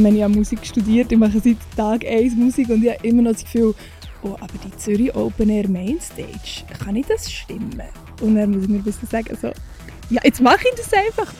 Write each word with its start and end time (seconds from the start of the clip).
ich 0.00 0.02
meine, 0.02 0.16
ich 0.16 0.22
habe 0.22 0.34
Musik 0.34 0.64
studiert, 0.64 1.12
ich 1.12 1.18
mache 1.18 1.38
seit 1.40 1.58
Tag 1.76 2.06
1 2.06 2.34
Musik 2.34 2.70
und 2.70 2.82
ich 2.82 2.90
habe 2.90 3.06
immer 3.06 3.20
noch 3.20 3.32
das 3.32 3.44
Gefühl, 3.44 3.74
oh, 4.22 4.34
aber 4.40 4.54
die 4.64 4.74
Zürich 4.78 5.14
Open 5.14 5.50
Air 5.50 5.68
Mainstage, 5.68 6.64
kann 6.82 6.96
ich 6.96 7.04
das 7.04 7.30
stimmen? 7.30 7.82
Und 8.22 8.34
dann 8.34 8.50
muss 8.50 8.62
ich 8.62 8.70
mir 8.70 8.76
ein 8.76 8.82
bisschen 8.82 9.06
sagen, 9.08 9.36
so, 9.38 9.48
ja, 10.08 10.22
jetzt 10.24 10.40
mache 10.40 10.64
ich 10.72 10.74
das 10.74 10.90
einfach. 10.94 11.30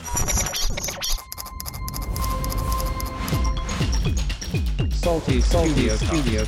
Salty 5.01 5.41
Studio 5.41 5.95
Studio 5.95 6.43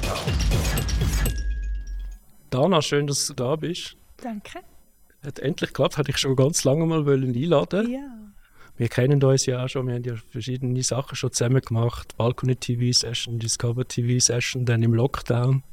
Dana, 2.52 2.80
schön, 2.84 3.08
dass 3.08 3.26
du 3.26 3.34
da 3.34 3.55
bist. 3.55 3.98
Danke. 4.18 4.59
Hat 5.26 5.40
endlich 5.40 5.72
geklappt, 5.72 5.98
hatte 5.98 6.12
ich 6.12 6.18
schon 6.18 6.36
ganz 6.36 6.64
lange 6.64 6.86
mal 6.86 7.08
wollen 7.08 7.34
einladen. 7.36 7.90
Ja. 7.90 8.23
Wir 8.76 8.88
kennen 8.88 9.23
uns 9.23 9.45
ja 9.45 9.63
auch 9.63 9.68
schon, 9.68 9.88
wir 9.88 9.95
haben 9.95 10.04
ja 10.04 10.16
verschiedene 10.16 10.82
Sachen 10.82 11.16
schon 11.16 11.32
zusammen 11.32 11.62
gemacht. 11.62 12.18
Balcony 12.18 12.55
TV 12.55 12.91
Session, 12.91 13.38
Discover 13.38 13.88
TV 13.88 14.20
Session, 14.20 14.66
dann 14.66 14.82
im 14.82 14.94
Lockdown. 14.94 15.63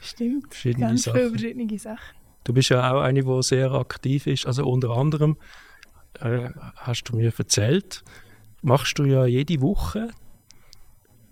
Stimmt. 0.00 0.48
Verschiedene 0.48 0.86
Ganz 0.86 1.04
Sachen. 1.04 1.18
viele 1.18 1.30
verschiedene 1.30 1.78
Sachen. 1.78 2.16
Du 2.44 2.52
bist 2.52 2.68
ja 2.70 2.92
auch 2.92 3.00
eine, 3.00 3.22
die 3.22 3.42
sehr 3.42 3.72
aktiv 3.72 4.26
ist. 4.26 4.46
Also 4.46 4.66
unter 4.66 4.90
anderem 4.90 5.36
äh, 6.20 6.50
hast 6.76 7.04
du 7.04 7.16
mir 7.16 7.32
erzählt, 7.36 8.02
machst 8.62 8.98
du 8.98 9.04
ja 9.04 9.24
jede 9.24 9.60
Woche 9.60 10.10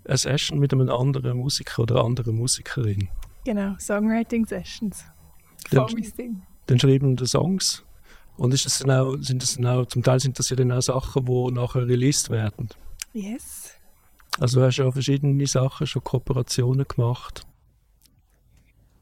eine 0.05 0.17
Session 0.17 0.59
mit 0.59 0.73
einem 0.73 0.89
anderen 0.89 1.37
Musiker 1.37 1.83
oder 1.83 1.95
einer 1.95 2.05
anderen 2.05 2.35
Musikerin. 2.35 3.09
Genau, 3.45 3.75
Songwriting 3.79 4.45
Sessions. 4.45 5.05
Voll 5.69 5.87
mein 5.93 6.11
Ding. 6.17 6.41
Dann 6.67 6.79
schreiben 6.79 7.15
die 7.15 7.25
Songs. 7.25 7.83
Und 8.37 8.53
ist 8.53 8.65
das 8.65 8.79
dann 8.79 8.91
auch, 8.91 9.17
sind 9.17 9.41
das 9.41 9.55
dann 9.55 9.67
auch, 9.67 9.85
zum 9.85 10.03
Teil 10.03 10.19
sind 10.19 10.39
das 10.39 10.49
ja 10.49 10.55
dann 10.55 10.71
auch 10.71 10.81
Sachen, 10.81 11.25
die 11.25 11.51
nachher 11.51 11.87
released 11.87 12.29
werden. 12.29 12.69
Yes. 13.13 13.73
Also 14.39 14.59
du 14.59 14.65
hast 14.65 14.77
ja 14.77 14.89
verschiedene 14.91 15.45
Sachen, 15.47 15.85
schon 15.85 16.03
Kooperationen 16.03 16.87
gemacht. 16.87 17.45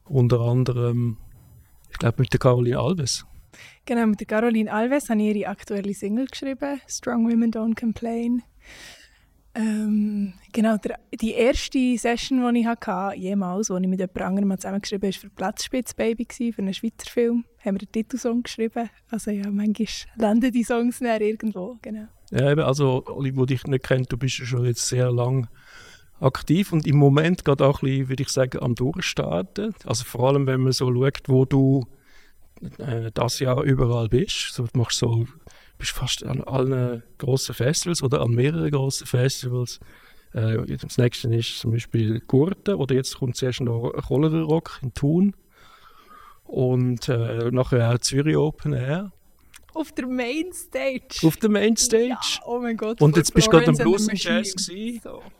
Unter 0.04 0.40
anderem, 0.40 1.18
ich 1.90 1.98
glaube 1.98 2.22
mit 2.22 2.32
der 2.32 2.40
Caroline 2.40 2.78
Alves. 2.78 3.24
Genau, 3.84 4.06
mit 4.06 4.20
der 4.20 4.26
Caroline 4.26 4.72
Alves 4.72 5.08
habe 5.08 5.22
ich 5.22 5.36
ihre 5.36 5.48
aktuelle 5.48 5.94
Single 5.94 6.26
geschrieben, 6.26 6.80
Strong 6.88 7.30
Women 7.30 7.52
Don't 7.52 7.78
Complain. 7.78 8.42
Ähm, 9.54 10.34
genau, 10.52 10.76
der, 10.76 10.98
die 11.20 11.32
erste 11.32 11.98
Session, 11.98 12.54
die 12.54 12.60
ich 12.60 12.66
hatte, 12.66 13.16
jemals, 13.16 13.66
die 13.66 13.74
ich 13.74 13.88
mit 13.88 13.98
jemand 13.98 14.22
anderem 14.22 14.56
zusammengeschrieben 14.56 15.08
habe, 15.08 15.14
war 15.14 15.20
für 15.20 15.30
Platzspitzbaby, 15.30 16.26
für 16.52 16.62
einen 16.62 16.74
Schweizer 16.74 17.10
Film. 17.10 17.44
Haben 17.64 17.74
wir 17.74 17.86
den 17.86 17.92
Titelsong 17.92 18.42
geschrieben. 18.44 18.88
Also 19.10 19.30
ja, 19.30 19.50
manchmal 19.50 19.86
landen 20.16 20.52
die 20.52 20.62
Songs 20.62 21.00
dann 21.00 21.20
irgendwo, 21.20 21.78
genau. 21.82 22.06
Ja, 22.30 22.50
eben, 22.50 22.60
also 22.60 23.04
alle, 23.06 23.32
die 23.32 23.46
dich 23.46 23.64
nicht 23.64 23.84
kennen, 23.84 24.06
du 24.08 24.16
bist 24.16 24.38
ja 24.38 24.44
schon 24.44 24.64
jetzt 24.64 24.86
sehr 24.86 25.10
lang 25.10 25.48
aktiv 26.20 26.72
und 26.72 26.86
im 26.86 26.96
Moment 26.96 27.44
gerade 27.44 27.66
auch 27.66 27.82
ein 27.82 27.88
bisschen, 27.88 28.08
würde 28.08 28.22
ich 28.22 28.28
sagen, 28.28 28.62
am 28.62 28.74
Durchstarten. 28.74 29.74
Also 29.84 30.04
vor 30.04 30.28
allem, 30.28 30.46
wenn 30.46 30.60
man 30.60 30.72
so 30.72 30.94
schaut, 30.94 31.28
wo 31.28 31.44
du 31.44 31.86
äh, 32.78 33.10
das 33.12 33.40
Jahr 33.40 33.62
überall 33.62 34.08
bist. 34.08 34.54
So, 34.54 34.64
du 34.64 34.78
machst 34.78 34.98
so, 34.98 35.26
bist 35.80 35.92
fast 35.92 36.24
an 36.24 36.42
allen 36.42 37.02
grossen 37.18 37.54
Festivals 37.54 38.02
oder 38.02 38.20
an 38.20 38.30
mehreren 38.30 38.70
grossen 38.70 39.06
Festivals. 39.06 39.80
Äh, 40.32 40.76
das 40.76 40.98
nächste 40.98 41.34
ist 41.34 41.58
zum 41.58 41.72
Beispiel 41.72 42.20
Gurten 42.20 42.74
oder 42.74 42.94
jetzt 42.94 43.18
kommt 43.18 43.36
zuerst 43.36 43.60
noch 43.60 43.92
Cholera 44.06 44.42
Rock 44.42 44.78
in 44.82 44.94
Thun 44.94 45.34
und 46.44 47.08
äh, 47.08 47.50
nachher 47.50 47.92
auch 47.92 47.98
Zürich 47.98 48.36
Open 48.36 48.74
Air 48.74 49.10
Auf 49.74 49.92
der 49.92 50.06
Mainstage. 50.06 51.26
auf 51.26 51.36
der 51.36 51.50
Mainstage. 51.50 52.08
Ja, 52.08 52.20
oh 52.44 52.60
mein 52.60 52.76
Gott. 52.76 53.00
Und 53.00 53.16
jetzt 53.16 53.34
bist 53.34 53.48
du 53.48 53.50
gerade 53.50 53.68
am 53.68 53.76
Blues 53.76 54.06
Jazz 54.12 54.54
gewesen. 54.54 55.00
So. 55.02 55.22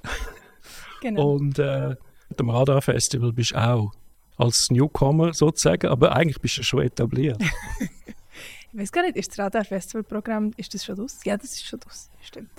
Genau. 1.02 1.32
Und 1.32 1.58
äh, 1.58 1.96
am 2.38 2.50
Radar 2.50 2.82
Festival 2.82 3.32
bist 3.32 3.52
du 3.52 3.56
auch 3.56 3.90
als 4.36 4.70
Newcomer 4.70 5.32
sozusagen, 5.32 5.86
aber 5.86 6.14
eigentlich 6.14 6.38
bist 6.42 6.58
du 6.58 6.62
schon 6.62 6.82
etabliert. 6.82 7.42
Ich 8.72 8.78
weiß 8.78 8.92
gar 8.92 9.02
nicht, 9.02 9.16
ist 9.16 9.30
das 9.32 9.38
Radar 9.38 9.64
Festival 9.64 10.02
Programm, 10.04 10.52
ist 10.56 10.72
das 10.74 10.84
schon 10.84 10.96
draus? 10.96 11.18
Ja, 11.24 11.36
das 11.36 11.52
ist 11.52 11.66
schon 11.66 11.80
draus. 11.80 12.08
Stimmt. 12.22 12.50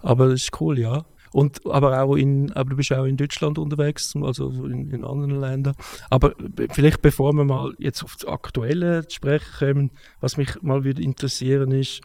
aber 0.00 0.28
das 0.30 0.42
ist 0.42 0.60
cool, 0.60 0.78
ja. 0.78 1.04
Und, 1.30 1.60
aber, 1.66 2.02
auch 2.02 2.16
in, 2.16 2.50
aber 2.52 2.70
du 2.70 2.76
bist 2.76 2.90
auch 2.92 3.04
in 3.04 3.16
Deutschland 3.18 3.58
unterwegs, 3.58 4.14
also 4.16 4.48
in, 4.64 4.90
in 4.90 5.04
anderen 5.04 5.38
Ländern. 5.38 5.74
Aber 6.08 6.30
be- 6.30 6.68
vielleicht 6.72 7.02
bevor 7.02 7.34
wir 7.34 7.44
mal 7.44 7.74
jetzt 7.78 8.02
auf 8.02 8.16
das 8.16 8.24
Aktuelle 8.26 9.06
zu 9.06 9.16
sprechen 9.16 9.44
kommen, 9.58 9.90
was 10.20 10.38
mich 10.38 10.62
mal 10.62 10.84
würde 10.84 11.02
interessieren 11.02 11.70
ist, 11.72 12.00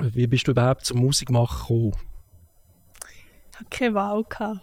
wie 0.00 0.26
bist 0.28 0.46
du 0.46 0.52
überhaupt 0.52 0.84
zum 0.84 1.00
Musikmachen 1.00 1.58
gekommen? 1.90 1.92
Ich 3.56 3.60
hatte 3.60 3.78
keine 3.78 3.94
Wahl. 3.94 4.24
gehabt. 4.28 4.60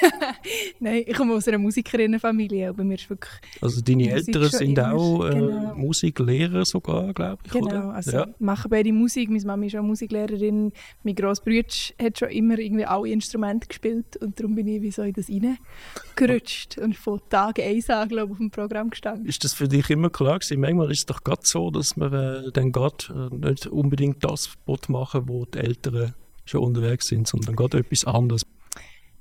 Nein, 0.80 1.04
ich 1.06 1.14
komme 1.14 1.34
aus 1.34 1.48
einer 1.48 1.58
Musikerinnenfamilie, 1.58 2.68
aber 2.68 2.84
mir 2.84 2.94
ist 2.94 3.10
wirklich... 3.10 3.32
Also 3.60 3.80
deine 3.80 4.04
Musik 4.04 4.28
Eltern 4.28 4.50
sind 4.50 4.80
auch 4.80 5.24
äh, 5.24 5.30
genau. 5.30 5.74
Musiklehrer 5.74 6.64
sogar, 6.64 7.12
glaube 7.12 7.38
ich, 7.44 7.52
Genau, 7.52 7.66
oder? 7.66 7.94
also 7.94 8.10
ja. 8.12 8.26
machen 8.38 8.70
beide 8.70 8.92
Musik. 8.92 9.30
Meine 9.30 9.44
Mama 9.44 9.66
ist 9.66 9.76
auch 9.76 9.82
Musiklehrerin. 9.82 10.72
Mein 11.02 11.14
Grossbruder 11.14 11.66
hat 12.00 12.18
schon 12.18 12.28
immer 12.28 12.58
irgendwie 12.58 12.84
alle 12.84 13.08
Instrumente 13.08 13.66
gespielt 13.66 14.16
und 14.18 14.38
darum 14.38 14.54
bin 14.54 14.68
ich 14.68 14.82
wie 14.82 14.90
so 14.90 15.02
in 15.02 15.12
das 15.12 15.28
reingerutscht 15.28 16.78
und 16.78 16.96
von 16.96 17.20
Tag 17.28 17.58
1 17.58 17.90
an, 17.90 18.08
glaube 18.08 18.26
ich, 18.26 18.32
auf 18.32 18.38
dem 18.38 18.50
Programm 18.50 18.90
gestanden. 18.90 19.26
Ist 19.26 19.42
das 19.44 19.54
für 19.54 19.68
dich 19.68 19.90
immer 19.90 20.10
klar 20.10 20.38
gewesen? 20.38 20.60
Manchmal 20.60 20.90
ist 20.92 21.00
es 21.00 21.06
doch 21.06 21.24
gerade 21.24 21.42
so, 21.44 21.70
dass 21.70 21.96
man 21.96 22.12
äh, 22.12 22.52
dann 22.52 22.72
gerade 22.72 23.30
äh, 23.32 23.48
nicht 23.48 23.66
unbedingt 23.66 24.22
das 24.24 24.50
will 24.66 24.76
machen 24.88 25.22
wo 25.26 25.44
die 25.46 25.58
Eltern 25.58 26.14
schon 26.46 26.62
unterwegs 26.62 27.08
sind, 27.08 27.28
sondern 27.28 27.56
gerade 27.56 27.78
etwas 27.78 28.04
anderes. 28.04 28.46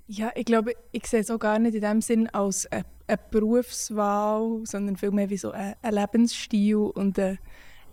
Ja, 0.07 0.31
ich 0.35 0.45
glaube, 0.45 0.73
ich 0.91 1.07
sehe 1.07 1.21
es 1.21 1.31
auch 1.31 1.39
gar 1.39 1.57
nicht 1.57 1.75
in 1.75 1.81
dem 1.81 2.01
Sinn 2.01 2.29
als 2.29 2.67
eine, 2.67 2.85
eine 3.07 3.19
Berufswahl, 3.31 4.61
sondern 4.63 4.97
vielmehr 4.97 5.29
wie 5.29 5.37
so 5.37 5.51
ein, 5.51 5.75
ein 5.81 5.93
Lebensstil 5.93 6.75
und 6.75 7.17
eine, 7.17 7.39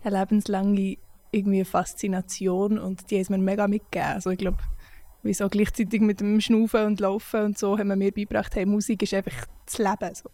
eine 0.03 0.19
lebenslange 0.19 0.97
irgendwie 1.31 1.65
Faszination 1.65 2.77
und 2.77 3.09
die 3.09 3.19
hat 3.19 3.29
mir 3.31 3.39
mega 3.39 3.67
mitgegeben. 3.67 4.13
Also 4.13 4.29
ich 4.29 4.37
glaube, 4.37 4.59
wie 5.23 5.33
so 5.33 5.49
gleichzeitig 5.49 6.01
mit 6.01 6.19
dem 6.19 6.39
Schnaufen 6.39 6.85
und 6.85 6.99
Laufen 6.99 7.41
und 7.41 7.57
so 7.57 7.77
haben 7.77 7.87
wir 7.87 7.95
mir 7.95 8.11
beigebracht, 8.11 8.55
hey, 8.55 8.65
Musik 8.65 9.01
ist 9.01 9.13
einfach 9.13 9.47
das 9.65 9.77
Leben. 9.79 10.13
So. 10.13 10.29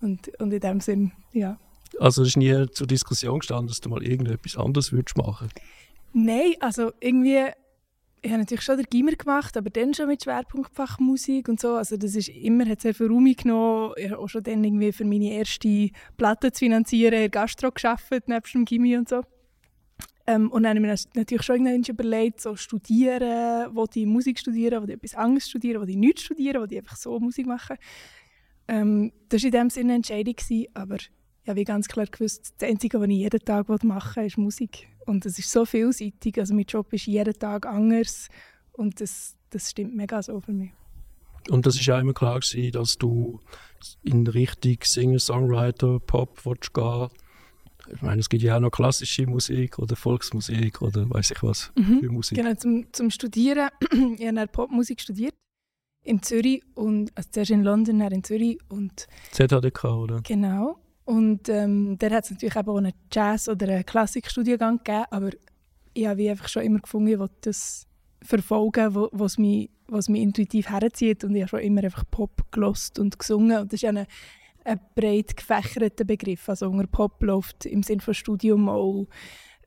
Und, 0.00 0.28
und 0.40 0.52
in 0.52 0.60
dem 0.60 0.80
Sinn, 0.80 1.12
ja. 1.32 1.58
Also 1.98 2.22
es 2.22 2.28
ist 2.28 2.36
nie 2.36 2.66
zur 2.70 2.86
Diskussion 2.86 3.40
gestanden, 3.40 3.66
dass 3.66 3.80
du 3.80 3.88
mal 3.88 4.02
irgendetwas 4.02 4.56
anderes 4.56 4.92
würdest 4.92 5.16
machen. 5.16 5.48
Nein, 6.12 6.54
also 6.60 6.92
irgendwie, 7.00 7.46
ich 8.22 8.30
habe 8.30 8.40
natürlich 8.40 8.62
schon 8.62 8.76
den 8.76 8.86
Gimmer 8.90 9.12
gemacht, 9.12 9.56
aber 9.56 9.70
dann 9.70 9.94
schon 9.94 10.08
mit 10.08 10.22
Schwerpunktfach 10.22 10.98
Musik 10.98 11.48
und 11.48 11.60
so. 11.60 11.74
Also 11.74 11.96
das 11.96 12.14
ist 12.14 12.28
immer, 12.28 12.66
hat 12.66 12.82
sehr 12.82 12.94
viel 12.94 13.06
Raum 13.08 13.24
genommen. 13.34 13.94
Ich 13.96 14.10
habe 14.10 14.18
auch 14.20 14.28
schon 14.28 14.42
dann 14.42 14.62
irgendwie 14.62 14.92
für 14.92 15.04
meine 15.04 15.32
erste 15.32 15.90
Platte 16.16 16.52
zu 16.52 16.60
finanzieren, 16.60 17.14
in 17.14 17.30
Gastro 17.30 17.70
gearbeitet, 17.70 18.28
nebst 18.28 18.54
dem 18.54 18.64
Gimmi 18.64 18.96
und 18.96 19.08
so. 19.08 19.22
Ähm, 20.26 20.50
und 20.50 20.64
dann 20.64 20.76
habe 20.76 20.86
ich 20.86 21.04
mir 21.04 21.18
natürlich 21.18 21.42
schon 21.42 21.66
irgendwann 21.66 21.94
überlegt, 21.94 22.40
so 22.40 22.56
studieren, 22.56 23.70
wo 23.74 23.86
die 23.86 24.06
Musik 24.06 24.38
studieren, 24.38 24.82
wo 24.82 24.86
die 24.86 24.92
etwas 24.92 25.14
anderes 25.14 25.48
studieren, 25.48 25.80
wo 25.80 25.86
die 25.86 25.96
nichts 25.96 26.22
studieren, 26.22 26.62
wo 26.62 26.66
die 26.66 26.78
einfach 26.78 26.96
so 26.96 27.18
Musik 27.18 27.46
machen. 27.46 27.76
Ähm, 28.68 29.12
das 29.28 29.42
war 29.42 29.46
in 29.46 29.52
dem 29.52 29.70
Sinne 29.70 29.94
eine 29.94 29.96
Entscheidung, 29.96 30.36
aber 30.74 30.98
ich 31.42 31.48
habe 31.48 31.64
ganz 31.64 31.88
klar 31.88 32.06
gewusst, 32.06 32.54
das 32.58 32.68
Einzige, 32.68 33.00
was 33.00 33.08
ich 33.08 33.16
jeden 33.16 33.40
Tag 33.40 33.68
machen 33.82 34.16
will, 34.16 34.26
ist 34.26 34.38
Musik. 34.38 34.88
Und 35.06 35.24
es 35.26 35.38
ist 35.38 35.50
so 35.50 35.64
vielseitig, 35.64 36.38
also 36.38 36.54
mein 36.54 36.64
Job 36.64 36.92
ist 36.92 37.06
jeden 37.06 37.38
Tag 37.38 37.66
anders 37.66 38.28
und 38.72 39.00
das, 39.00 39.36
das 39.50 39.70
stimmt 39.70 39.96
mega 39.96 40.22
so 40.22 40.40
für 40.40 40.52
mich. 40.52 40.70
Und 41.48 41.66
das 41.66 41.76
ist 41.76 41.88
auch 41.90 41.98
immer 41.98 42.12
klar 42.12 42.40
gewesen, 42.40 42.72
dass 42.72 42.98
du 42.98 43.40
in 44.02 44.26
Richtung 44.26 44.76
Singer, 44.82 45.18
Songwriter, 45.18 45.98
Pop 46.00 46.44
willst 46.44 46.74
gehen. 46.74 47.08
Ich 47.92 48.02
meine, 48.02 48.20
es 48.20 48.28
gibt 48.28 48.42
ja 48.42 48.56
auch 48.56 48.60
noch 48.60 48.70
klassische 48.70 49.26
Musik 49.26 49.78
oder 49.78 49.96
Volksmusik 49.96 50.82
oder 50.82 51.08
weiß 51.08 51.30
ich 51.32 51.42
was 51.42 51.72
für 51.74 52.10
Musik. 52.10 52.36
Genau, 52.36 52.54
zum, 52.54 52.92
zum 52.92 53.10
Studieren, 53.10 53.70
ich 54.18 54.26
habe 54.26 54.46
Popmusik 54.46 55.00
studiert 55.00 55.34
in 56.04 56.22
Zürich 56.22 56.62
und 56.74 57.10
also 57.16 57.30
zuerst 57.32 57.50
in 57.50 57.62
London, 57.62 57.98
dann 57.98 58.12
in 58.12 58.22
Zürich 58.22 58.58
und 58.68 59.06
ZHDK, 59.32 59.84
oder? 59.84 60.20
Genau. 60.22 60.78
Und 61.10 61.48
ähm, 61.48 61.96
da 61.98 62.08
hat 62.10 62.24
es 62.24 62.30
natürlich 62.30 62.54
eben 62.56 62.68
auch 62.68 62.76
einen 62.76 62.92
Jazz- 63.12 63.48
oder 63.48 63.68
einen 63.68 63.84
Klassikstudiengang 63.86 64.78
gegeben, 64.78 65.04
aber 65.10 65.30
ich 65.92 66.06
habe 66.06 66.30
einfach 66.30 66.48
schon 66.48 66.62
immer 66.62 66.78
gefunden, 66.78 67.08
ich 67.08 67.18
will 67.18 67.28
das 67.40 67.86
verfolgen, 68.22 68.94
wo- 68.94 69.08
was 69.12 69.36
mich, 69.38 69.70
was 69.88 70.08
mich 70.08 70.22
intuitiv 70.22 70.68
herzieht. 70.70 71.24
Und 71.24 71.34
ich 71.34 71.42
habe 71.42 71.48
schon 71.48 71.60
immer 71.60 71.82
einfach 71.82 72.04
Pop 72.10 72.42
gelost 72.52 72.98
und 73.00 73.18
gesungen. 73.18 73.58
Und 73.58 73.72
das 73.72 73.78
ist 73.78 73.82
ja 73.82 73.90
ein, 73.90 74.06
ein 74.64 74.80
breit 74.94 75.36
gefächerter 75.36 76.04
Begriff. 76.04 76.48
Also 76.48 76.68
unter 76.70 76.86
Pop 76.86 77.20
läuft 77.24 77.66
im 77.66 77.82
Sinne 77.82 78.02
von 78.02 78.14
Studium 78.14 78.68
auch 78.68 79.06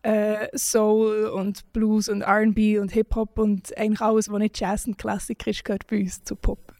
äh, 0.04 0.48
Soul 0.58 1.26
und 1.26 1.74
Blues 1.74 2.08
und 2.08 2.22
R&B 2.22 2.80
und 2.80 2.92
Hip-Hop 2.94 3.38
und 3.40 3.78
eigentlich 3.78 4.02
alles, 4.02 4.30
was 4.32 4.40
nicht 4.40 4.58
Jazz 4.60 4.88
und 4.88 4.98
Klassik 4.98 5.46
ist, 5.48 5.66
gehört 5.66 5.88
bei 5.88 6.00
uns 6.00 6.24
zu 6.24 6.36
Pop. 6.38 6.74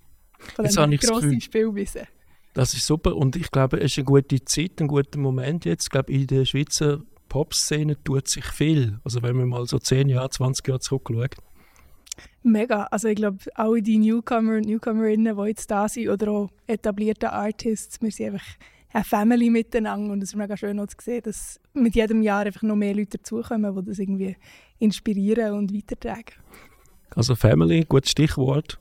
Von 0.56 0.64
Jetzt 0.66 0.78
habe 0.78 0.94
ich 0.94 1.02
das 1.02 1.10
Gefühl- 1.10 1.42
Spielwissen. 1.42 2.02
Das 2.54 2.74
ist 2.74 2.86
super 2.86 3.16
und 3.16 3.36
ich 3.36 3.50
glaube, 3.52 3.78
es 3.78 3.94
ist 3.94 3.98
eine 4.00 4.06
gute 4.06 4.44
Zeit, 4.46 4.80
ein 4.80 4.88
guter 4.88 5.20
Moment 5.20 5.66
jetzt. 5.66 5.86
Ich 5.86 5.90
glaube, 5.90 6.12
in 6.12 6.28
der 6.28 6.46
Schweizer 6.46 7.02
Pop-Szene 7.30 7.98
tut 8.04 8.28
sich 8.28 8.46
viel. 8.46 9.00
Also 9.04 9.24
wenn 9.24 9.36
man 9.36 9.50
mal 9.50 9.66
so 9.66 9.80
10 9.80 10.10
Jahre, 10.10 10.30
20 10.30 10.68
Jahre 10.68 10.80
zurückschaut. 10.80 11.36
Mega. 12.44 12.84
Also 12.92 13.08
ich 13.08 13.16
glaube, 13.16 13.40
alle 13.56 13.82
die 13.82 13.98
Newcomer 13.98 14.58
und 14.58 14.68
Newcomerinnen, 14.68 15.36
die 15.36 15.44
jetzt 15.48 15.72
da 15.72 15.90
sind, 15.90 16.10
oder 16.10 16.32
auch 16.32 16.50
etablierte 16.68 17.32
Artists, 17.32 18.00
wir 18.02 18.12
sind 18.12 18.34
einfach 18.34 18.46
eine 18.92 19.04
Family 19.04 19.50
miteinander 19.50 20.14
und 20.14 20.22
es 20.22 20.30
ist 20.30 20.36
mega 20.36 20.56
schön 20.56 20.80
auch 20.80 20.86
zu 20.86 20.98
sehen, 21.02 21.24
dass 21.24 21.60
mit 21.74 21.96
jedem 21.96 22.22
Jahr 22.22 22.46
einfach 22.46 22.62
noch 22.62 22.76
mehr 22.76 22.94
Leute 22.94 23.18
dazukommen, 23.18 23.76
die 23.76 23.86
das 23.86 23.98
irgendwie 23.98 24.38
inspirieren 24.78 25.56
und 25.56 25.74
weitertragen. 25.74 26.36
Also 27.16 27.36
Family, 27.36 27.86
gutes 27.86 28.12
Stichwort. 28.12 28.80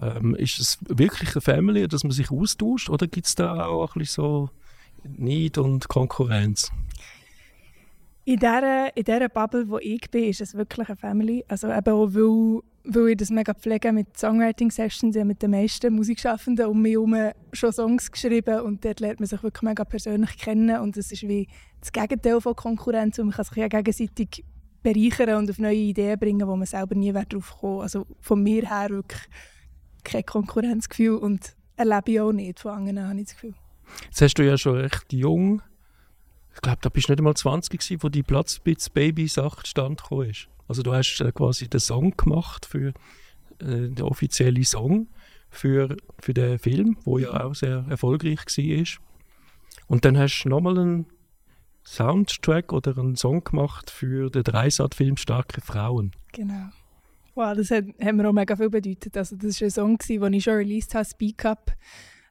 Ähm, 0.00 0.34
ist 0.34 0.58
es 0.58 0.78
wirklich 0.88 1.34
eine 1.34 1.40
Family, 1.40 1.88
dass 1.88 2.04
man 2.04 2.12
sich 2.12 2.30
austauscht 2.30 2.88
oder 2.88 3.06
gibt 3.06 3.26
es 3.26 3.34
da 3.34 3.66
auch 3.66 3.94
ein 3.94 3.98
bisschen 3.98 4.22
so 4.22 4.50
Neid 5.04 5.58
und 5.58 5.88
Konkurrenz? 5.88 6.70
In 8.24 8.36
dieser, 8.36 8.96
in 8.96 9.02
dieser 9.02 9.28
Bubble, 9.28 9.68
wo 9.68 9.78
ich 9.78 10.08
bin, 10.10 10.24
ist 10.24 10.40
es 10.40 10.54
wirklich 10.54 10.88
eine 10.88 10.96
Family. 10.96 11.44
Also 11.48 11.68
eben 11.68 11.92
auch, 11.92 12.14
weil, 12.14 12.62
weil 12.84 13.08
ich 13.08 13.16
das 13.16 13.30
mega 13.30 13.52
pflege 13.52 13.92
mit 13.92 14.16
Songwriting-Sessions. 14.16 15.16
Ich 15.16 15.20
habe 15.20 15.28
mit 15.28 15.42
den 15.42 15.50
meisten 15.50 15.92
Musikschaffenden 15.92 16.66
um 16.66 16.80
mich 16.80 16.92
herum 16.92 17.16
schon 17.52 17.72
Songs 17.72 18.12
geschrieben 18.12 18.60
und 18.60 18.84
dort 18.84 19.00
lernt 19.00 19.18
man 19.18 19.26
sich 19.26 19.42
wirklich 19.42 19.62
mega 19.62 19.84
persönlich 19.84 20.36
kennen 20.38 20.80
und 20.80 20.96
es 20.96 21.10
ist 21.10 21.22
wie 21.24 21.48
das 21.80 21.90
Gegenteil 21.90 22.40
von 22.40 22.54
Konkurrenz 22.54 23.18
und 23.18 23.26
man 23.26 23.34
kann 23.34 23.44
sich 23.44 23.56
ja 23.56 23.66
gegenseitig 23.66 24.44
bereichern 24.84 25.38
und 25.38 25.50
auf 25.50 25.58
neue 25.58 25.74
Ideen 25.74 26.18
bringen, 26.18 26.46
wo 26.46 26.54
man 26.54 26.66
selber 26.66 26.94
nie 26.94 27.12
drauf 27.12 27.56
kommen 27.58 27.80
Also 27.80 28.06
von 28.20 28.40
mir 28.40 28.68
her 28.68 28.90
wirklich 28.90 29.22
kein 30.04 30.24
Konkurrenzgefühl 30.24 31.16
und 31.16 31.54
erlebe 31.76 32.12
ich 32.12 32.20
auch 32.20 32.32
nicht 32.32 32.60
von 32.60 32.72
anderen, 32.72 33.08
habe 33.08 33.20
ich 33.20 33.26
das 33.26 33.34
Gefühl. 33.34 33.54
Jetzt 34.04 34.22
hast 34.22 34.34
du 34.34 34.44
ja 34.44 34.56
schon 34.56 34.76
recht 34.76 35.12
jung 35.12 35.62
ich 36.54 36.60
glaube, 36.60 36.78
da 36.82 36.88
bist 36.88 37.08
du 37.08 37.12
nicht 37.12 37.20
einmal 37.20 37.34
20 37.34 37.80
gewesen, 37.80 38.02
wo 38.02 38.08
die 38.08 38.22
Platzbits 38.22 38.90
Baby 38.90 39.26
Sache 39.28 39.66
stand 39.66 40.02
ist. 40.26 40.48
Also 40.68 40.82
du 40.82 40.92
hast 40.92 41.20
äh, 41.20 41.32
quasi 41.32 41.68
den 41.68 41.80
Song 41.80 42.16
gemacht 42.16 42.66
für 42.66 42.88
äh, 43.58 43.88
den 43.88 44.02
offiziellen 44.02 44.64
Song 44.64 45.08
für, 45.50 45.96
für 46.18 46.34
den 46.34 46.58
Film, 46.58 46.96
wo 47.04 47.18
ja 47.18 47.44
auch 47.44 47.54
sehr 47.54 47.84
erfolgreich 47.88 48.38
war. 48.38 48.84
Und 49.88 50.04
dann 50.04 50.16
hast 50.16 50.42
du 50.42 50.48
nochmal 50.48 50.78
einen 50.78 51.06
Soundtrack 51.84 52.72
oder 52.72 52.96
einen 52.96 53.16
Song 53.16 53.44
gemacht 53.44 53.90
für 53.90 54.30
den 54.30 54.44
Dreisat-Film 54.44 55.16
Starke 55.16 55.60
Frauen. 55.60 56.12
Genau. 56.32 56.68
Wow, 57.34 57.56
das 57.56 57.70
hat, 57.70 57.84
hat 58.00 58.14
mir 58.14 58.28
auch 58.28 58.32
mega 58.32 58.56
viel 58.56 58.70
bedeutet. 58.70 59.16
Also 59.16 59.36
das 59.36 59.60
war 59.60 59.66
ein 59.66 59.70
Song, 59.70 59.98
den 59.98 60.32
ich 60.34 60.44
schon 60.44 60.54
released 60.54 60.94
habe, 60.94 61.04
Speak 61.04 61.44
Up. 61.44 61.72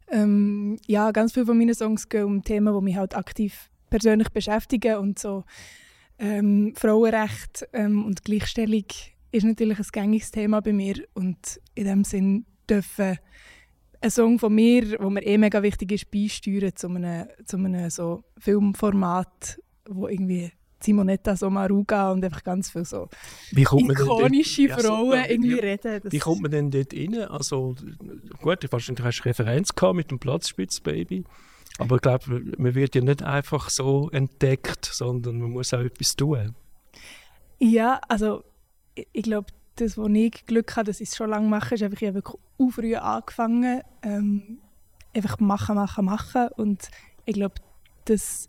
Ähm, 0.10 0.78
ja, 0.88 1.12
ganz 1.12 1.34
viele 1.34 1.46
von 1.46 1.58
meinen 1.58 1.74
Songs 1.74 2.10
gehen 2.10 2.26
um 2.26 2.44
Themen, 2.44 2.74
die 2.76 2.84
mich 2.84 2.96
halt 2.98 3.16
aktiv 3.16 3.70
persönlich 3.90 4.30
beschäftigen 4.30 4.98
und 4.98 5.20
so 5.20 5.44
ähm, 6.20 6.74
Frauenrecht 6.76 7.68
ähm, 7.74 8.06
und 8.06 8.24
Gleichstellung 8.24 8.86
ist 9.32 9.46
natürlich 9.46 9.80
ein 9.80 9.86
gängiges 9.92 10.32
Thema 10.32 10.62
bei 10.62 10.74
mir 10.74 10.96
und 11.14 11.60
in 11.74 11.86
dem 11.86 12.04
Sinn 12.04 12.46
dürfen 12.70 13.18
ein 14.02 14.12
Song 14.12 14.40
von 14.40 14.54
mir, 14.54 15.00
wo 15.00 15.10
mir 15.10 15.24
eh 15.24 15.38
mega 15.38 15.62
wichtig 15.64 15.92
ist, 15.92 16.12
beisteuern 16.12 16.76
zu 16.76 16.90
einem, 16.90 17.28
zu 17.46 17.58
einem 17.58 17.90
so 17.90 18.24
Filmformat, 18.38 19.62
wo 19.88 20.08
irgendwie 20.08 20.52
Simonetta 20.82 21.36
Sommaruga 21.36 22.12
und 22.12 22.24
einfach 22.24 22.44
ganz 22.44 22.70
viele 22.70 22.86
so 22.86 23.10
ikonische 23.56 24.68
dort, 24.68 24.82
Frauen 24.82 25.14
ja, 25.14 25.24
so, 25.24 25.30
irgendwie 25.30 25.56
wie, 25.56 25.60
reden. 25.60 26.02
wie 26.04 26.20
kommt 26.20 26.42
man 26.42 26.52
denn 26.52 26.72
dort 26.72 26.94
rein? 26.94 27.16
Also 27.30 27.76
gut, 28.42 28.64
du 28.64 28.68
hast 28.72 28.90
eine 28.90 29.26
Referenz 29.26 29.76
gehabt 29.76 29.96
mit 29.96 30.12
dem 30.12 30.20
Platzspitzbaby. 30.20 31.24
Aber 31.78 31.96
ich 31.96 32.02
glaube, 32.02 32.42
man 32.58 32.76
wird 32.76 32.96
ja 32.96 33.02
nicht 33.02 33.24
einfach 33.24 33.70
so 33.70 34.10
entdeckt, 34.12 34.86
sondern 34.86 35.40
man 35.40 35.52
muss 35.52 35.74
auch 35.74 35.80
etwas 35.80 36.16
tun. 36.16 36.56
Ja, 37.60 38.02
also 38.08 38.44
ich, 38.96 39.08
ich 39.14 39.24
glaube, 39.24 39.48
das, 39.76 39.98
wo 39.98 40.08
ich 40.08 40.46
Glück 40.46 40.76
habe, 40.76 40.86
dass 40.86 41.00
ich 41.02 41.10
es 41.10 41.16
schon 41.16 41.30
lange 41.30 41.48
mache, 41.48 41.76
ist 41.76 41.84
einfach, 41.84 42.02
ich 42.02 42.08
habe 42.08 42.16
wirklich 42.16 42.74
früh 42.74 42.96
angefangen, 42.96 43.82
ähm, 44.04 44.60
einfach 45.14 45.40
machen, 45.40 45.76
machen, 45.76 46.06
machen 46.06 46.50
und 46.56 46.90
ich 47.26 47.34
glaube, 47.34 47.56
das 48.06 48.48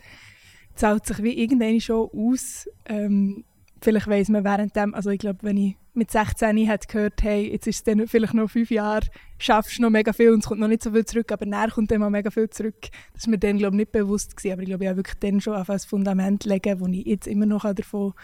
zahlt 0.75 1.07
sich 1.07 1.23
wie 1.23 1.39
irgendwann 1.39 1.81
schon 1.81 2.11
aus. 2.13 2.69
Ähm, 2.87 3.45
vielleicht 3.81 4.09
weiss 4.09 4.29
man 4.29 4.45
während 4.45 4.77
dem, 4.77 4.95
also 4.95 5.11
ich 5.11 5.19
glaube, 5.19 5.41
wenn 5.43 5.57
ich 5.57 5.77
mit 5.95 6.11
16 6.11 6.57
hätte 6.57 6.87
gehört, 6.87 7.23
hey, 7.23 7.51
jetzt 7.51 7.67
ist 7.67 7.77
es 7.77 7.85
dann 7.85 8.07
vielleicht 8.09 8.35
noch 8.35 8.49
fünf 8.49 8.71
Jahre, 8.71 9.07
schaffst 9.39 9.79
noch 9.79 9.91
mega 9.91 10.13
viel 10.13 10.31
und 10.31 10.39
es 10.39 10.47
kommt 10.47 10.61
noch 10.61 10.69
nicht 10.69 10.83
so 10.83 10.91
viel 10.93 11.05
zurück, 11.05 11.31
aber 11.33 11.45
näher 11.45 11.71
kommt 11.71 11.91
dann 11.91 12.01
mal 12.01 12.11
mega 12.11 12.31
viel 12.31 12.49
zurück. 12.49 12.89
Das 13.13 13.27
war 13.27 13.33
mir 13.33 13.39
dann, 13.39 13.59
glaube 13.59 13.77
ich, 13.77 13.81
nicht 13.81 13.93
bewusst 13.93 14.37
gewesen, 14.37 14.53
aber 14.53 14.63
ich 14.63 14.69
glaube, 14.69 14.85
ich 14.85 14.89
habe 14.89 14.97
wirklich 14.99 15.19
dann 15.19 15.41
schon 15.41 15.55
auf 15.55 15.69
ein 15.69 15.79
Fundament 15.81 16.45
legen, 16.45 16.81
wo 16.81 16.87
ich 16.87 17.07
jetzt 17.07 17.27
immer 17.27 17.47
noch 17.47 17.71
davon 17.75 18.15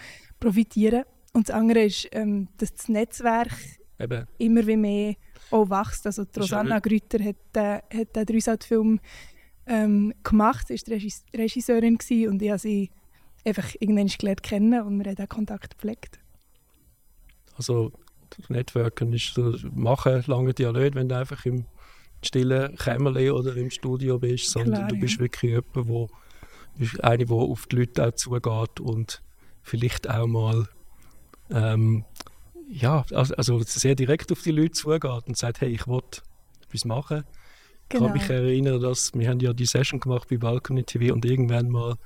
profitieren 0.40 1.02
kann. 1.02 1.12
Und 1.34 1.48
das 1.48 1.54
andere 1.56 1.84
ist, 1.84 2.08
ähm, 2.12 2.48
dass 2.56 2.74
das 2.74 2.88
Netzwerk 2.88 3.52
Eben. 4.00 4.26
immer 4.38 4.66
wie 4.66 4.76
mehr 4.76 5.14
auch 5.50 5.68
wächst. 5.68 6.06
Also 6.06 6.24
die 6.24 6.40
Rosanna 6.40 6.78
Grüter 6.78 7.22
hat, 7.22 7.36
äh, 7.54 7.98
hat 7.98 8.16
den 8.16 8.26
Dreisat-Film 8.26 9.00
ähm, 9.68 10.14
gemacht, 10.24 10.68
sie 10.68 10.74
war 10.74 11.40
Regisseurin 11.40 11.98
und 12.28 12.42
ich 12.42 12.50
habe 12.50 12.58
sie 12.58 12.90
einfach 13.44 13.74
irgendwann 13.80 14.08
gelernt 14.08 14.42
kennen 14.42 14.82
und 14.82 15.04
wir 15.04 15.12
haben 15.12 15.24
auch 15.24 15.28
Kontakt 15.28 15.70
gepflegt. 15.70 16.18
Also 17.56 17.92
Networken 18.48 19.12
ist 19.12 19.34
so, 19.34 19.54
machen 19.74 20.22
lange 20.26 20.54
ja 20.58 20.72
nicht, 20.72 20.94
wenn 20.94 21.08
du 21.08 21.16
einfach 21.16 21.44
im 21.44 21.66
stillen 22.24 22.76
Kämmerle 22.76 23.34
oder 23.34 23.56
im 23.56 23.70
Studio 23.70 24.18
bist, 24.18 24.50
sondern 24.50 24.74
Klar, 24.74 24.88
du 24.88 25.00
bist 25.00 25.14
ja. 25.14 25.20
wirklich 25.20 25.52
jemand, 25.52 25.88
wo 25.88 26.08
eine, 27.02 27.24
der 27.24 27.36
auf 27.36 27.66
die 27.66 27.76
Leute 27.76 28.06
auch 28.06 28.14
zugeht 28.14 28.80
und 28.80 29.22
vielleicht 29.62 30.08
auch 30.08 30.26
mal 30.26 30.68
ähm, 31.50 32.04
ja, 32.70 33.04
also, 33.12 33.60
sehr 33.62 33.94
direkt 33.94 34.30
auf 34.30 34.42
die 34.42 34.50
Leute 34.50 34.72
zugeht 34.72 35.04
und 35.04 35.36
sagt, 35.36 35.60
hey, 35.60 35.70
ich 35.70 35.86
will 35.86 36.02
etwas 36.62 36.84
machen. 36.84 37.24
Genau. 37.88 38.06
Ich 38.06 38.10
kann 38.10 38.18
mich 38.18 38.30
erinnern, 38.30 38.80
dass 38.80 39.12
wir 39.14 39.28
haben 39.28 39.40
ja 39.40 39.52
die 39.52 39.66
Session 39.66 40.00
gemacht 40.00 40.28
bei 40.28 40.36
Balcony 40.36 40.84
TV 40.84 41.14
und 41.14 41.24
irgendwann 41.24 41.70
mal 41.70 41.96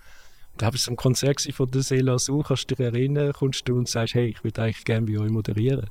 da 0.58 0.66
war 0.66 0.74
es 0.74 0.88
ein 0.88 0.96
Konzert 0.96 1.40
von 1.52 1.70
der 1.70 1.82
Sela 1.82 2.18
Su, 2.18 2.42
kannst 2.42 2.70
du 2.70 2.74
dich 2.74 2.84
erinnern, 2.84 3.32
kommst 3.32 3.66
du 3.68 3.76
und 3.76 3.88
sagst, 3.88 4.14
hey, 4.14 4.26
ich 4.26 4.44
würde 4.44 4.62
eigentlich 4.62 4.84
gerne 4.84 5.06
bei 5.06 5.18
euch 5.18 5.30
moderieren. 5.30 5.88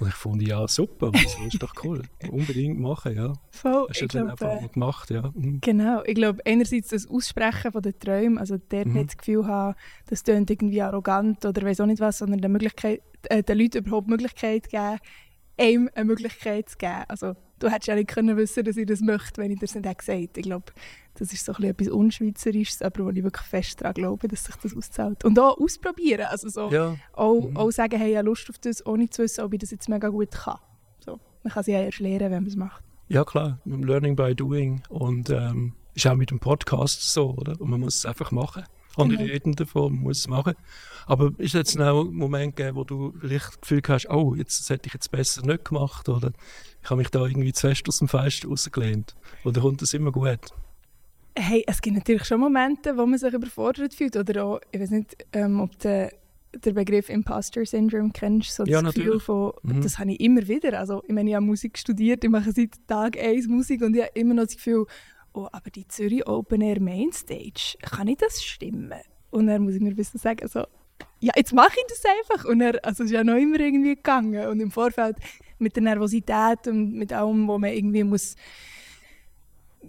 Und 0.00 0.08
ich 0.08 0.14
fand, 0.14 0.42
ja, 0.42 0.66
super, 0.66 1.12
das 1.12 1.36
ist 1.46 1.62
doch 1.62 1.72
cool. 1.84 2.02
Unbedingt 2.30 2.80
machen, 2.80 3.16
ja. 3.16 3.32
Voll, 3.50 3.86
Hast 3.88 4.02
du 4.02 4.06
dann 4.08 4.26
glaub, 4.26 4.42
einfach 4.42 4.60
mal 4.60 4.68
gemacht, 4.68 5.10
ja. 5.10 5.30
Mhm. 5.34 5.60
Genau, 5.60 6.02
ich 6.04 6.16
glaube, 6.16 6.42
einerseits 6.44 6.88
das 6.88 7.08
Aussprechen 7.08 7.70
von 7.70 7.80
den 7.80 7.98
Träumen, 7.98 8.38
also 8.38 8.56
dort 8.68 8.86
mhm. 8.86 8.94
nicht 8.94 9.10
das 9.10 9.18
Gefühl 9.18 9.46
haben, 9.46 9.76
das 10.06 10.24
klingt 10.24 10.50
irgendwie 10.50 10.82
arrogant 10.82 11.44
oder 11.44 11.62
weiß 11.62 11.80
auch 11.80 11.86
nicht 11.86 12.00
was, 12.00 12.18
sondern 12.18 12.40
der 12.40 12.50
Möglichkeit, 12.50 13.02
äh, 13.24 13.44
den 13.44 13.56
Leuten 13.56 13.78
überhaupt 13.78 14.08
die 14.08 14.10
Möglichkeit 14.10 14.68
geben, 14.68 14.98
einem 15.58 15.90
eine 15.94 16.04
Möglichkeit 16.04 16.68
zu 16.68 16.78
geben. 16.78 17.04
Also, 17.08 17.34
du 17.58 17.68
hättest 17.68 17.88
ja 17.88 17.94
nicht 17.94 18.08
können 18.08 18.36
wissen, 18.36 18.64
dass 18.64 18.76
ich 18.76 18.86
das 18.86 19.00
möchte, 19.00 19.40
wenn 19.40 19.50
ich 19.50 19.58
das 19.58 19.74
nicht 19.74 19.98
gesagt 19.98 20.08
hätte. 20.08 20.40
Ich 20.40 20.46
glaube, 20.46 20.72
das 21.14 21.32
ist 21.32 21.44
so 21.44 21.52
ein 21.54 21.64
etwas 21.64 21.88
Unschweizerisches, 21.88 22.82
aber 22.82 23.04
wo 23.04 23.10
ich 23.10 23.22
wirklich 23.22 23.46
fest 23.46 23.80
daran 23.80 23.94
glaube, 23.94 24.28
dass 24.28 24.44
sich 24.44 24.56
das 24.56 24.76
auszahlt. 24.76 25.24
Und 25.24 25.38
auch 25.38 25.58
ausprobieren, 25.58 26.26
also 26.28 26.48
so 26.48 26.70
ja. 26.70 26.96
auch, 27.12 27.40
mhm. 27.40 27.56
auch 27.56 27.70
sagen, 27.70 27.98
hey, 27.98 28.12
ich 28.12 28.16
habe 28.16 28.26
Lust 28.26 28.50
auf 28.50 28.58
das, 28.58 28.84
ohne 28.84 29.08
zu 29.08 29.22
wissen, 29.22 29.44
ob 29.44 29.52
ich 29.52 29.60
das 29.60 29.70
jetzt 29.70 29.88
mega 29.88 30.08
gut 30.08 30.32
kann. 30.32 30.58
So. 31.04 31.20
Man 31.42 31.52
kann 31.52 31.60
es 31.60 31.66
ja 31.68 31.80
erst 31.80 32.00
lernen, 32.00 32.30
wenn 32.30 32.42
man 32.42 32.46
es 32.46 32.56
macht. 32.56 32.82
Ja 33.08 33.24
klar, 33.24 33.58
Learning 33.64 34.16
by 34.16 34.34
Doing 34.34 34.82
und 34.88 35.30
ähm, 35.30 35.74
ist 35.94 36.06
auch 36.06 36.14
mit 36.14 36.30
dem 36.30 36.40
Podcast 36.40 37.12
so, 37.12 37.34
oder? 37.34 37.60
Und 37.60 37.68
man 37.68 37.80
muss 37.80 37.96
es 37.96 38.06
einfach 38.06 38.32
machen. 38.32 38.64
Andere 38.98 39.18
genau. 39.18 39.32
reden 39.32 39.52
davon, 39.54 39.94
muss 39.94 40.18
es 40.18 40.28
machen. 40.28 40.54
Aber 41.06 41.32
ist 41.38 41.54
jetzt 41.54 41.78
auch 41.80 42.04
ein 42.04 42.14
Moment 42.14 42.56
gegeben, 42.56 42.76
wo 42.76 42.84
du 42.84 43.12
vielleicht 43.20 43.46
das 43.46 43.60
Gefühl 43.60 43.82
hast, 43.88 44.08
oh, 44.10 44.34
jetzt 44.34 44.60
das 44.60 44.70
hätte 44.70 44.86
ich 44.86 44.94
jetzt 44.94 45.10
besser 45.10 45.44
nicht 45.44 45.64
gemacht 45.64 46.08
oder 46.08 46.32
ich 46.82 46.90
habe 46.90 46.98
mich 46.98 47.08
da 47.08 47.24
irgendwie 47.26 47.52
zu 47.52 47.68
fest 47.68 47.88
aus 47.88 47.98
dem 47.98 48.08
Fenster 48.08 48.48
rausgelehnt? 48.48 49.14
Oder 49.44 49.60
kommt 49.60 49.82
das 49.82 49.94
immer 49.94 50.12
gut? 50.12 50.40
Hey, 51.36 51.64
es 51.66 51.82
gibt 51.82 51.96
natürlich 51.96 52.24
schon 52.24 52.40
Momente, 52.40 52.96
wo 52.96 53.06
man 53.06 53.18
sich 53.18 53.32
überfordert 53.32 53.92
fühlt. 53.92 54.16
Oder 54.16 54.44
auch, 54.44 54.60
ich 54.70 54.80
weiß 54.80 54.90
nicht, 54.90 55.16
ähm, 55.32 55.60
ob 55.60 55.76
du 55.80 56.10
den 56.64 56.74
Begriff 56.74 57.08
Imposter 57.08 57.64
Syndrome 57.66 58.10
kennst. 58.12 58.54
So 58.54 58.64
ja, 58.64 58.80
das 58.80 58.94
Gefühl 58.94 59.20
von, 59.20 59.52
mhm. 59.62 59.80
das 59.80 59.98
habe 59.98 60.12
ich 60.12 60.20
immer 60.20 60.46
wieder. 60.46 60.78
Also, 60.78 61.02
ich 61.06 61.12
meine, 61.12 61.30
ich 61.30 61.36
habe 61.36 61.44
Musik 61.44 61.78
studiert, 61.78 62.22
ich 62.24 62.30
mache 62.30 62.52
seit 62.52 62.70
Tag 62.86 63.18
1 63.18 63.48
Musik 63.48 63.82
und 63.82 63.96
ich 63.96 64.02
habe 64.02 64.12
immer 64.14 64.34
noch 64.34 64.44
das 64.44 64.56
Gefühl, 64.56 64.86
oh, 65.34 65.48
aber 65.52 65.70
die 65.70 65.86
Zürich 65.88 66.26
Open 66.26 66.60
Air 66.60 66.80
Mainstage, 66.80 67.76
kann 67.82 68.08
ich 68.08 68.18
das 68.18 68.42
stimmen? 68.42 69.00
Und 69.30 69.48
dann 69.48 69.62
muss 69.62 69.74
ich 69.74 69.80
mir 69.80 69.90
ein 69.90 69.96
bisschen 69.96 70.20
sagen, 70.20 70.46
so, 70.48 70.64
ja, 71.20 71.32
jetzt 71.36 71.52
mache 71.52 71.76
ich 71.76 71.86
das 71.88 72.02
einfach. 72.04 72.44
Und 72.44 72.60
er, 72.60 72.84
also 72.84 73.02
es 73.02 73.10
ist 73.10 73.14
ja 73.14 73.24
noch 73.24 73.36
immer 73.36 73.60
irgendwie 73.60 73.96
gegangen. 73.96 74.46
Und 74.48 74.60
im 74.60 74.70
Vorfeld 74.70 75.16
mit 75.58 75.76
der 75.76 75.82
Nervosität 75.82 76.66
und 76.66 76.94
mit 76.94 77.12
allem, 77.12 77.46
wo 77.48 77.58
man 77.58 77.72
irgendwie 77.72 78.04
muss 78.04 78.36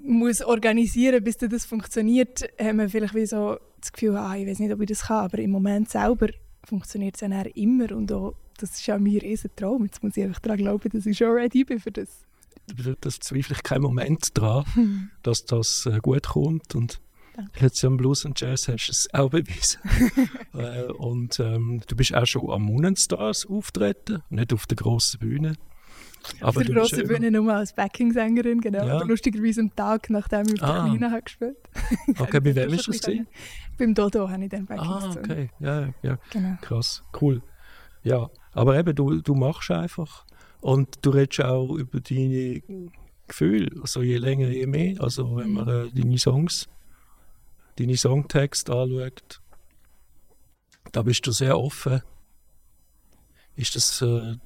muss 0.03 0.41
organisieren, 0.41 1.23
bis 1.23 1.37
das 1.37 1.65
funktioniert, 1.65 2.49
haben 2.59 2.79
wir 2.79 2.89
vielleicht 2.89 3.15
wie 3.15 3.25
so 3.25 3.57
das 3.79 3.93
Gefühl, 3.93 4.17
ah, 4.17 4.35
ich 4.35 4.47
weiß 4.47 4.59
nicht, 4.59 4.73
ob 4.73 4.81
ich 4.81 4.87
das 4.87 5.03
kann, 5.03 5.25
aber 5.25 5.39
im 5.39 5.51
Moment 5.51 5.89
selber 5.89 6.27
funktioniert 6.63 7.15
es 7.15 7.21
dann 7.21 7.31
immer 7.31 7.91
und 7.95 8.11
auch, 8.11 8.35
das 8.57 8.71
ist 8.71 8.87
ja 8.87 8.97
mir 8.97 9.23
ein 9.23 9.37
Traum. 9.55 9.85
Jetzt 9.85 10.03
muss 10.03 10.17
ich 10.17 10.23
einfach 10.23 10.39
daran 10.39 10.57
glauben, 10.57 10.89
dass 10.89 11.05
ich 11.05 11.17
schon 11.17 11.31
ready 11.31 11.63
bin 11.63 11.79
für 11.79 11.91
das. 11.91 12.25
Das 13.01 13.19
zweifle 13.19 13.55
ich 13.55 13.63
keinen 13.63 13.81
Moment 13.83 14.37
daran, 14.37 14.65
hm. 14.73 15.09
dass 15.23 15.45
das 15.45 15.85
äh, 15.85 15.99
gut 16.01 16.23
kommt 16.27 16.75
und 16.75 16.99
Jetzt 17.59 17.83
am 17.83 17.97
Blues 17.97 18.23
und 18.23 18.39
Jazz 18.39 18.69
hast 18.69 18.87
du 18.87 18.91
es 18.91 19.13
auch 19.13 19.29
bewiesen. 19.29 19.81
äh, 20.53 20.83
und 20.83 21.37
ähm, 21.41 21.81
du 21.85 21.95
bist 21.95 22.15
auch 22.15 22.25
schon 22.25 22.49
am 22.49 22.61
Moonenstars 22.63 23.45
auftreten, 23.45 24.23
nicht 24.29 24.53
auf 24.53 24.65
der 24.67 24.77
grossen 24.77 25.19
Bühne. 25.19 25.55
Aber 26.39 26.59
auf 26.59 26.63
der 26.65 26.73
grossen 26.73 27.07
Bühne 27.07 27.31
nur 27.31 27.53
als 27.53 27.73
Backing-Sängerin, 27.73 28.61
genau. 28.61 28.87
Ja. 28.87 29.03
Lustigerweise 29.03 29.61
am 29.61 29.75
Tag, 29.75 30.09
nachdem 30.09 30.45
ich 30.53 30.63
Ah. 30.63 30.85
Kleinen 30.85 31.11
habe 31.11 31.21
gespielt 31.23 31.57
Okay, 32.19 32.39
bei 32.39 32.55
wem 32.55 32.73
ist 32.73 32.87
das? 32.87 33.01
gewesen? 33.01 33.27
Beim 33.77 33.93
Dodo 33.93 34.29
habe 34.29 34.43
ich 34.43 34.49
dann 34.49 34.65
Backing 34.65 34.87
Ah, 34.87 35.11
okay. 35.11 35.49
Ja, 35.59 35.89
ja, 36.01 36.17
Genau. 36.31 36.57
krass. 36.61 37.03
Cool. 37.19 37.41
Ja, 38.03 38.29
aber 38.53 38.77
eben, 38.79 38.95
du, 38.95 39.21
du 39.21 39.35
machst 39.35 39.71
einfach. 39.71 40.25
Und 40.65 41.05
du 41.05 41.11
redest 41.11 41.43
auch 41.43 41.75
über 41.75 41.99
deine 41.99 42.59
Gefühle. 43.27 43.69
Also 43.83 44.01
je 44.01 44.17
länger, 44.17 44.47
je 44.47 44.65
mehr. 44.65 44.99
Also 44.99 45.35
wenn 45.35 45.51
man 45.51 45.67
äh, 45.67 45.91
deine 45.91 46.17
Songs, 46.17 46.67
deine 47.75 47.95
Songtexte 47.95 48.73
anschaut, 48.73 49.41
da 50.91 51.03
bist 51.03 51.27
du 51.27 51.31
sehr 51.31 51.59
offen. 51.59 52.01
Ist 53.55 53.75
das, 53.75 54.01
äh, 54.01 54.37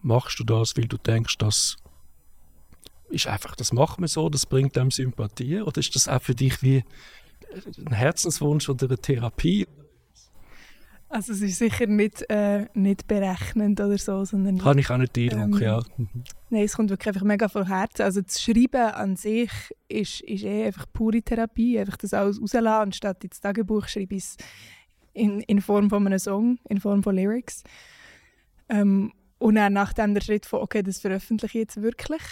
machst 0.00 0.40
du 0.40 0.44
das, 0.44 0.76
weil 0.76 0.88
du 0.88 0.96
denkst, 0.96 1.38
das 1.38 1.76
ist 3.08 3.28
einfach, 3.28 3.54
das 3.54 3.72
macht 3.72 4.00
man 4.00 4.08
so, 4.08 4.28
das 4.28 4.44
bringt 4.44 4.76
einem 4.76 4.90
Sympathie? 4.90 5.60
Oder 5.60 5.78
ist 5.78 5.94
das 5.94 6.08
auch 6.08 6.20
für 6.20 6.34
dich 6.34 6.64
wie 6.64 6.82
ein 7.78 7.92
Herzenswunsch 7.92 8.68
oder 8.68 8.86
eine 8.86 8.98
Therapie? 8.98 9.68
Also 11.12 11.34
es 11.34 11.42
ist 11.42 11.58
sicher 11.58 11.86
nicht, 11.86 12.24
äh, 12.30 12.68
nicht 12.72 13.06
berechnend 13.06 13.78
oder 13.80 13.98
so, 13.98 14.24
sondern 14.24 14.64
Habe 14.64 14.80
ich 14.80 14.88
auch 14.88 14.96
nicht 14.96 15.14
den 15.14 15.30
Eindruck, 15.34 15.60
Ähm, 15.60 15.66
ja. 15.66 15.82
Nein, 16.48 16.64
es 16.64 16.74
kommt 16.74 16.88
wirklich 16.88 17.08
einfach 17.08 17.22
mega 17.22 17.48
von 17.50 17.66
Herzen. 17.66 18.00
Also 18.00 18.22
das 18.22 18.40
Schreiben 18.40 18.94
an 18.94 19.16
sich 19.16 19.50
ist, 19.88 20.22
ist 20.22 20.42
eh 20.42 20.64
einfach 20.64 20.86
pure 20.90 21.20
Therapie. 21.20 21.78
Einfach 21.78 21.98
das 21.98 22.14
alles 22.14 22.40
rauslassen, 22.40 22.66
anstatt 22.66 23.22
ins 23.24 23.40
Tagebuch 23.40 23.88
schreibe 23.88 24.14
ich 24.14 24.22
es 24.22 24.36
in, 25.12 25.42
in 25.42 25.60
Form 25.60 25.90
von 25.90 26.06
einem 26.06 26.18
Song, 26.18 26.58
in 26.70 26.80
Form 26.80 27.02
von 27.02 27.14
Lyrics. 27.14 27.62
Ähm, 28.70 29.12
und 29.36 29.56
dann 29.56 29.74
nachdem 29.74 30.14
der 30.14 30.22
Schritt 30.22 30.46
von, 30.46 30.60
okay, 30.60 30.82
das 30.82 30.98
veröffentliche 30.98 31.58
ich 31.58 31.64
jetzt 31.64 31.82
wirklich, 31.82 32.22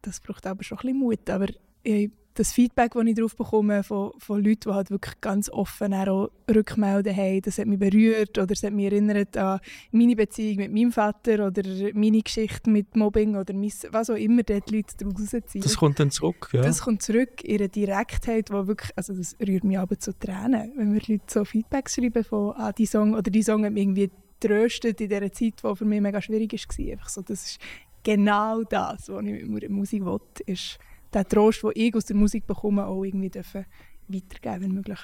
das 0.00 0.20
braucht 0.20 0.46
aber 0.46 0.64
schon 0.64 0.78
ein 0.78 0.82
bisschen 0.82 0.98
Mut. 0.98 1.28
Aber 1.28 1.48
ich, 1.82 2.10
das 2.34 2.52
Feedback, 2.52 2.92
das 2.92 3.04
ich 3.04 3.14
darauf 3.14 3.36
bekomme 3.36 3.82
von, 3.84 4.12
von 4.18 4.42
Leuten, 4.42 4.68
die 4.68 4.70
halt 4.70 4.90
wirklich 4.90 5.20
ganz 5.20 5.48
offen 5.48 5.94
auch 5.94 6.30
Rückmelden 6.52 7.16
haben, 7.16 7.40
das 7.42 7.58
hat 7.58 7.66
mich 7.66 7.78
berührt 7.78 8.36
oder 8.38 8.52
es 8.52 8.62
hat 8.62 8.72
mich 8.72 8.86
erinnert 8.86 9.36
an 9.36 9.60
meine 9.92 10.16
Beziehung 10.16 10.56
mit 10.56 10.72
meinem 10.72 10.90
Vater 10.90 11.46
oder 11.46 11.62
meine 11.94 12.22
Geschichte 12.22 12.68
mit 12.68 12.96
Mobbing 12.96 13.36
oder 13.36 13.54
mein, 13.54 13.72
was 13.90 14.10
auch 14.10 14.16
immer 14.16 14.42
dort 14.42 14.68
die 14.68 14.76
Leute 14.76 14.94
daraus 14.98 15.30
ziehen. 15.46 15.62
Das 15.62 15.76
kommt 15.76 16.00
dann 16.00 16.10
zurück, 16.10 16.50
ja. 16.52 16.62
Das 16.62 16.82
kommt 16.82 17.02
zurück 17.02 17.44
in 17.44 17.58
eine 17.58 17.68
Direktheit, 17.68 18.50
wo 18.50 18.66
wirklich, 18.66 18.90
also 18.96 19.14
das 19.14 19.36
rührt 19.40 19.64
mich 19.64 19.78
aber 19.78 19.98
zu 19.98 20.18
Tränen, 20.18 20.72
wenn 20.76 20.92
mir 20.92 21.00
die 21.00 21.12
Leute 21.12 21.24
so 21.28 21.44
Feedback 21.44 21.88
schreiben 21.88 22.24
von, 22.24 22.52
ah, 22.56 22.72
die 22.72 22.86
Song, 22.86 23.14
oder 23.14 23.30
die 23.30 23.42
Song 23.42 23.64
hat 23.64 23.72
mich 23.72 23.84
irgendwie 23.84 24.10
tröstet 24.40 25.00
in 25.00 25.08
dieser 25.08 25.32
Zeit, 25.32 25.62
die 25.62 25.76
für 25.76 25.84
mich 25.84 26.00
mega 26.00 26.20
schwierig 26.20 26.52
war. 26.52 26.92
Einfach 26.92 27.08
so, 27.08 27.22
das 27.22 27.44
ist 27.44 27.60
genau 28.02 28.62
das, 28.64 29.08
was 29.08 29.24
ich 29.24 29.46
mit 29.46 29.70
Musik 29.70 30.04
will, 30.04 30.20
ist 30.46 30.78
der 31.14 31.26
Trost, 31.26 31.62
den 31.62 31.72
ich 31.74 31.94
aus 31.94 32.04
der 32.04 32.16
Musik 32.16 32.46
bekomme, 32.46 32.86
auch 32.86 33.04
irgendwie 33.04 33.30
dürfen 33.30 33.66
weitergeben, 34.08 34.62
wenn 34.62 34.72
möglich. 34.72 34.98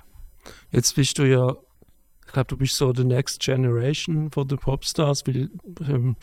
Jetzt 0.71 0.95
bist 0.95 1.19
du 1.19 1.25
ja, 1.25 1.57
ich 2.26 2.33
glaube, 2.33 2.49
du 2.49 2.57
bist 2.57 2.76
so 2.76 2.93
the 2.95 3.05
next 3.05 3.40
generation 3.40 4.31
von 4.31 4.47
den 4.47 4.59
Popstars, 4.59 5.26
weil 5.26 5.50
ähm, 5.88 6.17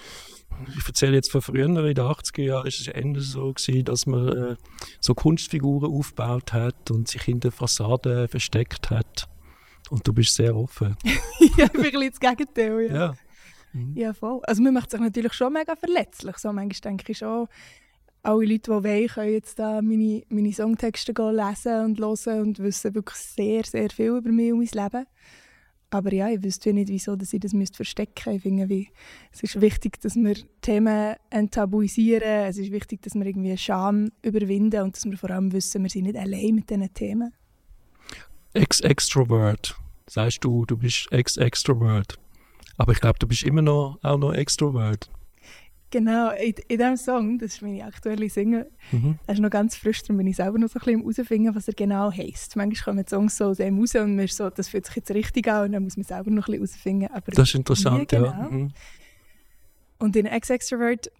ich 0.77 0.88
erzähle 0.88 1.15
jetzt 1.15 1.32
von 1.32 1.41
früher, 1.41 1.65
in 1.65 1.75
den 1.75 1.98
80er 1.98 2.41
Jahren 2.41 2.67
ist 2.67 2.79
es 2.79 2.88
Ende 2.88 3.22
so 3.22 3.53
gewesen, 3.53 3.86
dass 3.86 4.06
man 4.06 4.27
äh, 4.29 4.56
so 5.00 5.13
Kunstfiguren 5.13 5.91
aufgebaut 5.91 6.53
hat 6.53 6.91
und 6.91 7.08
sich 7.08 7.27
in 7.27 7.39
der 7.39 7.51
Fassade 7.51 8.27
versteckt 8.27 8.89
hat. 8.89 9.29
Und 9.89 10.08
du 10.08 10.13
bist 10.13 10.36
sehr 10.36 10.56
offen. 10.56 10.98
ja, 11.58 11.74
wirklich 11.74 12.12
das 12.12 12.20
Gegenteil, 12.20 12.88
ja. 12.89 12.96
Ja. 12.96 13.15
Ja, 13.94 14.13
voll. 14.13 14.39
Also 14.44 14.63
man 14.63 14.74
macht 14.74 14.89
sich 14.91 15.00
natürlich 15.00 15.34
schon 15.34 15.53
mega 15.53 15.75
verletzlich. 15.75 16.38
So, 16.38 16.51
manchmal 16.51 16.91
denke 16.91 17.12
ich 17.12 17.17
schon, 17.20 17.48
alle 18.24 18.45
Leute, 18.45 18.71
die 18.71 18.83
wollen, 18.83 19.07
können 19.07 19.31
jetzt 19.33 19.59
da 19.59 19.81
meine, 19.81 20.24
meine 20.29 20.53
Songtexte 20.53 21.12
lesen 21.12 21.86
und 21.86 22.00
hören 22.00 22.41
und 22.41 22.59
wissen 22.59 22.95
wirklich 22.95 23.17
sehr, 23.17 23.63
sehr 23.63 23.89
viel 23.89 24.17
über 24.17 24.31
mich 24.31 24.51
und 24.51 24.59
mein 24.59 24.83
Leben. 24.83 25.05
Aber 25.89 26.13
ja, 26.13 26.29
ich 26.29 26.43
wüsste 26.43 26.74
nicht, 26.74 26.89
wieso 26.89 27.15
dass 27.15 27.31
ich 27.31 27.39
das 27.39 27.53
verstecken 27.74 28.13
müsste. 28.15 28.36
Ich 28.36 28.41
finde, 28.41 28.67
wie, 28.69 28.89
es 29.31 29.41
ist 29.41 29.62
wichtig, 29.62 30.01
dass 30.01 30.15
wir 30.15 30.36
Themen 30.62 31.15
enttabuisieren. 31.29 32.45
Es 32.45 32.57
ist 32.57 32.71
wichtig, 32.71 33.01
dass 33.03 33.15
wir 33.15 33.25
irgendwie 33.25 33.57
Scham 33.57 34.09
überwinden 34.21 34.81
und 34.81 34.95
dass 34.95 35.05
wir 35.05 35.17
vor 35.17 35.29
allem 35.29 35.53
wissen, 35.53 35.83
wir 35.83 35.89
sind 35.89 36.03
nicht 36.03 36.17
allein 36.17 36.55
mit 36.55 36.69
diesen 36.69 36.93
Themen. 36.93 37.33
Ex-Extrovert. 38.53 39.75
Sagst 40.09 40.43
du, 40.43 40.65
du 40.65 40.77
bist 40.77 41.07
Ex-Extrovert. 41.12 42.19
Aber 42.77 42.91
ich 42.91 43.00
glaube, 43.00 43.19
du 43.19 43.27
bist 43.27 43.43
immer 43.43 43.62
noch 43.62 44.00
auch 44.03 44.17
noch 44.17 44.33
Extrovert. 44.33 45.09
Genau, 45.89 46.32
in, 46.32 46.53
in 46.67 46.77
diesem 46.77 46.98
Song, 46.98 47.39
das 47.39 47.53
ist 47.53 47.62
meine 47.62 47.86
aktuelle 47.86 48.29
Single, 48.29 48.70
Mhm. 48.91 49.20
Er 49.25 49.34
ist 49.34 49.39
noch 49.39 49.50
ganz 49.50 49.75
frisch, 49.75 50.01
darum 50.03 50.17
bin 50.17 50.27
ich 50.27 50.38
selber 50.38 50.58
noch 50.58 50.70
so 50.70 50.79
ein 50.79 50.86
bisschen 50.86 51.01
herausfinden, 51.01 51.56
was 51.56 51.67
er 51.67 51.74
genau 51.74 52.12
heisst. 52.12 52.56
Manchmal 52.56 52.84
kommen 52.84 53.03
die 53.06 53.10
Songs 53.10 53.38
so 53.38 53.46
aus 53.46 53.58
dem 53.58 53.79
raus 53.79 53.96
und 53.96 54.15
man 54.15 54.25
ist 54.25 54.38
so, 54.38 54.50
das 54.50 54.70
fühlt 54.70 54.86
sich 54.86 54.96
jetzt 54.96 55.12
richtig 55.12 55.48
an 55.50 55.65
und 55.65 55.72
dann 55.74 55.84
muss 55.84 55.98
man 55.98 56.03
selber 56.06 56.32
noch 56.32 56.48
ein 56.48 56.60
bisschen 56.60 57.01
herausfinden. 57.01 57.08
Aber 57.13 57.32
Das 57.32 57.50
ist 57.50 57.56
interessant, 57.56 58.12
wie 58.12 58.15
ja. 58.15 58.22
genau? 58.22 58.50
Mhm. 58.50 58.72
Und 60.00 60.15
in 60.15 60.25
Ex-Extrovert 60.25 61.12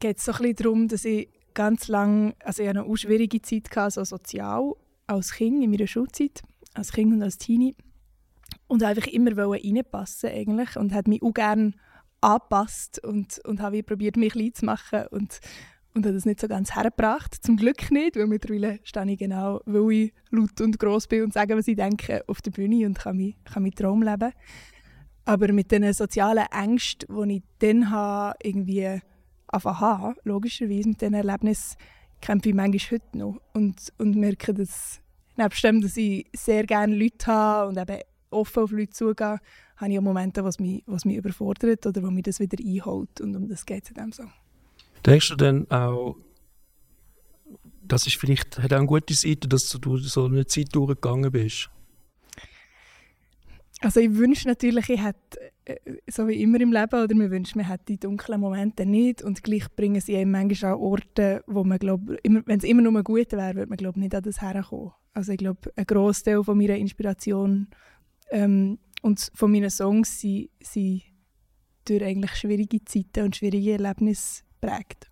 geht 0.00 0.18
es 0.18 0.24
so 0.24 0.32
ein 0.32 0.38
bisschen 0.38 0.56
darum, 0.56 0.88
dass 0.88 1.04
ich 1.04 1.28
ganz 1.54 1.88
lange, 1.88 2.34
also 2.44 2.62
ich 2.62 2.68
hatte 2.68 2.80
eine 2.80 2.88
auch 2.88 2.96
schwierige 2.96 3.40
Zeit, 3.42 3.70
gehabt, 3.70 3.92
so 3.92 4.04
sozial, 4.04 4.72
als 5.06 5.32
Kind 5.32 5.62
in 5.62 5.70
meiner 5.70 5.86
Schulzeit, 5.86 6.42
als 6.74 6.92
Kind 6.92 7.12
und 7.12 7.22
als 7.22 7.38
Teenie. 7.38 7.74
Und 8.66 8.82
einfach 8.82 9.06
immer 9.06 9.36
reinpassen 9.36 10.30
eigentlich 10.30 10.76
und 10.76 10.92
hat 10.92 11.08
mich 11.08 11.22
auch 11.22 11.32
gerne 11.32 11.72
angepasst 12.20 13.02
und, 13.04 13.40
und 13.44 13.60
habe 13.60 13.82
probiert, 13.82 14.16
mich 14.16 14.32
klein 14.32 14.54
zu 14.54 14.64
machen 14.64 15.04
und, 15.10 15.40
und 15.94 16.04
habe 16.04 16.14
das 16.14 16.24
nicht 16.24 16.40
so 16.40 16.48
ganz 16.48 16.74
hergebracht. 16.74 17.34
Zum 17.42 17.56
Glück 17.56 17.90
nicht, 17.90 18.16
weil 18.16 18.26
mittlerweile 18.26 18.80
stehe 18.84 19.10
ich 19.10 19.18
genau, 19.18 19.60
weil 19.64 19.92
ich 19.92 20.12
laut 20.30 20.60
und 20.60 20.78
gross 20.78 21.06
bin 21.06 21.24
und 21.24 21.32
sage, 21.32 21.56
was 21.56 21.68
ich 21.68 21.76
denke, 21.76 22.24
auf 22.26 22.42
der 22.42 22.50
Bühne 22.50 22.86
und 22.86 22.98
kann, 22.98 23.16
mich, 23.16 23.36
kann 23.44 23.62
meinen 23.62 23.74
Traum 23.74 24.02
leben. 24.02 24.32
Aber 25.24 25.52
mit 25.52 25.70
den 25.70 25.92
sozialen 25.92 26.46
Ängsten, 26.50 27.08
die 27.28 27.36
ich 27.36 27.42
dann 27.58 27.90
habe, 27.90 28.36
irgendwie 28.42 29.00
anfangen 29.48 29.80
habe, 29.80 30.20
logischerweise 30.24 30.88
mit 30.88 31.00
diesen 31.00 31.14
Erlebnissen, 31.14 31.76
kämpfe 32.20 32.50
ich 32.50 32.54
manchmal 32.54 32.98
heute 32.98 33.18
noch 33.18 33.40
und, 33.54 33.92
und 33.98 34.16
merke, 34.16 34.54
dass 34.54 35.00
dem, 35.62 35.80
dass 35.80 35.96
ich 35.96 36.26
sehr 36.34 36.64
gerne 36.64 36.94
Leute 36.94 37.26
habe 37.26 37.68
und 37.68 37.78
eben 37.78 38.02
offen 38.30 38.62
auf 38.62 38.70
Leute 38.70 38.90
zugehe, 38.90 39.40
habe 39.80 39.92
ich 39.92 39.98
auch 39.98 40.02
Momente, 40.02 40.44
was 40.44 40.58
mich, 40.58 40.82
was 40.86 41.04
mich 41.04 41.16
überfordert 41.16 41.86
oder 41.86 42.02
wo 42.02 42.10
mich 42.10 42.24
das 42.24 42.40
wieder 42.40 42.58
einholt 42.62 43.20
und 43.20 43.34
um 43.36 43.48
das 43.48 43.64
geht 43.64 43.84
es 43.84 43.90
in 43.90 43.94
diesem 43.94 44.12
Song. 44.12 44.32
Denkst 45.04 45.28
du 45.30 45.36
denn 45.36 45.70
auch, 45.70 46.16
das 47.82 48.06
ist 48.06 48.16
vielleicht, 48.16 48.58
hat 48.58 48.72
auch 48.72 48.78
eine 48.78 48.86
gute 48.86 49.14
Seite, 49.14 49.48
dass 49.48 49.68
du 49.68 49.96
so 49.96 50.26
eine 50.26 50.46
Zeit 50.46 50.74
durchgegangen 50.74 51.32
bist? 51.32 51.70
Also 53.82 54.00
ich 54.00 54.14
wünsche 54.14 54.46
natürlich, 54.46 54.90
ich 54.90 55.02
hätte, 55.02 55.40
äh, 55.64 55.76
so 56.06 56.28
wie 56.28 56.42
immer 56.42 56.60
im 56.60 56.70
Leben, 56.70 57.02
oder 57.02 57.14
man 57.14 57.30
wünscht, 57.30 57.56
man 57.56 57.66
hätte 57.66 57.84
die 57.88 57.98
dunklen 57.98 58.38
Momente 58.38 58.84
nicht 58.84 59.22
und 59.22 59.42
gleich 59.42 59.74
bringen 59.74 60.02
sie 60.02 60.18
einem 60.18 60.32
manchmal 60.32 60.74
an 60.74 60.80
Orte, 60.80 61.42
wo 61.46 61.64
man 61.64 61.78
glaube, 61.78 62.18
wenn 62.22 62.58
es 62.58 62.64
immer 62.64 62.82
nur 62.82 63.02
gut 63.02 63.32
wäre, 63.32 63.54
würde 63.54 63.70
man 63.70 63.78
glaube 63.78 63.98
nicht 63.98 64.14
an 64.14 64.22
das 64.22 64.42
herkommen. 64.42 64.92
Also 65.14 65.32
ich 65.32 65.38
glaube, 65.38 65.72
ein 65.76 65.86
Großteil 65.86 66.44
von 66.44 66.58
meiner 66.58 66.76
Inspiration 66.76 67.68
ähm, 68.30 68.78
und 69.00 69.30
von 69.34 69.50
meinen 69.50 69.70
Songs 69.70 70.20
sind, 70.20 70.50
sind 70.60 71.02
durch 71.84 72.02
eigentlich 72.02 72.34
schwierige 72.36 72.84
Zeiten 72.84 73.24
und 73.24 73.36
schwierige 73.36 73.72
Erlebnisse 73.72 74.42
geprägt. 74.60 75.10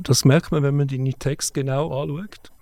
Das 0.00 0.24
merkt 0.24 0.52
man, 0.52 0.62
wenn 0.62 0.76
man 0.76 0.88
deine 0.88 1.12
Texte 1.14 1.60
genau 1.60 2.02
anschaut. 2.02 2.52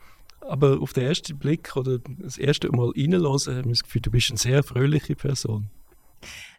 Aber 0.41 0.81
auf 0.81 0.93
den 0.93 1.05
ersten 1.05 1.39
Blick 1.39 1.75
oder 1.75 1.99
das 1.99 2.37
erste 2.37 2.71
Mal 2.71 2.91
reinhören, 2.91 3.39
hat 3.39 3.65
man 3.65 3.71
das 3.71 3.83
Gefühl, 3.83 4.03
du 4.03 4.11
bist 4.11 4.31
eine 4.31 4.39
sehr 4.39 4.63
fröhliche 4.63 5.17
Person. 5.17 5.71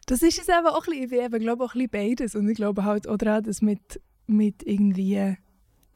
Das 0.06 0.22
ist 0.22 0.38
es 0.38 0.48
eben 0.48 0.66
auch 0.66 0.86
ein 0.86 1.00
bisschen, 1.00 1.18
ich 1.18 1.24
eben, 1.24 1.40
glaube 1.40 1.64
auch 1.64 1.74
ein 1.74 1.86
bisschen 1.88 2.08
beides. 2.08 2.34
Und 2.34 2.48
ich 2.48 2.56
glaube 2.56 2.84
halt 2.84 3.08
auch 3.08 3.16
daran, 3.16 3.44
dass 3.44 3.62
mit, 3.62 4.00
mit 4.26 4.62
irgendwie 4.64 5.36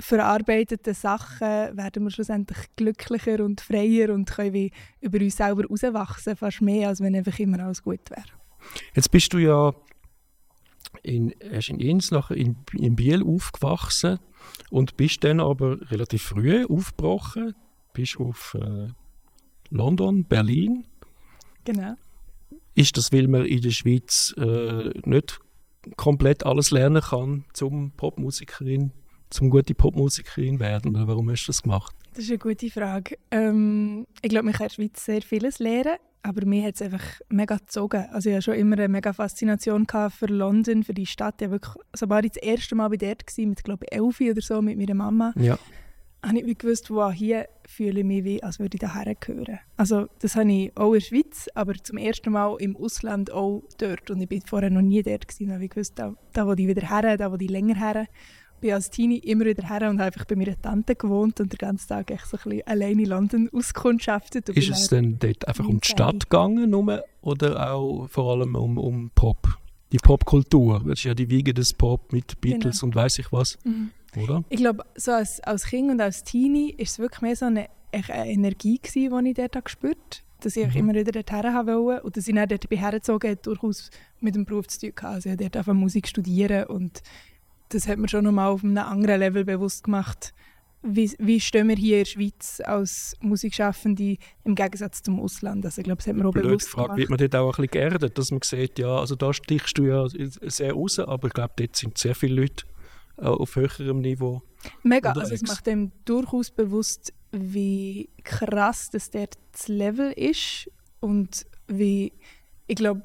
verarbeiteten 0.00 0.95
Sachen 0.95 1.76
werden 1.76 2.04
wir 2.04 2.11
schlussendlich 2.11 2.59
glücklicher 2.76 3.45
und 3.45 3.61
freier 3.61 4.12
und 4.12 4.30
können 4.30 4.52
wie 4.52 4.73
über 5.00 5.19
uns 5.19 5.37
selber 5.37 5.62
herauswachsen, 5.62 6.37
fast 6.37 6.61
mehr, 6.61 6.88
als 6.88 7.00
wenn 7.00 7.14
einfach 7.14 7.38
immer 7.38 7.61
alles 7.61 7.83
gut 7.83 8.11
wäre. 8.11 8.25
Jetzt 8.95 9.11
bist 9.11 9.33
du 9.33 9.38
ja 9.38 9.73
in, 11.02 11.30
erst 11.30 11.71
in 11.71 11.80
Inns, 11.80 12.11
nachher 12.11 12.37
in, 12.37 12.57
in 12.73 12.97
Biel 12.97 13.23
aufgewachsen 13.23 14.19
und 14.71 14.97
bist 14.97 15.25
dann 15.25 15.40
aber 15.40 15.90
relativ 15.90 16.23
früh 16.23 16.64
aufgebrochen, 16.66 17.54
bist 17.92 18.19
auf 18.19 18.57
äh, 18.61 18.88
London, 19.71 20.25
Berlin. 20.25 20.85
Genau. 21.64 21.95
Ist 22.75 22.97
das, 22.97 23.12
weil 23.12 23.28
man 23.28 23.45
in 23.45 23.61
der 23.61 23.71
Schweiz 23.71 24.35
äh, 24.37 24.90
nicht 25.04 25.40
komplett 25.97 26.45
alles 26.45 26.71
lernen 26.71 27.02
kann 27.02 27.45
zum 27.52 27.92
Popmusikerin 27.92 28.92
zum 29.30 29.50
gute 29.50 29.75
Popmusikerin 29.75 30.60
werden? 30.60 30.94
Oder 30.94 31.06
warum 31.08 31.30
hast 31.30 31.44
du 31.44 31.49
das 31.49 31.62
gemacht? 31.62 31.94
Das 32.14 32.25
ist 32.25 32.30
eine 32.30 32.38
gute 32.38 32.68
Frage. 32.70 33.16
Ähm, 33.30 34.06
ich 34.22 34.28
glaube, 34.30 34.46
man 34.46 34.54
kann 34.54 34.66
in 34.66 34.68
der 34.68 34.75
Schweiz 34.75 35.04
sehr 35.04 35.22
vieles 35.22 35.58
lernen, 35.60 35.96
aber 36.22 36.44
mir 36.44 36.64
hat 36.66 36.75
es 36.75 36.82
einfach 36.82 37.04
mega 37.30 37.56
gezogen. 37.56 38.04
Also 38.12 38.28
ich 38.28 38.34
hatte 38.34 38.42
schon 38.46 38.54
immer 38.54 38.76
eine 38.76 38.88
mega 38.88 39.12
Faszination 39.12 39.87
für 40.10 40.26
London, 40.26 40.82
für 40.82 40.92
die 40.92 41.06
Stadt. 41.06 41.40
Ich 41.40 41.46
war 41.46 41.52
wirklich, 41.52 41.75
sobald 41.94 42.25
ich 42.26 42.32
das 42.32 42.42
erste 42.42 42.75
Mal 42.75 42.88
bei 42.88 42.96
dort 42.96 43.22
war, 43.26 43.46
mit 43.46 43.64
glaube 43.64 43.87
ich 43.88 43.96
elf 43.96 44.20
oder 44.20 44.42
so, 44.42 44.60
mit 44.60 44.76
meiner 44.76 44.94
Mama, 44.94 45.32
Ja. 45.37 45.56
habe 46.26 46.40
ich 46.40 46.58
gewusst, 46.58 46.90
wow, 46.90 47.12
hier 47.12 47.46
fühle 47.66 48.00
ich 48.00 48.04
mich 48.06 48.25
wie, 48.25 48.42
als 48.42 48.58
würde 48.58 48.75
ich 48.75 48.80
daher 48.80 49.14
gehören. 49.14 49.60
Also 49.76 50.08
das 50.18 50.34
habe 50.34 50.50
ich 50.52 50.76
auch 50.76 50.88
in 50.92 50.94
der 50.94 51.00
Schweiz, 51.06 51.49
aber 51.54 51.75
zum 51.75 51.96
ersten 51.96 52.32
Mal 52.32 52.56
im 52.58 52.76
Ausland 52.76 53.30
auch 53.30 53.62
dort. 53.78 54.10
Und 54.10 54.20
ich 54.20 54.28
bin 54.28 54.42
vorher 54.42 54.68
noch 54.70 54.82
nie 54.82 55.02
dort 55.04 55.28
gewesen. 55.28 55.46
Da 55.49 55.54
habe 55.54 55.64
ich 55.64 55.70
gewusst, 55.70 55.92
da, 55.96 56.14
da 56.32 56.46
will 56.46 56.58
ich 56.60 56.66
wieder 56.66 56.87
her, 56.90 57.16
da 57.16 57.30
will 57.32 57.40
ich 57.40 57.49
länger 57.50 57.76
her. 57.76 58.06
Ich 58.61 58.69
bin 58.69 58.75
als 58.75 58.90
Teenie 58.90 59.17
immer 59.21 59.47
wieder 59.47 59.67
her 59.67 59.88
und 59.88 60.00
habe 60.00 60.09
einfach 60.09 60.26
bei 60.26 60.37
meiner 60.37 60.61
Tante 60.61 60.95
gewohnt 60.95 61.40
und 61.40 61.50
den 61.50 61.57
ganzen 61.57 61.88
Tag 61.88 62.11
echt 62.11 62.26
so 62.26 62.37
ein 62.37 62.43
bisschen 62.45 62.67
alleine 62.67 63.00
in 63.05 63.09
London 63.09 63.49
auskundschaftet. 63.55 64.50
Und 64.50 64.59
Ist 64.59 64.69
es 64.69 64.88
denn 64.88 65.19
dort 65.19 65.49
einfach 65.49 65.64
um 65.67 65.81
die. 65.81 65.88
Stadt 65.88 66.29
gegangen 66.29 66.69
nur, 66.69 67.02
oder 67.23 67.73
auch 67.73 68.07
vor 68.11 68.33
allem 68.33 68.55
um, 68.57 68.76
um 68.76 69.11
Pop? 69.14 69.49
Die 69.93 69.97
Popkultur. 69.97 70.81
Das 70.81 70.99
ist 70.99 71.05
ja 71.05 71.14
die 71.14 71.31
Wiege 71.31 71.55
des 71.55 71.73
Pop 71.73 72.12
mit 72.12 72.38
Beatles 72.43 72.83
und 72.83 72.95
weiß 72.95 73.19
ich 73.21 73.33
was, 73.33 73.57
Mhm. 73.64 73.93
oder? 74.23 74.45
Ich 74.50 74.59
glaube, 74.59 74.85
so 74.95 75.12
als, 75.12 75.40
als 75.40 75.64
Kind 75.64 75.90
und 75.90 76.00
als 76.02 76.23
Teenie 76.23 76.75
war 76.76 76.85
es 76.85 76.99
wirklich 76.99 77.23
mehr 77.23 77.37
so 77.37 77.47
eine, 77.47 77.67
eine 77.93 78.31
Energie, 78.31 78.79
gewesen, 78.79 79.25
die 79.25 79.31
ich 79.31 79.37
dort 79.37 79.57
habe 79.57 79.64
gespürt 79.64 79.97
habe. 79.97 80.25
Dass 80.43 80.57
ich 80.57 80.67
Mhm. 80.75 80.76
immer 80.76 80.95
wieder 80.95 81.12
dorthin 81.12 81.52
haben 81.55 81.67
wollte. 81.67 82.02
Und 82.02 82.14
dass 82.19 82.29
ich 82.29 82.35
dann 82.35 82.47
dort 82.47 82.67
hergezogen 82.71 83.31
hat 83.31 83.47
durchaus 83.47 83.90
mit 84.21 84.35
dem 84.35 84.45
Beruf 84.45 84.69
zu 84.69 84.81
tun 84.81 84.93
gehabt. 84.95 85.14
Also 85.14 85.31
ich 85.31 85.45
habe 85.47 85.59
einfach 85.59 85.73
Musik 85.75 86.07
studieren 86.07 86.64
und 86.67 87.02
das 87.71 87.89
hat 87.89 87.99
mir 87.99 88.09
schon 88.09 88.25
nochmal 88.25 88.49
auf 88.49 88.62
einem 88.62 88.79
anderen 88.79 89.21
Level 89.21 89.45
bewusst 89.45 89.85
gemacht, 89.85 90.35
wie, 90.83 91.12
wie 91.19 91.41
stehen 91.41 91.69
wir 91.69 91.77
hier 91.77 91.99
in 91.99 92.05
der 92.05 92.11
Schweiz 92.11 92.62
als 92.65 93.15
Musikschaffende 93.21 94.17
im 94.45 94.55
Gegensatz 94.55 95.03
zum 95.03 95.21
Ausland. 95.21 95.65
Also 95.65 95.81
ich 95.81 95.85
glaube, 95.85 95.99
das 95.99 96.07
hat 96.07 96.17
mir 96.17 96.27
auch 96.27 96.33
Blöd 96.33 96.45
bewusst 96.45 96.67
gefragt, 96.67 96.87
gemacht. 96.87 96.99
wird 96.99 97.11
man 97.11 97.19
dort 97.19 97.37
auch 97.37 97.59
ein 97.59 97.67
bisschen 97.67 97.71
geerdet, 97.71 98.19
dass 98.19 98.31
man 98.31 98.41
sieht, 98.43 98.79
ja, 98.79 98.97
also 98.97 99.15
da 99.15 99.33
stichst 99.33 99.77
du 99.77 99.85
ja 99.85 100.07
sehr 100.09 100.73
raus, 100.73 100.99
aber 100.99 101.29
ich 101.29 101.35
glaube, 101.35 101.53
dort 101.57 101.77
sind 101.77 101.99
sehr 101.99 102.15
viele 102.15 102.43
Leute 102.43 102.65
äh, 103.19 103.25
auf 103.25 103.57
höherem 103.57 104.00
Niveau. 104.00 104.43
Mega, 104.83 105.11
unterwegs. 105.11 105.33
also 105.33 105.45
es 105.45 105.50
macht 105.50 105.69
einem 105.69 105.93
durchaus 106.07 106.50
bewusst, 106.50 107.12
wie 107.31 108.09
krass 108.25 108.91
das 108.91 109.11
dort 109.11 109.35
das 109.53 109.69
Level 109.69 110.12
ist 110.12 110.71
und 111.00 111.47
wie, 111.69 112.12
ich 112.67 112.77
glaube, 112.77 113.03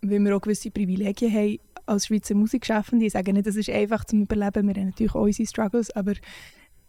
wie 0.00 0.18
wir 0.18 0.36
auch 0.36 0.40
gewisse 0.40 0.72
Privilegien 0.72 1.32
haben 1.32 1.58
als 1.86 2.06
Schweizer 2.06 2.34
Musikschaffende. 2.34 3.06
Ich 3.06 3.12
sage 3.12 3.32
nicht, 3.32 3.46
das 3.46 3.56
ist 3.56 3.70
einfach 3.70 4.04
zum 4.04 4.22
Überleben, 4.22 4.68
wir 4.68 4.74
haben 4.74 4.86
natürlich 4.88 5.14
auch 5.14 5.22
unsere 5.22 5.48
Struggles, 5.48 5.90
aber 5.90 6.14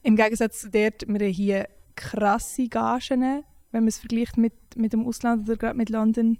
im 0.04 0.16
Gegensatz 0.16 0.62
zu 0.62 0.70
dort, 0.70 1.08
wir 1.08 1.20
haben 1.20 1.34
hier 1.34 1.68
krasse 1.96 2.68
Gagen, 2.68 3.44
wenn 3.72 3.82
man 3.82 3.88
es 3.88 3.98
vergleicht 3.98 4.38
mit, 4.38 4.54
mit 4.76 4.94
dem 4.94 5.06
Ausland 5.06 5.48
oder 5.48 5.58
gerade 5.58 5.78
mit 5.78 5.90
London. 5.90 6.38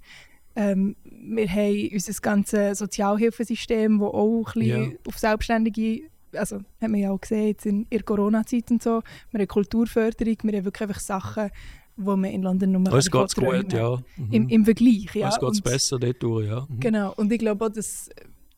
Ähm, 0.56 0.96
wir 1.04 1.50
haben 1.50 1.90
unser 1.92 2.14
ganzes 2.22 2.78
Sozialhilfesystem, 2.78 4.00
das 4.00 4.08
auch 4.08 4.48
ein 4.56 4.62
bisschen 4.62 4.92
Ja. 4.92 4.98
auf 5.08 5.18
Selbstständige, 5.18 6.02
also 6.34 6.58
hat 6.58 6.90
man 6.90 6.96
ja 6.96 7.12
auch 7.12 7.22
gesehen 7.22 7.48
jetzt 7.48 7.66
in, 7.66 7.88
der 7.90 8.04
Corona-Zeit 8.04 8.70
und 8.70 8.84
so, 8.84 9.02
wir 9.32 9.40
haben 9.40 9.48
Kulturförderung, 9.48 10.38
wir 10.44 10.58
haben 10.58 10.66
wirklich 10.66 10.90
einfach 10.90 11.02
Sachen, 11.02 11.50
wo 11.96 12.16
man 12.16 12.32
in 12.32 12.44
London 12.44 12.72
nur 12.72 12.94
Uns 12.94 13.10
geht 13.10 13.28
es 13.28 13.36
gut, 13.36 13.74
ja. 13.74 13.98
Mhm. 14.18 14.32
Im, 14.32 14.50
Im 14.50 14.66
Vergleich, 14.66 15.16
ja. 15.16 15.28
Uns 15.28 15.40
geht 15.40 15.52
es 15.52 15.62
besser 15.62 16.00
dort 16.00 16.22
durch, 16.22 16.48
ja. 16.48 16.68
Mhm. 16.70 16.80
Genau, 16.80 17.14
und 17.16 17.32
ich 17.32 17.40
glaube 17.40 17.66
auch, 17.66 17.70
dass 17.70 18.10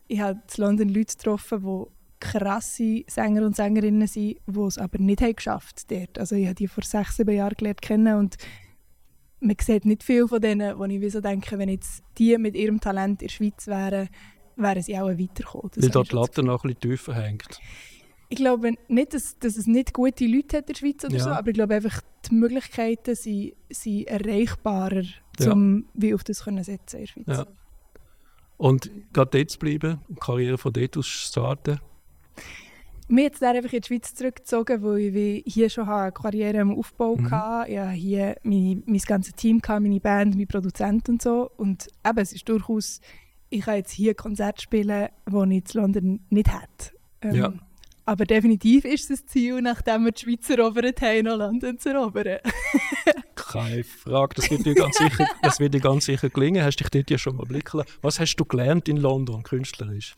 ich 0.08 0.20
habe 0.20 0.40
in 0.56 0.64
London 0.64 0.90
Leute 0.90 1.16
getroffen, 1.18 1.62
die 1.64 1.86
krasse 2.20 3.04
Sänger 3.08 3.46
und 3.46 3.56
Sängerinnen 3.56 4.08
sind, 4.08 4.38
die 4.48 4.60
es 4.60 4.78
aber 4.78 4.98
nicht 5.00 5.22
haben 5.22 5.36
geschafft 5.36 5.92
dort. 5.92 6.18
Also 6.18 6.36
ich 6.36 6.46
habe 6.46 6.56
die 6.56 6.68
vor 6.68 6.84
sechs, 6.84 7.18
sieben 7.18 7.36
Jahren 7.36 7.56
gelernt 7.58 7.82
kennen 7.82 8.18
und 8.18 8.36
man 9.42 9.56
sieht 9.62 9.86
nicht 9.86 10.04
viel 10.04 10.28
von 10.28 10.42
denen, 10.42 10.78
wo 10.80 10.86
ich 10.86 11.02
wie 11.02 11.10
so 11.10 11.22
denke, 11.22 11.58
wenn 11.60 11.70
jetzt 11.70 12.04
die 12.18 12.38
mit 12.38 12.56
ihrem 12.56 12.80
Talent 12.80 13.22
in 13.22 13.28
der 13.28 13.34
Schweiz 13.34 13.68
wären, 13.68 14.10
wären 14.56 14.82
sie 14.82 14.98
auch 14.98 15.10
weitergekommen. 15.10 15.70
Das 15.76 15.84
Weil 15.84 15.90
dort 15.92 16.12
die 16.12 16.16
Latte 16.16 16.44
noch 16.44 16.64
ein 16.64 16.74
bisschen 16.74 16.92
tiefer 16.92 17.14
hängt. 17.14 17.60
ich 18.30 18.38
glaube 18.38 18.72
nicht, 18.88 19.14
dass, 19.14 19.38
dass 19.38 19.58
es 19.58 19.68
nicht 19.68 19.94
gute 19.94 20.26
Leute 20.26 20.58
hat 20.58 20.70
in 20.70 20.74
der 20.74 20.80
Schweiz 20.80 21.04
oder 21.04 21.18
Ja. 21.18 21.24
so, 21.24 21.30
aber 21.32 21.50
ich 21.50 21.54
glaube 21.54 21.76
einfach, 21.76 22.02
die 22.30 22.36
Möglichkeiten 22.36 23.14
sind, 23.16 23.54
sind 23.70 24.08
erreichbarer, 24.08 25.04
um 25.52 25.86
wie 25.94 26.14
auf 26.16 26.24
das 26.24 26.44
können 26.46 26.64
setzen 26.64 26.96
in 26.96 27.02
der 27.06 27.08
Schweiz. 27.08 27.26
Ja. 27.28 27.46
Und 28.58 28.90
gerade 29.14 29.38
dort 29.38 29.50
zu 29.50 29.60
bleiben, 29.60 30.00
und 30.08 30.18
die 30.18 30.20
Karriere 30.20 30.58
von 30.58 30.72
dort 30.74 30.98
aus 30.98 31.08
starten. 31.08 31.80
Mir 33.08 33.26
jetzt 33.26 33.44
einfach 33.44 33.72
in 33.72 33.82
die 33.82 33.88
Schweiz 33.88 34.16
zurückgezogen, 34.16 34.82
weil 34.82 35.16
ich 35.16 35.54
hier 35.54 35.70
schon 35.70 35.88
eine 35.88 36.12
Karriere 36.12 36.58
im 36.58 36.72
Aufbau 36.76 37.16
Mhm. 37.16 37.30
hatte. 37.30 37.72
Ich 37.72 37.78
hatte 37.78 37.92
hier 37.92 38.36
meine, 38.44 38.82
mein 38.86 38.98
ganzes 39.00 39.36
Team, 39.36 39.62
meine 39.68 40.00
Band, 40.00 40.36
mein 40.36 40.48
Produzent 40.48 41.08
und 41.10 41.22
so. 41.22 41.52
Und 41.58 41.88
eben, 42.08 42.18
es 42.18 42.34
ist 42.34 42.50
durchaus, 42.50 43.02
ich 43.50 43.62
kann 43.62 43.76
jetzt 43.76 43.92
hier 43.92 44.16
Konzerte 44.16 44.62
spielen, 44.62 45.10
die 45.28 45.58
ich 45.58 45.76
in 45.76 45.82
London 45.82 46.20
nicht 46.32 46.50
hätte. 46.50 46.96
Ähm, 47.22 47.36
Ja. 47.36 47.54
Aber 48.08 48.26
definitiv 48.26 48.86
ist 48.86 49.10
es 49.10 49.22
das 49.22 49.26
Ziel, 49.26 49.62
nachdem 49.62 50.06
wir 50.06 50.12
die 50.12 50.22
Schweiz 50.22 50.48
erobert 50.50 51.02
haben, 51.02 51.26
noch 51.26 51.38
London 51.38 51.80
zu 51.80 51.90
erobern. 51.90 52.38
Keine 53.36 53.84
Frage, 53.84 54.36
das 54.36 54.52
wird 54.52 54.66
dir 54.66 54.76
ganz 54.76 54.98
sicher, 54.98 55.28
das 55.42 55.60
wird 55.60 55.74
dir 55.74 55.82
ganz 55.82 56.06
sicher 56.06 56.30
gelingen. 56.30 56.64
Hast 56.64 56.78
dich 56.78 56.90
dort 56.90 57.10
ja 57.10 57.18
schon 57.18 57.36
mal 57.38 57.46
blicken 57.46 57.78
lassen. 57.78 57.90
Was 58.02 58.20
hast 58.20 58.36
du 58.36 58.46
gelernt 58.46 58.88
in 58.88 58.98
London, 58.98 59.42
künstlerisch? 59.42 60.16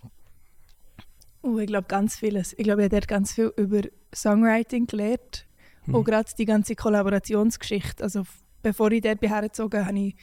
Oh, 1.42 1.60
ich 1.60 1.68
glaube 1.68 1.88
ganz 1.88 2.18
vieles. 2.18 2.54
Ich 2.54 2.66
glaube, 2.66 2.82
ich 2.82 2.86
habe 2.86 2.96
dort 2.96 3.08
ganz 3.08 3.34
viel 3.34 3.54
über 3.56 3.82
Songwriting 4.14 4.88
gelernt. 4.88 5.46
Mhm. 5.86 5.96
Auch 5.96 6.04
gerade 6.04 6.30
die 6.38 6.46
ganze 6.46 6.76
Kollaborationsgeschichte. 6.76 8.04
Also 8.04 8.24
bevor 8.62 8.92
ich 8.92 9.02
dort 9.02 9.22
hergezogen 9.22 9.86
habe 9.86 9.98
ich 9.98 10.16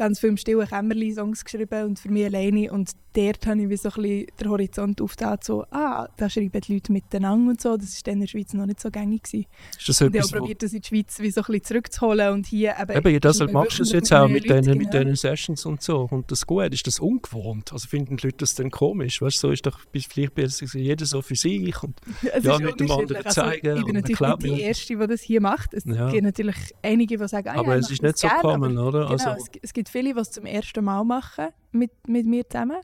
ganz 0.00 0.18
viel 0.18 0.30
im 0.30 0.38
stillen 0.38 0.66
Kämmerlein 0.66 1.14
Songs 1.14 1.44
geschrieben 1.44 1.84
und 1.84 1.98
für 1.98 2.08
mich 2.10 2.24
alleine. 2.24 2.72
Und 2.72 2.92
dort 3.12 3.46
habe 3.46 3.60
ich 3.60 3.68
wie 3.68 3.76
so 3.76 3.90
ein 3.90 4.02
bisschen 4.02 4.26
den 4.40 4.48
Horizont 4.48 5.02
aufgetan, 5.02 5.38
so, 5.42 5.66
ah, 5.70 6.08
da 6.16 6.30
schreiben 6.30 6.58
die 6.58 6.72
Leute 6.72 6.90
miteinander 6.90 7.50
und 7.50 7.60
so. 7.60 7.76
Das 7.76 7.94
war 7.96 8.00
dann 8.04 8.14
in 8.14 8.20
der 8.20 8.26
Schweiz 8.28 8.54
noch 8.54 8.64
nicht 8.64 8.80
so 8.80 8.90
gängig. 8.90 9.24
Gewesen. 9.24 9.46
Ist 9.78 9.88
das 9.90 10.00
Und 10.00 10.14
ich 10.14 10.22
habe 10.22 10.38
probiert, 10.38 10.62
das 10.62 10.72
in 10.72 10.80
die 10.80 10.88
Schweiz 10.88 11.18
wie 11.18 11.30
so 11.30 11.42
ein 11.42 11.44
bisschen 11.44 11.64
zurückzuholen 11.64 12.32
und 12.32 12.46
hier 12.46 12.74
eben... 12.80 12.96
eben, 12.96 13.12
ja, 13.12 13.20
das 13.20 13.40
schreibe 13.40 13.52
machst 13.52 13.78
du 13.78 13.82
es 13.82 13.92
jetzt 13.92 14.10
auch 14.14 14.26
mit 14.26 14.48
mit 14.78 14.90
genau. 14.90 15.04
diesen 15.04 15.16
Sessions 15.16 15.66
und 15.66 15.82
so. 15.82 16.08
Und 16.10 16.30
das 16.30 16.46
gut, 16.46 16.72
ist 16.72 16.86
das 16.86 16.98
ungewohnt? 16.98 17.70
Also 17.74 17.86
finden 17.86 18.16
die 18.16 18.26
Leute 18.26 18.38
das 18.38 18.54
dann 18.54 18.70
komisch? 18.70 19.20
Weißt 19.20 19.42
du, 19.42 19.48
so 19.48 19.52
ist 19.52 19.66
doch 19.66 19.78
vielleicht 19.92 20.34
besser 20.34 20.66
jeder 20.78 21.04
so 21.04 21.20
für 21.20 21.36
sich. 21.36 21.82
Und, 21.82 21.94
Ja, 22.42 22.58
mit 22.58 22.80
dem 22.80 22.90
anderen 22.90 23.26
Also, 23.26 23.42
zeigen 23.42 23.76
ich 23.76 23.84
und 23.84 23.92
bin 23.92 23.94
natürlich 23.96 24.20
nicht 24.20 24.42
die 24.44 24.60
Erste, 24.62 24.96
die 24.96 25.06
das 25.06 25.20
hier 25.20 25.42
macht. 25.42 25.74
Es 25.74 25.84
Ja. 25.84 26.10
gibt 26.10 26.24
natürlich 26.24 26.56
einige, 26.82 27.18
die 27.18 27.28
sagen, 27.28 27.48
ah, 27.48 27.58
aber 27.58 27.74
ja, 27.74 27.80
es 27.80 27.90
ist 27.90 28.02
nicht 28.02 28.16
so 28.16 28.28
aber 28.28 28.54
oder? 28.78 29.00
Genau, 29.00 29.06
Also, 29.08 29.30
es, 29.30 29.50
es 29.60 29.72
gibt 29.74 29.89
viele, 29.90 30.14
die 30.14 30.20
es 30.20 30.30
zum 30.30 30.46
ersten 30.46 30.84
Mal 30.84 31.04
machen 31.04 31.48
mit, 31.72 32.08
mit 32.08 32.26
mir 32.26 32.48
zusammen. 32.48 32.80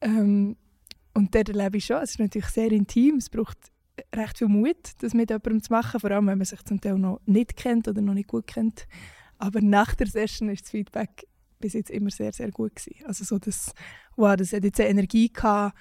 Ähm, 0.00 0.56
und 1.14 1.34
dort 1.34 1.48
erlebe 1.48 1.78
ich 1.78 1.86
schon, 1.86 2.02
es 2.02 2.12
ist 2.12 2.18
natürlich 2.18 2.48
sehr 2.48 2.72
intim, 2.72 3.16
es 3.16 3.30
braucht 3.30 3.58
recht 4.14 4.38
viel 4.38 4.48
Mut, 4.48 4.92
das 5.00 5.14
mit 5.14 5.30
jemandem 5.30 5.62
zu 5.62 5.72
machen, 5.72 6.00
vor 6.00 6.10
allem 6.10 6.26
wenn 6.26 6.38
man 6.38 6.44
sich 6.44 6.62
zum 6.64 6.80
Teil 6.80 6.98
noch 6.98 7.20
nicht 7.26 7.56
kennt 7.56 7.86
oder 7.88 8.00
noch 8.00 8.14
nicht 8.14 8.28
gut 8.28 8.46
kennt. 8.46 8.86
Aber 9.38 9.60
nach 9.60 9.94
der 9.94 10.06
Session 10.06 10.48
ist 10.48 10.64
das 10.64 10.70
Feedback 10.70 11.26
bis 11.60 11.72
jetzt 11.72 11.90
immer 11.90 12.10
sehr, 12.10 12.32
sehr 12.32 12.50
gut 12.50 12.76
gewesen. 12.76 13.04
Also 13.06 13.24
so 13.24 13.38
das, 13.38 13.72
wow, 14.16 14.36
das 14.36 14.52
hat 14.52 14.64
jetzt 14.64 14.80
eine 14.80 14.90
Energie 14.90 15.32
gehabt. 15.32 15.76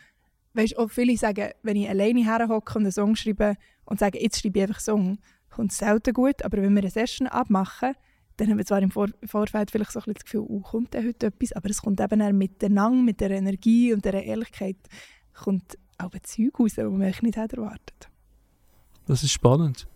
Weißt, 0.54 0.78
auch 0.78 0.90
viele 0.90 1.18
sagen, 1.18 1.50
wenn 1.64 1.76
ich 1.76 1.90
alleine 1.90 2.24
herhocke 2.24 2.78
und 2.78 2.84
einen 2.84 2.92
Song 2.92 3.16
schreibe 3.16 3.58
und 3.86 4.00
sage, 4.00 4.22
jetzt 4.22 4.40
schreibe 4.40 4.60
ich 4.60 4.64
einfach 4.64 4.78
einen 4.78 4.84
Song, 4.84 5.18
kommt 5.50 5.72
es 5.72 5.80
selten 5.80 6.14
gut. 6.14 6.46
Aber 6.46 6.58
wenn 6.62 6.74
wir 6.74 6.84
eine 6.84 6.92
Session 6.92 7.28
abmachen, 7.28 7.96
dann 8.38 8.50
haben 8.50 8.58
wir 8.58 8.66
zwar 8.66 8.82
im 8.82 8.92
Vor 8.92 9.08
Vorfeld 9.26 9.72
vielleicht 9.72 9.92
so 9.92 10.00
ein 10.00 10.04
bisschen 10.04 10.14
das 10.16 10.24
Gefühl, 10.26 10.46
oh, 10.48 10.60
kommt 10.62 10.94
da 10.94 11.00
heute 11.00 11.28
etwas, 11.28 11.54
aber 11.54 11.70
es 11.70 11.82
kommt 11.82 12.00
eben 12.00 12.20
dann 12.20 12.38
miteinander, 12.38 13.02
mit 13.04 13.20
der 13.22 13.32
Energie 13.32 13.94
und 13.94 14.06
der 14.06 14.24
Ehrlichkeit, 14.24 14.78
kommt 15.34 15.78
auch 15.98 16.12
ein 16.12 16.24
Zeug 16.24 16.60
raus, 16.60 16.74
das 16.76 16.86
man 16.86 17.02
eigentlich 17.02 17.22
nicht 17.22 17.38
hätte 17.38 17.58
erwartet. 17.58 18.10
das 19.06 19.24
ist 19.24 19.32
spannend. 19.32 19.88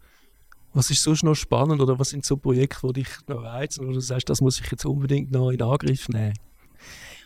Was 0.73 0.91
ist 0.91 1.01
sonst 1.01 1.23
noch 1.23 1.33
spannend 1.33 1.81
oder 1.81 1.97
was 1.97 2.09
sind 2.09 2.25
so 2.25 2.37
Projekte, 2.37 2.85
die 2.87 3.01
dich 3.01 3.07
noch 3.27 3.41
reizen 3.41 3.85
oder 3.85 3.93
du 3.93 3.99
sagst, 3.99 4.29
das 4.29 4.41
muss 4.41 4.59
ich 4.59 4.69
jetzt 4.69 4.85
unbedingt 4.85 5.31
noch 5.31 5.49
in 5.49 5.61
Angriff 5.61 6.07
nehmen? 6.09 6.33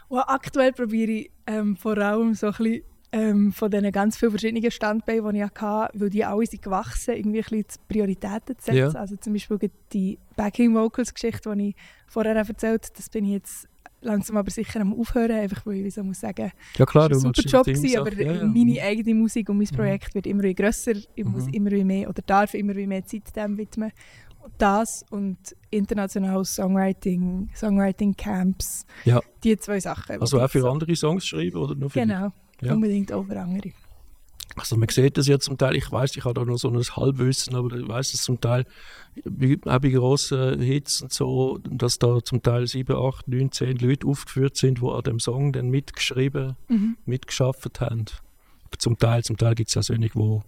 Und 0.08 0.20
aktuell 0.20 0.72
probiere 0.72 1.12
ich 1.12 1.32
ähm, 1.48 1.76
vor 1.76 1.98
allem 1.98 2.34
so 2.34 2.48
ein 2.48 2.54
bisschen 2.54 2.84
ähm, 3.14 3.52
von 3.52 3.70
diesen 3.70 3.92
ganz 3.92 4.18
vielen 4.18 4.32
verschiedenen 4.32 4.72
Standbeinen, 4.72 5.34
die 5.34 5.40
ich 5.42 5.44
hatte, 5.62 5.90
weil 6.00 6.10
die 6.10 6.24
alle 6.24 6.46
sind 6.46 6.62
gewachsen, 6.62 7.16
irgendwie 7.16 7.40
ein 7.40 7.44
bisschen 7.44 7.66
Prioritäten 7.90 8.58
zu 8.58 8.66
setzen. 8.66 8.76
Ja. 8.78 8.88
Also 8.92 9.16
zum 9.18 9.34
Beispiel 9.34 9.60
die 9.92 10.18
Backing-Vocals-Geschichte, 10.38 11.54
die 11.56 11.70
ich 11.70 11.76
vorher 12.08 12.36
erzählt 12.36 12.84
habe, 12.84 12.94
das 12.96 13.10
bin 13.10 13.26
ich 13.26 13.32
jetzt 13.32 13.68
langsam 14.04 14.38
aber 14.38 14.50
sicher 14.50 14.82
am 14.82 14.94
Aufhören, 15.00 15.32
einfach 15.32 15.64
weil 15.66 15.86
ich 15.86 15.94
so 15.94 16.04
muss 16.04 16.22
sagen, 16.22 16.52
Ja 16.78 16.86
klar, 16.86 17.10
das 17.10 17.24
war 17.24 17.30
ein 17.32 17.34
super 17.36 17.50
Job, 17.50 17.66
gewesen, 17.66 18.00
aber 18.00 18.14
ja, 18.14 18.32
ja. 18.34 18.46
meine 18.46 18.82
eigene 18.82 19.14
Musik 19.14 19.50
und 19.50 19.58
mein 19.58 19.68
Mhm. 19.72 19.76
Projekt 19.76 20.16
wird 20.16 20.26
immer 20.26 20.52
grösser. 20.54 20.94
Ich 21.14 21.26
muss 21.26 21.46
Mhm. 21.46 21.54
immer 21.54 21.84
mehr 21.84 22.10
oder 22.10 22.22
darf 22.26 22.54
immer 22.56 22.74
mehr 22.74 23.06
Zeit 23.06 23.36
dem 23.36 23.58
widmen. 23.58 23.92
Und 24.40 24.54
das 24.58 25.06
und 25.12 25.38
internationales 25.70 26.56
Songwriting, 26.56 27.50
Songwriting-Camps, 27.54 28.86
Ja. 29.06 29.20
die 29.44 29.56
zwei 29.58 29.80
Sachen. 29.80 30.20
Also 30.20 30.42
auch 30.42 30.50
für 30.50 30.68
andere 30.68 30.96
Songs 30.96 31.26
schreiben 31.28 31.58
oder 31.58 31.76
nur 31.76 31.90
für 31.92 32.00
Genau, 32.00 32.32
Ja. 32.62 32.74
unbedingt 32.74 33.12
auch 33.12 33.24
für 33.26 33.40
andere. 33.40 33.72
Also 34.58 34.76
man 34.76 34.90
sieht 34.90 35.18
das 35.18 35.28
ja 35.28 35.40
zum 35.40 35.58
Teil, 35.58 35.78
ich 35.78 35.90
weiß, 35.92 36.16
ich 36.18 36.26
habe 36.26 36.34
da 36.34 36.44
noch 36.44 36.58
so 36.58 36.70
ein 36.70 36.78
Halbwissen, 36.78 37.56
aber 37.56 37.74
ich 37.78 37.88
weiß 37.88 38.14
es 38.14 38.22
zum 38.22 38.42
Teil, 38.42 38.66
auch 39.66 39.80
bei 39.80 39.90
grossen 39.90 40.60
Hits 40.62 41.02
und 41.02 41.14
so, 41.14 41.58
dass 41.64 42.00
da 42.00 42.20
zum 42.22 42.44
Teil 42.44 42.68
sieben, 42.68 42.98
acht, 42.98 43.28
neun, 43.30 43.52
zehn 43.54 43.78
Leute 43.78 44.06
aufgeführt 44.08 44.58
sind, 44.58 44.82
die 44.82 44.86
an 44.88 45.04
dem 45.04 45.20
Song 45.20 45.54
dann 45.54 45.70
mitgeschrieben, 45.70 46.58
Mhm. 46.68 46.98
mitgeschafft 47.06 47.80
haben. 47.80 48.06
Zum 48.78 48.98
Teil, 48.98 49.24
zum 49.24 49.38
Teil 49.38 49.56
gibt 49.56 49.70
es 49.70 49.76
ja 49.76 49.84
solche, 49.84 50.10
wo 50.16 50.44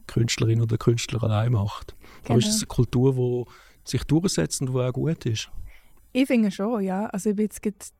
die 0.00 0.06
Künstlerin 0.06 0.60
oder 0.60 0.68
der 0.68 0.78
Künstler 0.78 1.22
allein 1.22 1.52
macht. 1.52 1.94
Aber 2.24 2.38
ist 2.38 2.44
Genau. 2.44 2.46
das 2.46 2.56
eine 2.60 2.66
Kultur, 2.66 3.14
die 3.84 3.90
sich 3.90 4.04
durchsetzt 4.04 4.62
und 4.62 4.70
die 4.72 4.78
auch 4.78 4.92
gut 4.92 5.26
ist? 5.26 5.50
Ich 6.14 6.26
finde 6.26 6.50
schon, 6.50 6.82
ja. 6.82 7.06
Also 7.06 7.30
ich 7.30 7.36
bin 7.36 7.48
jetzt 7.62 7.94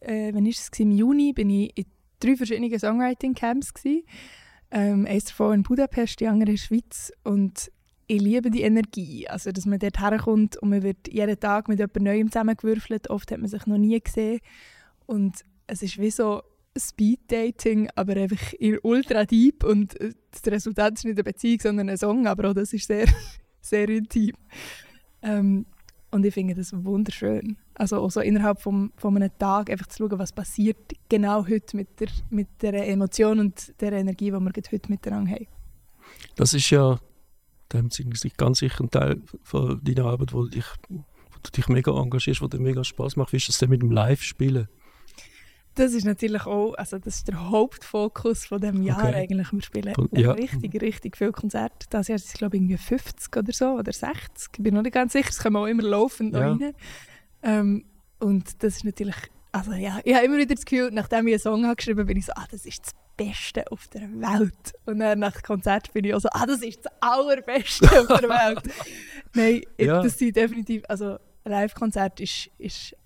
äh, 0.00 0.32
wann 0.34 0.46
ist 0.46 0.58
es? 0.72 0.80
Im 0.80 0.90
Juni 0.92 1.32
bin 1.32 1.50
ich 1.50 1.76
in 1.76 1.84
drei 2.22 2.36
verschiedenen 2.36 2.78
Songwriting-Camps. 2.78 3.72
Ähm, 4.70 5.06
eins 5.06 5.26
davon 5.26 5.54
in 5.54 5.62
Budapest, 5.62 6.20
die 6.20 6.26
andere 6.26 6.50
in 6.50 6.56
der 6.56 6.62
Schweiz. 6.62 7.12
Und 7.24 7.70
ich 8.06 8.20
liebe 8.20 8.50
die 8.50 8.62
Energie. 8.62 9.28
Also, 9.28 9.52
dass 9.52 9.66
man 9.66 9.78
dort 9.78 10.00
herkommt 10.00 10.56
und 10.56 10.70
man 10.70 10.82
wird 10.82 11.08
jeden 11.08 11.38
Tag 11.38 11.68
mit 11.68 11.78
jemand 11.78 12.00
Neuem 12.00 12.30
zusammengewürfelt. 12.30 13.10
Oft 13.10 13.30
hat 13.30 13.38
man 13.38 13.48
sich 13.48 13.66
noch 13.66 13.78
nie 13.78 14.00
gesehen. 14.00 14.40
Und 15.06 15.44
es 15.66 15.82
ist 15.82 15.98
wie 15.98 16.10
so 16.10 16.42
Speed-Dating, 16.76 17.90
aber 17.94 18.16
einfach 18.16 18.52
in 18.54 18.78
ultra 18.82 19.24
deep. 19.24 19.64
Und 19.64 20.00
äh, 20.00 20.12
das 20.30 20.50
Resultat 20.50 20.94
ist 20.94 21.04
nicht 21.04 21.16
eine 21.16 21.24
Beziehung, 21.24 21.60
sondern 21.60 21.90
ein 21.90 21.98
Song. 21.98 22.26
Aber 22.26 22.50
auch 22.50 22.54
das 22.54 22.72
ist 22.72 22.86
sehr, 22.86 23.06
sehr 23.60 23.88
intim. 23.88 24.32
Ähm, 25.22 25.66
und 26.10 26.24
ich 26.24 26.34
finde 26.34 26.54
das 26.54 26.72
wunderschön. 26.72 27.56
Also 27.82 27.96
auch 27.96 28.12
so 28.12 28.20
innerhalb 28.20 28.62
vom, 28.62 28.92
von 28.96 29.16
einem 29.16 29.36
Tag 29.40 29.68
einfach 29.68 29.88
zu 29.88 30.06
schauen, 30.08 30.16
was 30.16 30.32
passiert 30.32 30.92
genau 31.08 31.48
heute 31.48 31.76
mit 31.76 31.98
der, 31.98 32.06
mit 32.30 32.46
der 32.60 32.88
Emotion 32.88 33.40
und 33.40 33.74
der 33.80 33.90
Energie, 33.90 34.26
die 34.26 34.38
wir 34.38 34.52
heute 34.54 34.88
miteinander 34.88 35.32
haben. 35.32 35.48
Das 36.36 36.54
ist 36.54 36.70
ja 36.70 37.00
dem 37.72 37.88
ganz 38.36 38.58
sicher 38.60 38.84
ein 38.84 38.90
Teil 38.92 39.20
von 39.42 39.80
deiner 39.82 40.04
Arbeit, 40.04 40.32
wo, 40.32 40.46
dich, 40.46 40.66
wo 40.90 41.02
du 41.42 41.50
dich 41.50 41.66
mega 41.66 41.90
engagierst, 41.90 42.40
wo 42.40 42.46
dir 42.46 42.60
mega 42.60 42.84
Spaß 42.84 43.16
macht. 43.16 43.32
Wie 43.32 43.38
ist 43.38 43.48
das 43.48 43.58
denn 43.58 43.70
mit 43.70 43.82
dem 43.82 43.90
Live-Spielen? 43.90 44.68
Das 45.74 45.92
ist 45.92 46.04
natürlich 46.04 46.46
auch, 46.46 46.74
also 46.74 47.00
das 47.00 47.16
ist 47.16 47.28
der 47.28 47.50
Hauptfokus 47.50 48.44
von 48.44 48.60
dem 48.60 48.82
Jahr 48.82 49.08
Okay. 49.08 49.14
eigentlich. 49.14 49.52
Wir 49.52 49.62
spielen 49.62 49.94
ja. 50.12 50.30
richtig, 50.30 50.80
richtig 50.80 51.16
viele 51.16 51.32
Konzerte. 51.32 51.88
Das 51.90 52.06
Jahr 52.06 52.18
sind 52.20 52.28
es 52.28 52.34
glaube 52.34 52.56
ich 52.56 52.62
irgendwie 52.62 52.76
50 52.76 53.36
oder 53.36 53.52
so 53.52 53.70
oder 53.70 53.92
60. 53.92 54.50
Ich 54.56 54.62
bin 54.62 54.72
noch 54.74 54.82
nicht 54.82 54.92
ganz 54.92 55.14
sicher. 55.14 55.30
Es 55.30 55.42
kommen 55.42 55.56
auch 55.56 55.66
immer 55.66 55.82
laufend 55.82 56.36
Ja. 56.36 56.52
rein. 56.52 56.74
Ähm, 57.42 57.84
und 58.18 58.62
das 58.62 58.76
ist 58.76 58.84
natürlich, 58.84 59.16
also 59.52 59.72
ja, 59.72 59.98
ich 60.04 60.14
habe 60.14 60.26
immer 60.26 60.36
wieder 60.38 60.54
das 60.54 60.64
Gefühl, 60.64 60.90
nachdem 60.92 61.26
ich 61.26 61.34
einen 61.34 61.40
Song 61.40 61.64
habe 61.66 61.76
geschrieben 61.76 62.06
bin 62.06 62.16
ich 62.16 62.26
so, 62.26 62.32
ah, 62.36 62.46
das 62.50 62.66
ist 62.66 62.86
das 62.86 62.92
Beste 63.16 63.70
auf 63.70 63.88
der 63.88 64.02
Welt. 64.02 64.72
Und 64.86 64.98
dann 65.00 65.18
nach 65.18 65.32
dem 65.32 65.42
Konzert 65.42 65.92
bin 65.92 66.04
ich 66.04 66.14
auch 66.14 66.20
so, 66.20 66.28
ah, 66.32 66.46
das 66.46 66.62
ist 66.62 66.84
das 66.84 66.92
Allerbeste 67.00 67.86
auf 67.86 68.20
der 68.20 68.28
Welt. 68.28 68.62
Nein, 69.34 69.62
Ja. 69.78 70.02
das 70.02 70.18
sind 70.18 70.36
definitiv, 70.36 70.82
also 70.88 71.16
Live-Konzert 71.44 72.20
ist, 72.20 72.50
ist 72.58 72.96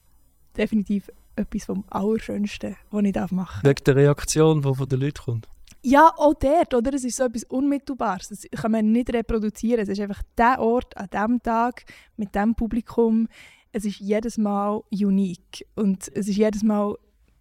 definitiv 0.57 1.11
etwas 1.37 1.65
vom 1.65 1.85
Allerschönsten, 1.91 2.77
was 2.91 3.05
ich 3.05 3.13
darf 3.13 3.31
machen 3.31 3.67
Wegen 3.67 3.85
der 3.85 3.97
Reaktion, 3.97 4.63
die 4.63 4.75
von 4.75 4.89
den 4.89 5.01
Leuten 5.01 5.23
kommt. 5.25 5.49
Ja, 5.83 6.13
auch 6.17 6.35
dort, 6.35 6.75
oder? 6.75 6.93
Es 6.95 7.05
ist 7.05 7.17
so 7.17 7.25
etwas 7.25 7.45
Unmittelbares. 7.45 8.29
Das 8.29 8.43
kann 8.61 8.73
man 8.73 8.91
nicht 8.91 9.13
reproduzieren. 9.13 9.83
Es 9.83 9.89
ist 9.89 10.01
einfach 10.01 10.21
der 10.37 10.59
Ort, 10.61 10.97
an 10.97 11.09
diesem 11.13 11.43
Tag, 11.43 11.85
mit 12.17 12.35
dem 12.35 12.55
Publikum. 12.57 13.29
Es 13.77 13.85
ist 13.85 14.01
jedes 14.01 14.39
Mal 14.39 14.81
unique. 14.91 15.67
Und 15.75 16.11
es 16.15 16.29
ist 16.29 16.37
jedes 16.39 16.63
Mal 16.63 16.95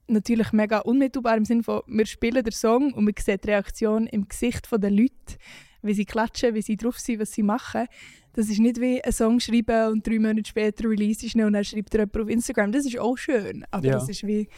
natürlich 0.10 0.52
mega 0.52 0.80
unmittelbar 0.80 1.38
im 1.38 1.45
Sinne 1.45 1.63
von, 1.63 1.82
wir 1.88 2.06
spielen 2.06 2.43
den 2.43 2.52
Song 2.52 2.91
und 2.91 3.06
man 3.06 3.13
sieht 3.17 3.45
die 3.45 3.52
Reaktion 3.52 4.06
im 4.08 4.28
Gesicht 4.28 4.67
der 4.69 4.91
Leute, 4.91 5.38
wie 5.82 5.93
sie 5.93 6.04
klatschen, 6.04 6.54
wie 6.54 6.62
sie 6.62 6.76
drauf 6.76 7.00
sind, 7.00 7.21
was 7.21 7.32
sie 7.32 7.41
machen. 7.41 7.86
Das 8.34 8.50
ist 8.50 8.60
nicht 8.60 8.82
wie 8.82 9.02
einen 9.02 9.13
Song 9.13 9.39
schreiben 9.39 9.93
und 9.93 10.06
drei 10.06 10.19
Monate 10.19 10.43
später 10.45 10.89
release 10.89 11.26
ich 11.26 11.36
ihn 11.36 11.45
und 11.45 11.54
dann 11.54 11.63
schreibt 11.63 11.93
er 11.95 12.02
jemand 12.02 12.17
auf 12.17 12.28
Instagram. 12.30 12.74
Das 12.74 12.86
ist 12.86 13.00
auch 13.00 13.15
schön, 13.17 13.63
aber 13.71 13.88
Ja. 13.88 13.98
es 13.98 14.10
ist 14.10 14.28
wie 14.28 14.50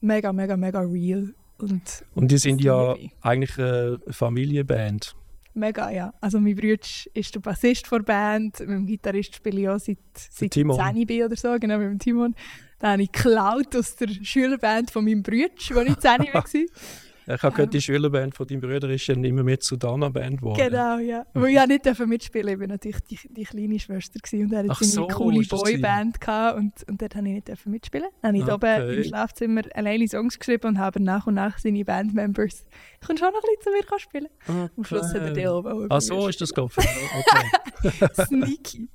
mega, 0.00 0.32
mega, 0.32 0.56
mega 0.56 0.78
real. 0.78 1.34
Und 1.58 2.04
Und 2.14 2.30
die 2.30 2.38
sind 2.38 2.60
Das 2.60 2.66
ja 2.66 2.94
eigentlich 3.20 3.58
eine 3.58 3.98
Familienband. 4.10 5.16
Mega, 5.54 5.90
ja. 5.90 6.12
Also 6.20 6.38
mein 6.40 6.54
Bruder 6.54 6.76
ist 7.14 7.34
der 7.34 7.40
Bassist 7.40 7.90
der 7.90 7.98
Band, 8.00 8.60
mit 8.60 8.68
dem 8.68 8.86
Gitarrist 8.86 9.34
spiele 9.34 9.60
ich 9.60 9.68
auch 9.68 9.78
seit, 9.78 9.98
seit 10.14 10.50
Timon. 10.52 10.78
10 10.78 11.06
bin 11.06 11.24
oder 11.24 11.36
so, 11.36 11.56
genau, 11.58 11.78
mit 11.78 11.88
dem 11.88 11.98
Timon. 11.98 12.34
Den 12.80 12.88
habe 12.88 13.02
ich 13.02 13.12
geklaut 13.12 13.74
aus 13.76 13.96
der 13.96 14.08
Schülerband 14.08 14.90
von 14.90 15.04
meinem 15.04 15.22
Bruder, 15.22 15.48
als 15.50 15.88
ich 15.88 15.98
10 15.98 16.04
war. 16.32 16.44
Ich 17.34 17.42
habe 17.42 17.54
gehört, 17.54 17.74
die 17.74 17.80
Schülerband 17.80 18.34
von 18.34 18.46
deinem 18.46 18.60
Bruder 18.60 18.88
ist 18.90 19.08
dann 19.08 19.22
immer 19.24 19.42
mit 19.42 19.62
zu 19.62 19.76
Dana 19.76 20.08
Band 20.08 20.38
geworden. 20.38 20.58
Genau, 20.58 20.98
ja. 20.98 21.26
Wo 21.34 21.44
ich 21.44 21.54
ja 21.54 21.66
nicht 21.66 21.84
dürfen 21.86 22.08
mitspielen 22.08 22.46
durfte. 22.46 22.64
Ich 22.64 22.68
war 22.68 22.74
natürlich 22.74 23.00
die, 23.02 23.34
die 23.34 23.44
kleine 23.44 23.78
Schwester 23.78 24.18
gewesen 24.18 24.44
und 24.46 24.52
er 24.52 24.64
Ach 24.68 24.76
hatte 24.80 24.84
so, 24.84 25.06
eine 25.06 25.14
coole 25.14 25.46
Boyband 25.46 26.20
gehabt 26.20 26.58
und, 26.58 26.72
und 26.88 27.00
dort 27.02 27.14
durfte 27.14 27.28
ich 27.28 27.34
nicht 27.34 27.48
dürfen 27.48 27.72
mitspielen. 27.72 28.08
Dann 28.22 28.28
habe 28.28 28.38
ich 28.38 28.52
Okay. 28.52 28.82
oben 28.82 28.98
im 28.98 29.04
Schlafzimmer 29.04 29.62
alleine 29.74 30.08
Songs 30.08 30.38
geschrieben 30.38 30.68
und 30.68 30.78
habe 30.78 31.02
nach 31.02 31.26
und 31.26 31.34
nach 31.34 31.58
seine 31.58 31.84
Bandmembers 31.84 32.64
«Kommst 33.06 33.22
du 33.22 33.26
auch 33.26 33.32
noch 33.32 33.42
ein 33.42 33.56
bisschen 33.56 33.62
zu 33.62 33.70
mir 33.70 33.84
kann 33.84 33.98
spielen?» 33.98 34.28
Am 34.76 34.84
Schluss 34.84 35.14
hat 35.14 35.36
er 35.36 35.52
auch 35.52 35.64
wollen 35.64 35.90
Ah, 35.90 36.00
so 36.00 36.26
ist 36.28 36.40
das 36.40 36.52
gelaufen. 36.52 36.82
Okay. 36.82 38.06
Sneaky. 38.26 38.88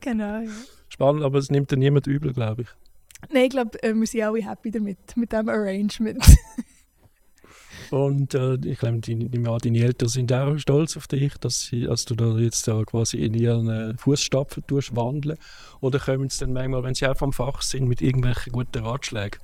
genau, 0.00 0.40
ja. 0.40 0.50
Spannend, 0.88 1.22
aber 1.24 1.38
es 1.38 1.50
nimmt 1.50 1.72
dann 1.72 1.78
niemand 1.78 2.06
übel, 2.06 2.32
glaube 2.32 2.62
ich. 2.62 2.68
Nein, 3.32 3.44
ich 3.44 3.50
glaube, 3.50 3.82
äh, 3.82 3.94
wir 3.94 4.06
sind 4.06 4.22
alle 4.22 4.48
happy 4.48 4.70
damit, 4.70 4.98
mit 5.16 5.32
diesem 5.32 5.48
Arrangement. 5.48 6.18
Und 7.90 8.34
äh, 8.34 8.54
ich 8.64 8.78
glaube, 8.78 9.00
deine, 9.00 9.28
deine, 9.28 9.78
Eltern 9.78 10.08
sind 10.08 10.32
auch 10.32 10.56
stolz 10.58 10.96
auf 10.96 11.06
dich, 11.06 11.34
dass, 11.38 11.62
sie, 11.62 11.82
dass 11.82 12.04
du 12.04 12.14
da 12.14 12.36
jetzt 12.38 12.66
da 12.68 12.82
quasi 12.84 13.18
in 13.18 13.34
ihren 13.34 13.68
äh, 13.68 13.96
Fußstapfen 13.96 14.64
wandeln. 14.68 15.38
Oder 15.80 15.98
kommen 15.98 16.28
sie 16.28 16.40
dann 16.40 16.52
manchmal, 16.52 16.82
wenn 16.82 16.94
sie 16.94 17.06
auch 17.06 17.16
vom 17.16 17.32
Fach 17.32 17.62
sind, 17.62 17.86
mit 17.88 18.02
irgendwelchen 18.02 18.52
guten 18.52 18.84
Ratschlägen? 18.84 19.40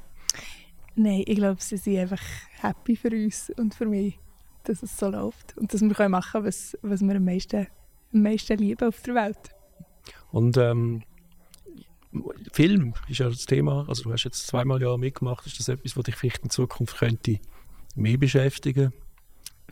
Nein, 0.95 1.25
ich 1.27 1.37
glaube, 1.37 1.61
sie 1.61 1.77
sind 1.77 1.99
einfach 1.99 2.23
happy 2.61 2.97
für 2.97 3.11
uns 3.11 3.51
und 3.57 3.75
für 3.75 3.87
mich, 3.87 4.19
dass 4.65 4.83
es 4.83 4.97
so 4.97 5.09
läuft. 5.09 5.57
Und 5.57 5.73
dass 5.73 5.81
wir 5.81 5.95
können 5.95 6.11
machen 6.11 6.45
was, 6.45 6.77
was 6.83 7.01
wir 7.01 7.17
am 7.17 7.25
meisten, 7.25 7.67
am 8.13 8.23
meisten 8.23 8.59
lieben 8.59 8.89
auf 8.89 9.01
der 9.03 9.15
Welt. 9.15 9.51
Und 10.31 10.57
ähm, 10.57 11.03
Film 12.53 12.95
ist 13.09 13.19
ja 13.19 13.29
das 13.29 13.47
Thema. 13.47 13.87
Also 13.89 14.03
du 14.05 14.13
hast 14.13 14.25
jetzt 14.25 14.47
zweimal 14.47 14.83
ja 14.83 14.97
mitgemacht. 14.97 15.47
Ist 15.47 15.59
das 15.59 15.69
etwas, 15.69 15.97
was 15.97 16.05
dich 16.05 16.17
vielleicht 16.17 16.43
in 16.43 16.51
Zukunft 16.51 16.99
könnte 16.99 17.39
mehr 17.95 18.19
beschäftigen? 18.19 18.93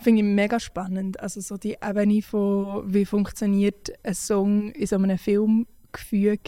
Finde 0.01 0.23
ich 0.23 0.29
mega 0.29 0.59
spannend. 0.59 1.21
Also 1.21 1.41
so 1.41 1.57
die 1.57 1.77
Ebene 1.87 2.23
von, 2.23 2.83
wie 2.93 3.05
funktioniert 3.05 3.93
ein 4.03 4.15
Song 4.15 4.71
in 4.71 4.87
so 4.87 4.97
einem 4.97 5.19
Filmgefüge. 5.19 6.39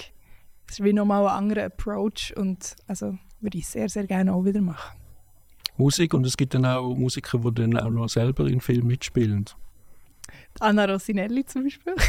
Das 0.67 0.79
ist 0.79 0.85
wie 0.85 0.93
nochmal 0.93 1.27
ein 1.27 1.37
anderer 1.37 1.67
Approach 1.67 2.33
und 2.37 2.77
also 2.87 3.19
würde 3.41 3.59
ich 3.59 3.67
sehr, 3.67 3.89
sehr 3.89 4.07
gerne 4.07 4.33
auch 4.33 4.45
wieder 4.45 4.63
machen. 4.63 4.99
Musik 5.77 6.15
und 6.15 6.27
es 6.27 6.37
gibt 6.37 6.55
dann 6.55 6.65
auch 6.65 6.95
Musiker, 6.95 7.39
die 7.39 7.55
dann 7.55 7.77
auch 7.79 7.91
noch 7.91 8.09
selber 8.09 8.47
in 8.47 8.61
Film 8.61 8.87
mitspielen. 8.87 9.45
Anna 10.61 10.85
Rossinelli 10.85 11.45
zum 11.45 11.65
Beispiel. 11.65 11.95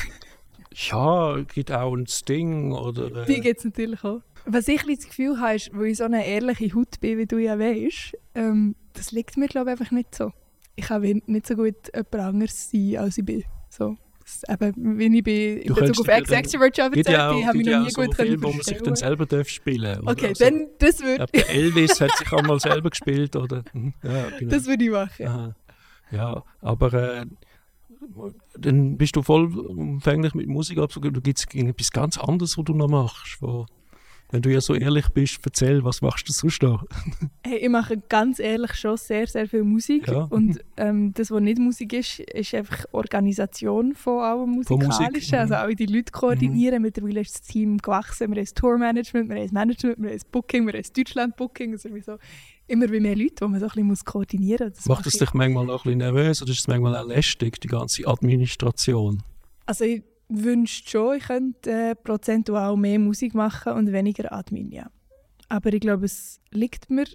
Ja, 0.76 1.38
es 1.38 1.48
gibt 1.50 1.72
auch 1.72 1.96
ein 1.96 2.08
Sting 2.08 2.72
oder... 2.72 3.26
Die 3.26 3.38
Äh, 3.38 3.40
gibt 3.42 3.60
es 3.60 3.66
natürlich 3.66 4.04
auch. 4.04 4.22
Was 4.46 4.68
ich 4.68 4.82
das 4.84 5.08
Gefühl 5.08 5.40
habe, 5.40 5.56
ist, 5.56 5.70
weil 5.74 5.88
ich 5.88 5.98
so 5.98 6.06
eine 6.06 6.26
ehrliche 6.26 6.74
Haut 6.74 7.00
bin, 7.00 7.20
wie 7.20 7.26
du 7.26 7.38
ja 7.38 7.60
weißt, 7.60 8.18
ähm, 8.36 8.76
das 8.94 9.12
liegt 9.12 9.38
mir 9.38 9.48
glaube 9.48 9.72
ich 9.74 9.80
einfach 9.80 9.92
nicht 9.92 10.16
so. 10.16 10.32
Ich 10.76 10.86
kann 10.86 11.02
nicht 11.28 11.48
so 11.48 11.56
gut 11.56 11.76
jemand 11.94 12.16
anderes 12.16 12.72
sein, 12.72 12.98
als 12.98 13.18
ich 13.18 13.26
bin. 13.26 13.44
So. 13.70 13.98
Das, 14.22 14.42
eben, 14.50 14.98
wie 15.00 15.18
ich 15.18 15.24
bin 15.24 15.58
in 15.60 15.68
Du 15.68 15.76
Bezug 15.76 16.00
auf 16.00 16.06
könntest 16.06 16.08
dir 16.08 16.12
Ex 16.14 16.30
dann- 16.30 16.40
Extrovert 16.40 16.76
schon 16.78 16.94
erzählt, 16.94 17.20
auch, 17.20 17.44
habe 17.46 17.58
ich 17.62 17.68
noch 17.68 17.84
nie 17.84 17.92
so 17.92 18.02
gut 18.02 18.16
können 18.16 18.42
wo 18.44 18.52
man 18.52 18.62
sich 18.62 18.82
dann 18.82 18.96
selber 18.96 19.26
darf 19.26 19.50
spielen 19.50 20.00
oder? 20.00 20.12
Okay, 20.14 20.28
Also, 20.30 20.46
dann 20.46 20.68
das 20.80 21.02
würde 21.02 21.26
der 21.34 21.50
Elvis 21.50 22.00
hat 22.00 22.18
sich 22.18 22.32
auch 22.32 22.42
mal 22.44 22.58
selber 22.60 22.90
gespielt, 22.90 23.36
oder? 23.36 23.64
Mhm, 23.74 23.94
Ja, 24.04 24.30
genau. 24.40 24.52
das 24.52 24.66
würde 24.66 24.84
ich 24.86 24.92
machen. 24.92 25.28
Aha. 25.28 25.56
Ja, 26.12 26.44
aber 26.62 26.94
äh, 26.94 27.26
dann 28.58 28.98
bist 28.98 29.16
du 29.16 29.22
vollumfänglich 29.22 30.34
mit 30.34 30.48
Musik 30.48 30.78
abzugeben. 30.78 31.14
Du 31.16 31.22
gibt 31.22 31.40
es 31.40 31.46
etwas 31.54 31.92
ganz 31.92 32.18
anderes, 32.18 32.58
was 32.58 32.66
du 32.66 32.74
noch 32.74 32.88
machst. 32.88 33.38
Wo, 33.42 33.66
wenn 34.34 34.42
du 34.42 34.50
ja 34.50 34.62
so 34.62 34.74
ehrlich 34.74 35.08
bist, 35.10 35.40
erzähl, 35.46 35.84
was 35.84 36.02
machst 36.02 36.28
du 36.28 36.34
sonst 36.34 36.64
noch? 36.64 36.84
Hey, 37.46 37.58
ich 37.58 37.70
mache 37.70 37.98
ganz 38.10 38.40
ehrlich 38.40 38.74
schon 38.74 38.98
sehr, 38.98 39.28
sehr 39.28 39.48
viel 39.48 39.64
Musik. 39.64 40.08
Ja. 40.08 40.24
Und 40.24 40.60
ähm, 40.76 41.14
das, 41.14 41.30
was 41.30 41.40
nicht 41.40 41.60
Musik 41.60 41.94
ist, 41.94 42.20
ist 42.20 42.56
einfach 42.56 42.86
Organisation 42.94 43.94
von 43.94 44.24
allem 44.24 44.64
Von 44.64 44.78
Musik, 44.80 44.88
Musikalischen. 44.88 45.36
mhm. 45.36 45.42
Also 45.42 45.54
alle 45.54 45.76
die 45.76 45.86
Leute 45.86 46.12
koordinieren. 46.12 46.82
Mittlerweile 46.82 47.22
ist 47.22 47.36
das 47.36 47.42
Team 47.44 47.78
gewachsen. 47.78 48.22
Wir 48.22 48.38
haben 48.38 48.44
das 48.44 48.54
Tourmanagement, 48.56 49.30
wir 49.30 49.36
haben 49.36 49.44
das 49.44 49.52
Management, 49.52 49.98
wir 50.00 50.10
haben 50.10 50.16
das 50.16 50.26
Booking, 50.26 50.66
wir 50.66 50.74
haben 50.74 50.82
das 50.82 50.94
Deutschland-Booking. 50.94 51.74
Also 51.74 51.90
so 52.04 52.18
immer 52.66 52.92
wie 52.92 53.00
mehr 53.00 53.16
Leute, 53.16 53.36
die 53.36 53.48
man 53.48 53.60
so 53.60 53.66
ein 53.66 53.70
bisschen 53.70 53.88
muss 53.88 54.04
koordinieren 54.04 54.70
muss. 54.70 54.86
Macht 54.88 55.06
es 55.06 55.14
dich 55.14 55.34
manchmal 55.34 55.70
auch 55.70 55.86
ein 55.86 55.92
bisschen 55.92 55.98
nervös 56.00 56.42
oder 56.42 56.52
ist 56.52 56.60
es 56.62 56.68
manchmal 56.68 56.96
auch 56.98 57.06
lästig, 57.08 57.62
die 57.62 57.68
ganze 57.68 58.08
Administration? 58.08 59.22
Also 59.68 59.84
ich 59.84 60.02
wünschte 60.30 60.90
schon, 60.90 61.18
ich 61.18 61.24
könnte 61.24 61.72
äh, 61.72 61.96
prozentual 61.96 62.76
mehr 62.78 63.00
Musik 63.00 63.34
machen 63.34 63.74
und 63.74 63.92
weniger 63.92 64.32
Admin, 64.34 64.72
ja. 64.72 64.90
Aber 65.50 65.74
ich 65.74 65.82
glaube, 65.82 66.06
es 66.06 66.40
liegt 66.52 66.90
mir 66.90 67.06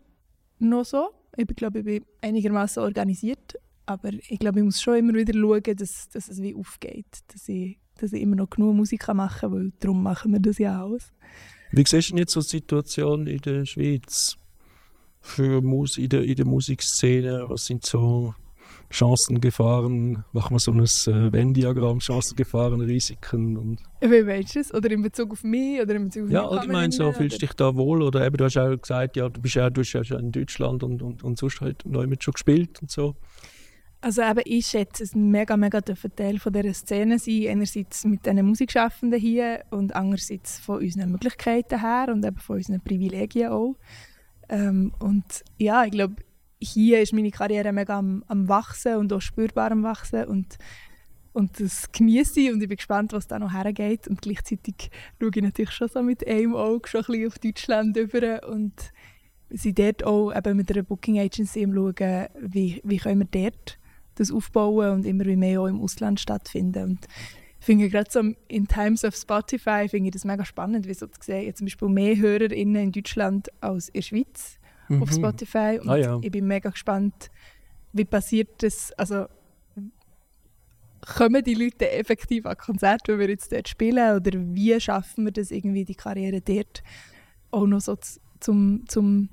noch 0.59 0.85
so. 0.85 1.11
Ich 1.37 1.47
glaube, 1.49 1.81
ich 1.81 1.85
bin 1.85 2.05
einigermaßen 2.21 2.83
organisiert. 2.83 3.59
aber 3.87 4.11
ich 4.13 4.39
glaube, 4.39 4.59
ich 4.59 4.65
muss 4.65 4.83
schon 4.83 4.97
immer 4.97 5.15
wieder 5.15 5.33
schauen, 5.33 5.77
dass, 5.77 6.09
dass 6.11 6.29
es 6.29 6.43
wie 6.43 6.55
aufgeht, 6.55 7.07
dass 7.33 7.49
ich, 7.49 7.79
dass 7.97 8.13
ich 8.13 8.23
immer 8.23 8.37
noch 8.37 8.51
genug 8.51 8.77
Musik 8.77 9.09
machen 9.15 9.41
kann, 9.41 9.53
weil 9.53 9.73
darum 9.81 10.03
machen 10.03 10.33
wir 10.33 10.41
das 10.41 10.59
ja 10.59 10.83
alles. 10.83 11.11
Wie 11.73 11.85
siehst 11.87 12.11
du 12.11 12.17
jetzt 12.17 12.33
so 12.33 12.41
die 12.41 12.49
Situation 12.49 13.27
in 13.27 13.39
der 13.39 13.65
Schweiz 13.65 14.37
für 15.21 15.61
Mus 15.63 15.97
in, 15.97 16.09
der, 16.11 16.23
in 16.23 16.37
der 16.37 16.47
Musikszene? 16.47 17.45
Was 17.49 17.67
sind 17.67 17.85
so 17.85 18.35
Chancen, 18.91 19.41
Gefahren? 19.41 20.25
Machen 20.33 20.55
wir 20.55 20.59
so 20.59 20.73
ein 20.73 20.81
äh, 20.81 21.33
Venn-Diagramm, 21.33 21.99
Chancen, 21.99 22.37
Gefahren, 22.37 22.81
Risiken? 22.81 23.57
Und 23.57 23.81
Wie 24.01 24.27
weißt 24.27 24.55
du 24.55 24.61
es? 24.61 24.75
Oder 24.75 24.91
in 24.91 25.03
Bezug 25.03 25.33
auf 25.33 25.45
mich? 25.45 25.81
Oder 25.81 25.97
in 25.97 26.05
Bezug 26.05 26.25
auf 26.25 26.31
ja, 26.31 26.49
allgemein 26.49 26.91
so, 26.91 27.13
fühlst 27.13 27.37
du 27.37 27.47
dich 27.47 27.55
da 27.55 27.75
wohl? 27.77 28.03
Oder 28.03 28.27
eben, 28.27 28.37
du 28.37 28.45
hast 28.45 28.57
auch 28.57 28.77
gesagt, 28.77 29.17
ja, 29.17 29.29
du 29.29 29.41
bist 29.41 29.55
ja, 29.57 29.69
du 29.69 29.83
hast 29.83 29.93
ja 29.93 30.03
schon 30.05 30.21
in 30.21 30.33
Deutschland 30.33 30.83
und, 30.83 31.03
und, 31.03 31.23
und 31.23 31.39
sonst 31.39 31.61
halt 31.61 31.85
neu 31.85 32.07
mit 32.07 32.25
schon 32.25 32.33
gespielt 32.33 32.81
und 32.81 32.91
so. 32.91 33.15
Also 34.01 34.23
eben, 34.23 34.43
ich 34.45 34.67
schätze 34.67 35.03
es 35.03 35.15
mega, 35.15 35.57
mega 35.57 35.81
dürfen 35.81 36.15
Teil 36.15 36.39
von 36.39 36.53
dieser 36.53 36.73
Szene 36.73 37.19
sein. 37.19 37.47
Einerseits 37.49 38.05
mit 38.05 38.25
diesen 38.25 38.47
Musikschaffenden 38.47 39.19
hier 39.19 39.65
und 39.71 39.95
andererseits 39.95 40.61
von 40.61 40.79
unseren 40.79 41.11
Möglichkeiten 41.11 41.81
her 41.81 42.07
und 42.13 42.25
eben 42.25 42.39
von 42.39 42.57
unseren 42.57 42.81
Privilegien 42.81 43.51
auch. 43.51 43.75
Ähm, 44.49 44.93
und 45.01 45.45
ja, 45.59 45.85
ich 45.85 45.91
glaube, 45.91 46.17
hier 46.61 47.01
ist 47.01 47.13
meine 47.13 47.31
Karriere 47.31 47.73
mega 47.73 47.99
am, 47.99 48.25
am 48.27 48.49
Wachsen 48.49 48.97
und 48.97 49.13
auch 49.13 49.21
spürbar 49.21 49.71
am 49.71 49.83
Wachsen 49.83 50.25
und, 50.25 50.59
und 51.33 51.61
das 51.61 51.91
genieße 51.93 52.41
ich 52.41 52.53
und 52.53 52.63
ich 52.63 52.69
bin 52.69 52.77
gespannt, 52.77 53.13
was 53.13 53.27
da 53.29 53.39
noch 53.39 53.53
hergeht. 53.53 54.09
Und 54.09 54.23
gleichzeitig 54.23 54.91
schaue 55.21 55.31
ich 55.35 55.43
natürlich 55.43 55.71
schon 55.71 55.89
so 55.89 56.03
mit 56.03 56.27
einem 56.27 56.57
Auge 56.57 56.89
schon 56.89 57.01
ein 57.03 57.07
bisschen 57.07 57.29
auf 57.29 57.39
Deutschland 57.39 57.97
über 57.97 58.49
und 58.49 58.73
sind 59.51 59.79
dort 59.79 60.05
auch 60.05 60.35
eben 60.35 60.57
mit 60.57 60.71
einer 60.71 60.83
Booking 60.83 61.19
Agency 61.19 61.65
am 61.65 61.75
schauen, 61.75 62.27
wie, 62.41 62.81
wie 62.85 62.99
können 62.99 63.21
wir 63.33 63.51
dort 63.51 63.79
das 64.17 64.33
aufbauen 64.33 64.91
und 64.91 65.07
immer 65.07 65.25
mehr 65.25 65.61
auch 65.61 65.67
im 65.67 65.81
Ausland 65.81 66.21
stattfinden. 66.21 66.85
Und 66.85 67.07
ich 67.61 67.67
finde 67.67 67.89
gerade 67.89 68.11
so 68.11 68.21
in 68.49 68.69
Times 68.69 69.05
of 69.05 69.15
Spotify 69.15 69.89
finde 69.89 70.09
ich 70.09 70.13
das 70.13 70.25
mega 70.25 70.45
spannend, 70.45 70.87
wie 70.87 70.95
so 70.95 71.07
zu 71.07 71.21
sehen, 71.21 71.47
jetzt 71.47 71.59
zum 71.59 71.67
Beispiel 71.67 71.89
mehr 71.89 72.17
HörerInnen 72.17 72.83
in 72.83 72.93
Deutschland 72.93 73.49
als 73.61 73.89
in 73.89 73.95
der 73.95 74.03
Schweiz 74.03 74.58
auf 75.01 75.13
Spotify. 75.13 75.79
Und 75.81 75.89
Ah, 75.89 75.97
ja. 75.97 76.19
ich 76.23 76.31
bin 76.31 76.47
mega 76.47 76.71
gespannt, 76.71 77.31
wie 77.93 78.05
passiert 78.05 78.63
das, 78.63 78.93
also 78.97 79.27
kommen 81.01 81.43
die 81.45 81.55
Leute 81.55 81.91
effektiv 81.91 82.45
an 82.47 82.57
Konzerte, 82.57 83.13
wenn 83.13 83.21
wir 83.21 83.29
jetzt 83.31 83.53
dort 83.53 83.69
spielen 83.69 84.17
oder 84.17 84.31
wie 84.35 84.79
schaffen 84.81 85.25
wir 85.25 85.33
das 85.33 85.51
irgendwie, 85.51 85.85
die 85.85 85.95
Karriere 85.95 86.41
dort 86.41 86.83
auch 87.51 87.67
noch 87.67 87.81
so 87.81 87.97
zum, 88.41 88.85
zum 88.89 89.29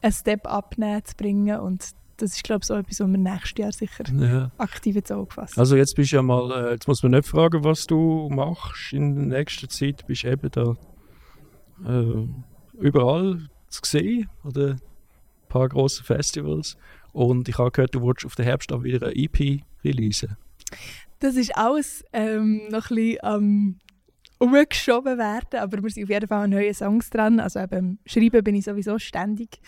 einen 0.00 0.12
Step 0.12 0.46
abnehmen 0.46 1.04
zu 1.04 1.16
bringen 1.16 1.58
und 1.60 1.90
das 2.16 2.34
ist 2.34 2.42
glaube 2.44 2.60
ich 2.62 2.66
so 2.66 2.74
etwas, 2.74 3.00
was 3.00 3.08
wir 3.10 3.18
nächstes 3.18 3.58
Jahr 3.58 3.72
sicher 3.72 4.04
Ja. 4.14 4.50
aktiv 4.58 4.96
ins 4.96 5.10
Auge 5.12 5.32
fassen. 5.34 5.58
Also 5.60 5.76
jetzt 5.76 5.94
bist 5.94 6.12
du 6.12 6.16
ja 6.16 6.22
mal, 6.22 6.50
äh, 6.50 6.70
jetzt 6.72 6.88
muss 6.88 7.02
man 7.02 7.12
nicht 7.12 7.28
fragen, 7.28 7.62
was 7.62 7.86
du 7.86 8.28
machst 8.30 8.92
in 8.92 9.28
der 9.28 9.38
nächsten 9.40 9.68
Zeit. 9.68 10.04
Bist 10.06 10.22
du 10.24 10.30
eben 10.32 10.50
da 10.50 10.76
äh, 11.86 12.26
überall 12.80 13.48
zu 13.68 13.80
sehen 13.84 14.28
oder 14.44 14.76
paar 15.48 15.68
große 15.68 16.04
Festivals. 16.04 16.76
Und 17.12 17.48
ich 17.48 17.58
habe 17.58 17.70
gehört, 17.70 17.94
du 17.94 18.00
wolltest 18.00 18.26
auf 18.26 18.34
den 18.34 18.44
Herbst 18.44 18.72
auch 18.72 18.82
wieder 18.82 19.06
eine 19.06 19.16
EP 19.16 19.62
releasen. 19.84 20.36
Das 21.20 21.34
ist 21.34 21.56
alles 21.56 22.04
ähm, 22.12 22.62
noch 22.70 22.90
ein 22.90 22.96
bisschen 22.96 23.24
am 23.24 23.78
umgeschoben 24.38 25.18
werden, 25.18 25.58
aber 25.58 25.82
wir 25.82 25.90
sind 25.90 26.04
auf 26.04 26.10
jeden 26.10 26.28
Fall 26.28 26.44
an 26.44 26.50
neuen 26.50 26.74
Songs 26.74 27.10
dran. 27.10 27.40
Also 27.40 27.60
eben, 27.60 27.98
schreiben 28.06 28.44
bin 28.44 28.54
ich 28.54 28.64
sowieso 28.64 28.98
ständig. 28.98 29.60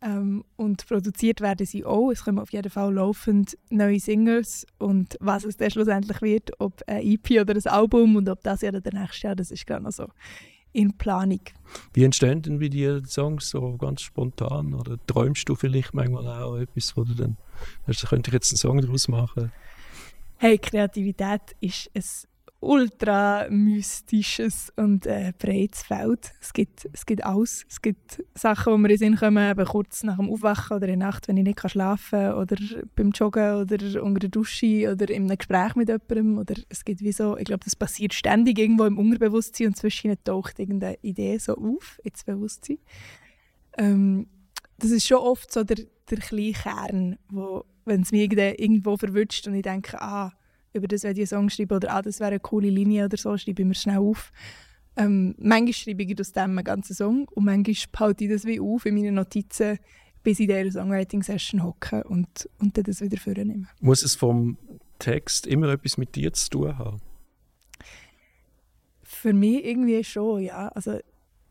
Ähm, 0.00 0.44
und 0.56 0.86
produziert 0.86 1.40
werden 1.40 1.66
sie 1.66 1.84
auch. 1.84 2.10
Es 2.10 2.24
kommen 2.24 2.38
auf 2.38 2.52
jeden 2.52 2.70
Fall 2.70 2.94
laufend 2.94 3.58
neue 3.68 3.98
Singles. 3.98 4.64
Und 4.78 5.16
was 5.20 5.44
es 5.44 5.56
dann 5.56 5.70
schlussendlich 5.70 6.22
wird, 6.22 6.50
ob 6.60 6.82
ein 6.86 7.02
EP 7.02 7.40
oder 7.40 7.54
ein 7.54 7.66
Album 7.66 8.16
und 8.16 8.28
ob 8.28 8.42
das 8.42 8.60
Jahr 8.60 8.74
oder 8.74 8.92
nächstes 8.92 9.22
Jahr, 9.22 9.34
das 9.34 9.50
ist 9.50 9.66
gerade 9.66 9.82
noch 9.82 9.92
so 9.92 10.06
in 10.72 10.96
Planung. 10.96 11.40
Wie 11.92 12.04
entstehen 12.04 12.42
denn 12.42 12.58
bei 12.58 12.68
dir 12.68 13.00
die 13.00 13.08
Songs 13.08 13.50
so 13.50 13.76
ganz 13.76 14.02
spontan? 14.02 14.74
Oder 14.74 14.96
träumst 15.06 15.48
du 15.48 15.54
vielleicht 15.54 15.94
manchmal 15.94 16.26
auch 16.42 16.56
etwas, 16.56 16.96
wo 16.96 17.04
du 17.04 17.14
dann, 17.14 17.36
also 17.86 18.06
könnte 18.06 18.30
ich 18.30 18.34
jetzt 18.34 18.52
einen 18.52 18.58
Song 18.58 18.80
daraus 18.80 19.08
machen? 19.08 19.52
Hey, 20.36 20.58
Kreativität 20.58 21.56
ist 21.60 21.90
ein 21.94 22.02
ultra 22.60 23.46
mystisches 23.50 24.72
und 24.74 25.06
äh, 25.06 25.32
breites 25.38 25.82
Feld. 25.82 26.32
Es 26.40 26.52
gibt, 26.52 26.88
es 26.92 27.06
gibt 27.06 27.24
alles. 27.24 27.64
Es 27.68 27.80
gibt 27.80 28.24
Sachen, 28.34 28.72
die 28.72 28.78
mir 28.78 28.88
in 28.88 28.88
den 28.88 28.98
Sinn 28.98 29.16
kommen, 29.16 29.50
eben 29.50 29.64
kurz 29.64 30.02
nach 30.02 30.16
dem 30.16 30.28
Aufwachen 30.28 30.76
oder 30.76 30.88
in 30.88 30.98
der 30.98 31.08
Nacht, 31.08 31.28
wenn 31.28 31.36
ich 31.36 31.44
nicht 31.44 31.70
schlafen 31.70 32.18
kann 32.18 32.34
oder 32.34 32.56
beim 32.96 33.10
Joggen 33.10 33.54
oder 33.60 34.02
unter 34.02 34.20
der 34.20 34.30
Dusche 34.30 34.90
oder 34.92 35.08
in 35.08 35.24
einem 35.24 35.38
Gespräch 35.38 35.76
mit 35.76 35.88
jemandem. 35.88 36.38
Oder 36.38 36.54
es 36.68 36.84
gibt 36.84 37.00
wie 37.00 37.12
so, 37.12 37.36
ich 37.36 37.44
glaube, 37.44 37.64
das 37.64 37.76
passiert 37.76 38.12
ständig 38.12 38.58
irgendwo 38.58 38.84
im 38.84 38.98
Unterbewusstsein 38.98 39.68
und 39.68 39.76
zwischen 39.76 40.16
taucht 40.24 40.58
irgendeine 40.58 40.98
Idee 41.02 41.38
so 41.38 41.56
auf 41.56 42.00
ins 42.02 42.24
Bewusstsein. 42.24 42.78
Ähm, 43.76 44.26
das 44.78 44.90
ist 44.90 45.06
schon 45.06 45.18
oft 45.18 45.52
so 45.52 45.62
der, 45.62 45.78
der 46.10 46.18
kleine 46.18 46.52
Kern, 46.52 47.18
wo, 47.30 47.64
wenn 47.84 48.02
es 48.02 48.10
mich 48.10 48.32
irgendwo 48.32 48.96
verwünscht 48.96 49.46
und 49.46 49.54
ich 49.54 49.62
denke, 49.62 50.00
ah, 50.00 50.32
über 50.72 50.88
das 50.88 51.02
werde 51.02 51.20
ich 51.20 51.32
einen 51.32 51.42
Song 51.42 51.50
schreiben 51.50 51.76
oder 51.76 51.92
ah, 51.94 52.02
das 52.02 52.20
wäre 52.20 52.30
eine 52.30 52.40
coole 52.40 52.70
Linie 52.70 53.06
oder 53.06 53.16
so, 53.16 53.36
schreibe 53.36 53.62
ich 53.62 53.68
mir 53.68 53.74
schnell 53.74 53.98
auf. 53.98 54.32
Ähm, 54.96 55.34
manchmal 55.38 55.72
schreibe 55.72 56.02
ich 56.02 56.20
aus 56.20 56.32
dem 56.32 56.42
einen 56.42 56.64
ganzen 56.64 56.94
Song 56.94 57.28
und 57.28 57.44
manchmal 57.44 57.74
behalte 57.92 58.24
ich 58.24 58.30
das 58.30 58.44
wie 58.44 58.60
auf 58.60 58.84
in 58.84 58.94
meinen 58.94 59.14
Notizen, 59.14 59.78
bis 60.22 60.40
ich 60.40 60.48
in 60.48 60.56
dieser 60.56 60.80
Songwriting-Session 60.80 61.62
hocke 61.62 62.04
und, 62.04 62.48
und 62.58 62.76
dann 62.76 62.84
das 62.84 63.00
wieder 63.00 63.18
vornehme. 63.18 63.68
Muss 63.80 64.02
es 64.02 64.14
vom 64.14 64.58
Text 64.98 65.46
immer 65.46 65.68
etwas 65.68 65.96
mit 65.96 66.14
dir 66.16 66.32
zu 66.32 66.50
tun 66.50 66.78
haben? 66.78 67.00
Für 69.02 69.32
mich 69.32 69.64
irgendwie 69.64 70.02
schon, 70.04 70.42
ja. 70.42 70.68
Also, 70.68 70.98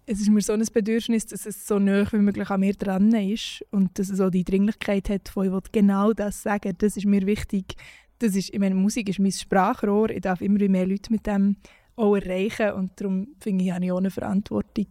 es 0.05 0.21
ist 0.21 0.29
mir 0.29 0.41
so 0.41 0.53
ein 0.53 0.65
Bedürfnis, 0.71 1.25
dass 1.25 1.45
es 1.45 1.67
so 1.67 1.79
nah 1.79 2.09
wie 2.11 2.17
möglich 2.17 2.49
an 2.49 2.61
mir 2.61 2.73
dran 2.73 3.13
ist 3.13 3.65
und 3.71 3.99
dass 3.99 4.09
es 4.09 4.21
auch 4.21 4.29
die 4.29 4.45
Dringlichkeit 4.45 5.09
hat, 5.09 5.27
von 5.27 5.45
ich 5.47 5.51
will 5.51 5.61
genau 5.71 6.13
das 6.13 6.43
sagen, 6.43 6.73
das 6.77 6.95
ist 6.95 7.05
mir 7.05 7.25
wichtig. 7.25 7.75
Das 8.19 8.35
ist, 8.35 8.53
ich 8.53 8.59
meine, 8.59 8.75
Musik 8.75 9.09
ist 9.09 9.19
mein 9.19 9.31
Sprachrohr, 9.31 10.09
ich 10.09 10.21
darf 10.21 10.41
immer 10.41 10.67
mehr 10.67 10.87
Leute 10.87 11.11
mit 11.11 11.27
dem 11.27 11.57
auch 11.95 12.15
erreichen 12.15 12.71
und 12.73 12.91
darum 12.95 13.27
finde 13.39 13.65
ich, 13.65 13.71
habe 13.71 13.85
ich 13.85 13.91
auch 13.91 13.97
eine 13.97 14.11
Verantwortung, 14.11 14.87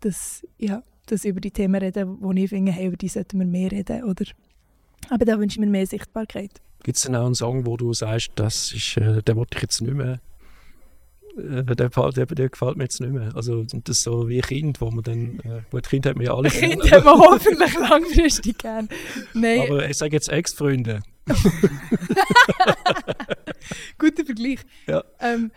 dass, 0.00 0.46
ja, 0.58 0.82
dass 1.06 1.24
ich 1.24 1.30
über 1.30 1.40
die 1.40 1.50
Themen 1.50 1.74
reden, 1.74 2.18
wo 2.20 2.32
ich 2.32 2.48
finde, 2.48 2.72
hey, 2.72 2.86
über 2.86 2.96
die 2.96 3.08
sollten 3.08 3.38
wir 3.38 3.46
mehr 3.46 3.70
reden. 3.70 4.04
Oder, 4.04 4.24
aber 5.10 5.24
da 5.24 5.38
wünsche 5.38 5.56
ich 5.56 5.60
mir 5.60 5.70
mehr 5.70 5.86
Sichtbarkeit. 5.86 6.60
Gibt 6.84 6.96
es 6.96 7.04
denn 7.04 7.16
auch 7.16 7.26
einen 7.26 7.34
Song, 7.34 7.66
wo 7.66 7.76
du 7.76 7.92
sagst, 7.92 8.32
das 8.36 8.72
ist, 8.72 8.96
äh, 8.96 9.22
den 9.22 9.36
wollte 9.36 9.56
ich 9.56 9.62
jetzt 9.62 9.80
nicht 9.82 9.94
mehr, 9.94 10.20
äh, 11.36 11.64
der, 11.64 11.88
gefällt, 11.88 12.16
der, 12.16 12.26
der 12.26 12.48
gefällt 12.48 12.76
mir 12.76 12.84
jetzt 12.84 13.00
nicht 13.00 13.12
mehr. 13.12 13.34
Also 13.34 13.64
das 13.64 13.98
ist 13.98 14.02
so 14.02 14.28
wie 14.28 14.38
ein 14.38 14.42
Kind, 14.42 14.80
wo 14.80 14.90
man 14.90 15.02
dann, 15.02 15.40
äh, 15.40 15.62
gut, 15.70 15.88
Kind 15.88 16.06
hat 16.06 16.16
man 16.16 16.26
ja 16.26 16.34
alle 16.34 16.48
Kind 16.50 16.82
gern, 16.82 16.92
hat 16.92 17.04
man 17.04 17.18
hoffentlich 17.18 17.74
langfristig 17.74 18.58
gern. 18.58 18.88
Nein, 19.34 19.62
aber 19.62 19.88
ich 19.88 19.96
sage 19.96 20.12
jetzt 20.12 20.28
Ex-Freunde. 20.28 21.02
guter 23.98 24.24
Vergleich. 24.24 24.60
Ja. 24.86 25.02
Ähm, 25.20 25.50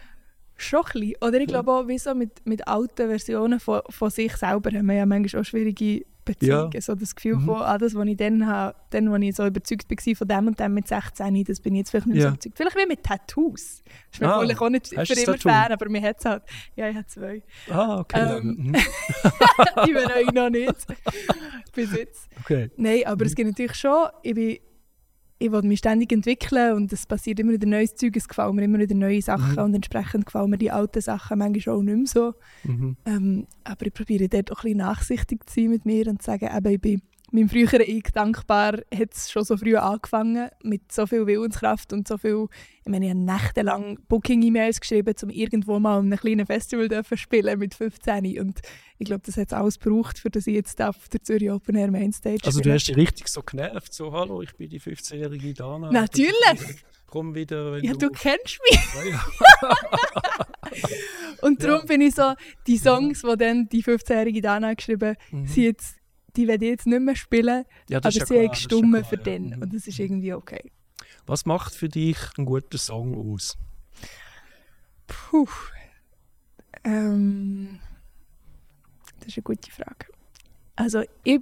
schon 0.57 0.79
ein 0.81 0.91
bisschen. 0.99 1.15
Oder 1.21 1.39
ich 1.41 1.47
glaube 1.47 1.71
auch, 1.71 1.87
wie 1.87 1.97
so 1.97 2.13
mit, 2.15 2.45
mit 2.45 2.67
alten 2.67 3.07
Versionen 3.09 3.59
von, 3.59 3.81
von 3.89 4.09
sich 4.09 4.35
selber 4.37 4.71
haben 4.71 4.85
wir 4.87 4.95
ja 4.95 5.05
manchmal 5.05 5.41
auch 5.41 5.45
schwierige 5.45 6.05
Beziehungen. 6.23 6.71
Ja. 6.73 6.81
So 6.81 6.95
das 6.95 7.13
Gefühl 7.15 7.35
Mhm. 7.35 7.45
von, 7.45 7.61
ah, 7.61 7.77
das, 7.77 7.93
was 7.93 8.07
ich 8.07 8.17
dann 8.17 8.47
habe, 8.47 8.75
dann, 8.89 9.07
als 9.09 9.23
ich 9.23 9.35
so 9.35 9.45
überzeugt 9.45 9.85
war 9.91 10.15
von 10.15 10.27
dem 10.27 10.47
und 10.47 10.59
dem 10.59 10.73
mit 10.73 10.87
16, 10.87 11.43
das 11.43 11.59
bin 11.59 11.75
ich 11.75 11.79
jetzt 11.79 11.91
vielleicht 11.91 12.07
nicht 12.07 12.17
Ja. 12.17 12.23
so 12.23 12.27
überzeugt. 12.29 12.57
Vielleicht 12.57 12.77
wie 12.77 12.85
mit 12.87 13.03
Tattoos. 13.03 13.83
Das 13.83 14.13
ist 14.13 14.21
mir 14.21 14.33
Ah, 14.33 14.39
vielleicht 14.39 14.61
auch 14.61 14.69
nicht 14.69 14.87
für 14.87 14.95
immer 14.95 15.37
fair, 15.37 15.71
aber 15.71 15.89
mir 15.89 16.01
hat 16.01 16.17
es 16.19 16.25
halt. 16.25 16.43
Ja, 16.75 16.89
ich 16.89 16.95
habe 16.95 17.05
zwei. 17.07 17.43
Ah, 17.69 17.99
okay. 17.99 18.37
Ähm. 18.39 18.55
Mhm. 18.57 18.73
Die 19.87 19.93
bereue 19.93 20.21
ich 20.23 20.31
noch 20.31 20.49
nicht. 20.49 20.73
Bis 21.75 21.91
jetzt. 21.95 22.27
okay. 22.39 22.71
Nein, 22.77 23.01
aber 23.05 23.25
es 23.25 23.35
gibt 23.35 23.49
natürlich 23.49 23.75
schon, 23.75 24.07
ich, 24.23 24.33
bin, 24.33 24.57
ich 25.37 25.51
will 25.51 25.61
mich 25.63 25.79
ständig 25.79 26.11
entwickeln 26.13 26.73
und 26.75 26.93
es 26.93 27.05
passiert 27.05 27.39
immer 27.39 27.51
wieder 27.51 27.67
neues 27.67 27.95
Zeug, 27.95 28.15
es 28.15 28.27
gefallen 28.27 28.55
mir 28.55 28.63
immer 28.63 28.79
wieder 28.79 28.95
neue 28.95 29.21
Sachen 29.21 29.55
Mhm. 29.55 29.63
und 29.63 29.73
entsprechend 29.75 30.25
gefallen 30.25 30.49
mir 30.49 30.57
die 30.57 30.71
alten 30.71 31.01
Sachen 31.01 31.39
manchmal 31.39 31.75
auch 31.75 31.81
nicht 31.81 31.97
mehr 31.97 32.05
so. 32.07 32.33
Mhm. 32.63 32.95
Ähm, 33.05 33.47
aber 33.65 33.85
ich 33.85 33.93
probiere 33.93 34.29
dort 34.29 34.51
auch 34.51 34.59
ein 34.59 34.61
bisschen 34.63 34.77
nachsichtig 34.77 35.49
zu 35.49 35.61
sein 35.61 35.69
mit 35.71 35.85
mir 35.85 36.07
und 36.07 36.21
zu 36.21 36.27
sagen, 36.27 36.49
eben, 36.55 36.73
ich 36.73 36.81
bin 36.81 37.01
meinem 37.31 37.49
früheren 37.49 37.81
Ich 37.81 38.03
dankbar, 38.13 38.79
hat 38.93 39.13
es 39.13 39.31
schon 39.31 39.43
so 39.43 39.57
früh 39.57 39.75
angefangen, 39.75 40.49
mit 40.63 40.91
so 40.91 41.07
viel 41.07 41.25
Willenskraft 41.25 41.91
und 41.93 42.07
so 42.07 42.17
viel, 42.17 42.45
ich 42.83 42.91
meine, 42.91 43.05
ich 43.05 43.11
habe 43.11 43.19
nächtelang 43.21 43.97
Booking-E-Mails 44.07 44.79
geschrieben, 44.79 45.13
um 45.23 45.29
irgendwo 45.29 45.79
mal 45.79 45.97
an 45.99 46.05
einem 46.11 46.19
kleinen 46.19 46.45
Festival 46.45 46.87
dürfen 46.87 47.17
spielen 47.17 47.57
mit 47.59 47.73
15 47.73 48.39
und 48.39 48.59
ich 48.97 49.05
glaube, 49.05 49.23
das 49.25 49.37
hat 49.37 49.47
es 49.47 49.53
alles 49.53 49.79
gebraucht, 49.79 50.19
für 50.19 50.29
dass 50.29 50.47
ich 50.47 50.53
jetzt 50.55 50.81
auf 50.81 51.09
der 51.09 51.21
Zürich 51.23 51.49
Open 51.51 51.75
Air 51.75 51.91
Mainstage 51.91 52.39
Also 52.45 52.59
du 52.59 52.63
spiele. 52.63 52.75
hast 52.75 52.87
dich 52.87 52.95
richtig 52.97 53.27
so 53.27 53.41
genervt, 53.41 53.93
so 53.93 54.11
«Hallo, 54.13 54.41
ich 54.41 54.55
bin 54.55 54.69
die 54.69 54.79
15-jährige 54.79 55.53
Dana». 55.53 55.91
Natürlich! 55.91 56.83
Komm 57.07 57.33
wieder, 57.35 57.73
wenn 57.73 57.83
Ja, 57.83 57.93
du... 57.93 57.99
du 57.99 58.09
kennst 58.09 58.59
mich. 58.69 58.79
Ja, 58.95 59.09
ja. 59.11 59.75
Und 61.41 61.63
darum 61.63 61.85
bin 61.87 62.01
ich 62.01 62.15
so, 62.15 62.33
die 62.67 62.77
Songs, 62.77 63.21
die 63.21 63.37
dann 63.37 63.67
die 63.69 63.83
15-jährige 63.83 64.41
Dana 64.41 64.73
geschrieben 64.73 65.15
Mhm. 65.31 65.47
sie 65.47 65.65
jetzt, 65.65 65.95
die 66.37 66.47
werde 66.47 66.65
ich 66.65 66.71
jetzt 66.71 66.87
nicht 66.87 67.01
mehr 67.01 67.15
spielen, 67.15 67.65
Ja, 67.89 67.97
aber 67.99 68.09
ja 68.09 68.11
sie 68.11 68.19
klar, 68.33 68.39
haben 68.43 68.49
gestummen 68.51 69.01
klar, 69.01 69.09
für 69.09 69.17
den. 69.17 69.49
Mhm. 69.51 69.61
Und 69.61 69.73
das 69.73 69.87
ist 69.87 69.99
irgendwie 69.99 70.33
okay. 70.33 70.71
Was 71.25 71.45
macht 71.45 71.73
für 71.73 71.89
dich 71.89 72.17
einen 72.37 72.45
guten 72.45 72.77
Song 72.77 73.33
aus? 73.33 73.57
Puh. 75.07 75.47
Ähm, 76.83 77.79
das 79.19 79.27
ist 79.29 79.37
eine 79.37 79.43
gute 79.43 79.71
Frage. 79.71 80.05
Also 80.75 81.03
ich, 81.23 81.41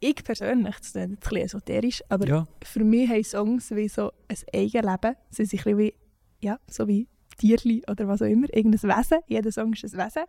ich 0.00 0.16
persönlich, 0.24 0.76
das 0.78 0.88
ist 0.88 0.96
ein 0.96 1.16
bisschen 1.16 1.36
esoterisch, 1.38 2.02
aber 2.08 2.26
Ja. 2.26 2.48
für 2.62 2.82
mich 2.82 3.08
haben 3.08 3.22
Songs 3.24 3.70
wie 3.72 3.88
so 3.88 4.12
ein 4.28 4.36
Eigenleben. 4.54 5.16
Sie 5.30 5.44
sind 5.44 5.60
ein 5.60 5.64
bisschen 5.64 5.78
wie, 5.78 5.94
ja, 6.40 6.58
so 6.68 6.88
wie 6.88 7.06
Tierli 7.38 7.82
oder 7.88 8.08
was 8.08 8.22
auch 8.22 8.26
immer, 8.26 8.52
irgendein 8.54 8.82
Wesen. 8.98 9.18
Jeder 9.28 9.52
Song 9.52 9.72
ist 9.72 9.84
ein 9.84 9.92
Wesen. 9.92 10.24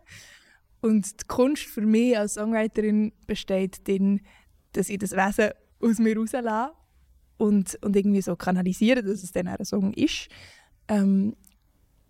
Und 0.82 1.20
die 1.20 1.26
Kunst 1.28 1.62
für 1.62 1.80
mich 1.80 2.18
als 2.18 2.34
Songwriterin 2.34 3.12
besteht 3.26 3.88
darin, 3.88 4.20
dass 4.72 4.88
ich 4.88 4.98
das 4.98 5.12
Wesen 5.12 5.52
aus 5.80 5.98
mir 5.98 6.16
rauslasse 6.16 6.72
und, 7.38 7.78
und 7.82 7.96
irgendwie 7.96 8.20
so 8.20 8.34
kanalisiere, 8.36 9.02
dass 9.02 9.22
es 9.22 9.32
dann 9.32 9.48
auch 9.48 9.58
ein 9.58 9.64
Song 9.64 9.92
ist, 9.94 10.28
ähm, 10.88 11.36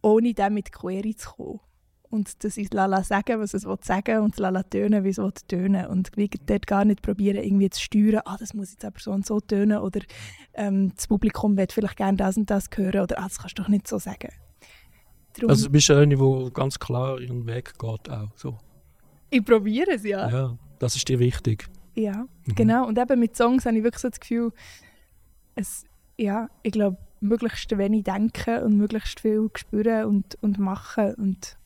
ohne 0.00 0.32
dann 0.32 0.54
mit 0.54 0.72
Query 0.72 1.14
zu 1.14 1.30
kommen. 1.30 1.60
Und 2.08 2.44
ich 2.44 2.58
es 2.58 2.72
lala 2.72 3.04
sagen, 3.04 3.40
was 3.40 3.54
es 3.54 3.64
will 3.64 3.78
sagen 3.82 4.20
und 4.20 4.38
lala 4.38 4.62
tönen, 4.62 5.04
wie 5.04 5.10
es 5.10 5.18
will 5.18 5.32
tönen. 5.48 5.86
Und 5.86 6.10
wie 6.16 6.28
dort 6.28 6.66
gar 6.66 6.84
nicht 6.84 7.00
probieren, 7.02 7.42
irgendwie 7.42 7.70
zu 7.70 7.80
steuern, 7.80 8.22
ah, 8.24 8.36
das 8.38 8.52
muss 8.52 8.70
jetzt 8.70 8.84
aber 8.84 9.00
so 9.00 9.12
und 9.12 9.24
so 9.24 9.40
tönen 9.40 9.78
oder 9.78 10.00
ähm, 10.54 10.94
das 10.94 11.06
Publikum 11.08 11.56
wird 11.56 11.72
vielleicht 11.72 11.96
gerne 11.96 12.16
das 12.16 12.36
und 12.36 12.50
das 12.50 12.68
hören 12.74 13.00
oder 13.00 13.18
ah, 13.18 13.24
das 13.28 13.38
kannst 13.38 13.58
du 13.58 13.62
doch 13.62 13.68
nicht 13.68 13.88
so 13.88 13.98
sagen. 13.98 14.28
Darum, 15.34 15.50
Also 15.50 15.66
du 15.66 15.72
bist 15.72 15.90
eine, 15.90 16.14
die 16.16 16.50
ganz 16.52 16.78
klar 16.78 17.20
ihren 17.20 17.46
Weg 17.46 17.78
geht 17.78 18.10
auch. 18.10 18.28
So. 18.36 18.58
ich 19.30 19.44
probiere 19.44 19.92
es 19.92 20.04
ja. 20.04 20.28
Ja, 20.30 20.58
das 20.78 20.96
ist 20.96 21.08
dir 21.08 21.18
wichtig. 21.18 21.66
Ja, 21.94 22.26
Mhm. 22.46 22.54
genau. 22.54 22.86
Und 22.86 22.98
eben 22.98 23.20
mit 23.20 23.36
Songs 23.36 23.66
habe 23.66 23.76
ich 23.76 23.84
wirklich 23.84 24.00
so 24.02 24.08
das 24.08 24.20
Gefühl, 24.20 24.52
es, 25.54 25.84
ja, 26.18 26.48
ich 26.62 26.72
glaube, 26.72 26.96
möglichst 27.20 27.76
wenig 27.76 28.04
denken 28.04 28.62
und 28.62 28.76
möglichst 28.76 29.20
viel 29.20 29.48
spüren 29.56 30.06
und, 30.06 30.36
und 30.42 30.58
machen. 30.58 31.14
Und 31.14 31.56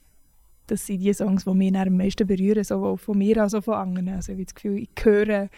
das 0.66 0.86
sind 0.86 0.98
die 1.00 1.12
Songs, 1.14 1.44
die 1.44 1.54
mich 1.54 1.74
am 1.76 1.96
meisten 1.96 2.26
berühren, 2.26 2.64
sowohl 2.64 2.98
von 2.98 3.18
mir 3.18 3.42
als 3.42 3.54
auch 3.54 3.62
von 3.64 3.74
anderen. 3.74 4.08
Also 4.10 4.32
ich 4.32 4.36
habe 4.38 4.44
das 4.44 4.54
Gefühl, 4.54 4.78
ich 4.78 4.90
höre, 5.04 5.48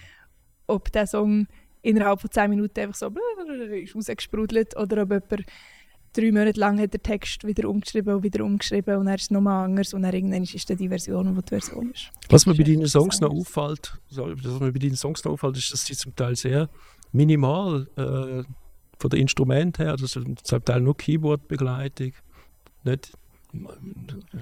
ob 0.66 0.92
der 0.92 1.06
Song 1.06 1.46
innerhalb 1.82 2.20
von 2.20 2.30
10 2.30 2.50
Minuten 2.50 2.78
einfach 2.80 2.94
so 2.94 3.06
ist 3.08 3.94
rausgesprudelt 3.96 4.76
oder 4.76 5.02
ob 5.02 5.10
jemand 5.10 5.46
drei 6.12 6.32
Monate 6.32 6.58
lang 6.58 6.80
hat 6.80 6.92
der 6.92 7.02
Text 7.02 7.46
wieder 7.46 7.68
umgeschrieben 7.68 8.14
und 8.14 8.22
wieder 8.22 8.44
umgeschrieben 8.44 8.96
und 8.96 9.06
dann 9.06 9.14
ist 9.14 9.30
nochmal 9.30 9.64
anders 9.64 9.94
und 9.94 10.02
dann 10.02 10.14
irgendwann 10.14 10.42
ist 10.42 10.68
dann 10.68 10.76
die 10.76 10.88
Version, 10.88 11.34
die 11.34 11.42
die 11.42 11.48
Version 11.48 11.90
ist. 11.90 12.10
Was 12.28 12.46
mir 12.46 12.54
bei 12.54 12.64
deinen 12.64 12.86
Songs 12.86 13.20
noch 13.20 13.30
auffällt, 13.30 13.98
was 14.10 14.60
mir 14.60 14.72
bei 14.72 14.78
deinen 14.78 14.96
Songs 14.96 15.24
noch 15.24 15.32
auffällt, 15.32 15.56
ist, 15.56 15.72
dass 15.72 15.84
sie 15.84 15.94
zum 15.94 16.14
Teil 16.16 16.36
sehr 16.36 16.68
minimal 17.12 17.86
äh, 17.96 18.42
von 18.98 19.10
den 19.10 19.20
Instrumenten 19.20 19.84
her, 19.84 19.92
also 19.92 20.06
zum 20.06 20.64
Teil 20.64 20.80
nur 20.80 20.96
Keyboard-Begleitung, 20.96 22.12
nicht, 22.84 23.12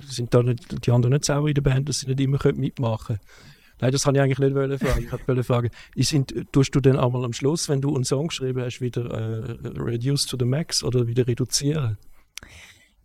sind 0.08 0.34
da 0.34 0.42
nicht, 0.42 0.86
die 0.86 0.90
anderen 0.90 1.12
nicht 1.12 1.24
sauer 1.24 1.48
in 1.48 1.54
der 1.54 1.62
Band, 1.62 1.88
dass 1.88 2.00
sie 2.00 2.06
nicht 2.06 2.20
immer 2.20 2.38
mitmachen 2.54 3.16
können. 3.16 3.20
Nein, 3.80 3.92
das 3.92 4.04
kann 4.04 4.14
ich 4.14 4.20
eigentlich 4.20 4.38
nicht 4.38 4.54
wollen 4.54 4.78
fragen. 4.78 5.04
Ich 5.04 5.28
wollte 5.28 5.44
fragen, 5.44 5.70
ist, 5.94 6.14
tust 6.52 6.74
du 6.74 6.80
dann 6.80 6.98
einmal 6.98 7.24
am 7.24 7.32
Schluss, 7.32 7.68
wenn 7.68 7.80
du 7.80 7.94
einen 7.94 8.04
Song 8.04 8.28
geschrieben 8.28 8.62
hast, 8.62 8.80
wieder 8.80 9.04
äh, 9.04 9.78
reduce 9.78 10.26
to 10.26 10.36
the 10.38 10.46
max 10.46 10.82
oder 10.82 11.06
wieder 11.06 11.26
reduzieren? 11.26 11.98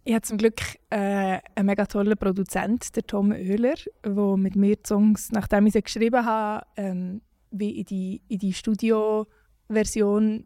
Ich 0.03 0.13
habe 0.13 0.23
zum 0.23 0.37
Glück 0.37 0.61
äh, 0.89 1.39
einen 1.55 1.65
mega 1.65 1.85
tollen 1.85 2.17
Produzent, 2.17 2.95
der 2.95 3.03
Tom 3.03 3.31
Oehler, 3.31 3.75
der 4.03 4.37
mit 4.37 4.55
mir 4.55 4.75
die 4.77 4.81
Songs, 4.87 5.31
nachdem 5.31 5.67
ich 5.67 5.73
sie 5.73 5.81
geschrieben 5.83 6.25
habe, 6.25 6.65
ähm, 6.77 7.21
wie 7.51 7.79
in 7.79 7.85
die, 7.85 8.21
in 8.27 8.39
die 8.39 8.53
Studio-Version 8.53 10.45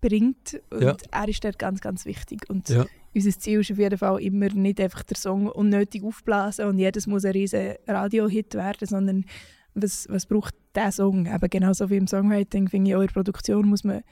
bringt. 0.00 0.60
Und 0.70 0.82
Ja. 0.82 0.96
er 1.10 1.28
ist 1.28 1.44
dort 1.44 1.58
ganz, 1.58 1.80
ganz 1.80 2.04
wichtig. 2.04 2.48
Und 2.50 2.68
Ja. 2.68 2.84
Unser 3.14 3.38
Ziel 3.38 3.60
ist 3.60 3.70
auf 3.72 3.78
jeden 3.78 3.98
Fall 3.98 4.20
immer 4.22 4.48
nicht 4.50 4.80
einfach 4.80 5.02
der 5.02 5.16
Song 5.16 5.48
unnötig 5.48 6.02
aufblasen 6.04 6.66
und 6.66 6.78
jedes 6.78 7.06
muss 7.06 7.24
ein 7.24 7.32
riesen 7.32 7.74
Radio-Hit 7.86 8.54
werden, 8.54 8.86
sondern 8.86 9.24
was, 9.74 10.06
was 10.08 10.26
braucht 10.26 10.54
der 10.74 10.92
Song? 10.92 11.26
Eben 11.26 11.50
genauso 11.50 11.90
wie 11.90 11.96
im 11.96 12.06
Songwriting 12.06 12.68
finde 12.68 12.90
ich 12.90 12.96
auch 12.96 13.00
in 13.00 13.06
der 13.06 13.14
Produktion 13.14 13.68
muss 13.68 13.84
man 13.84 14.02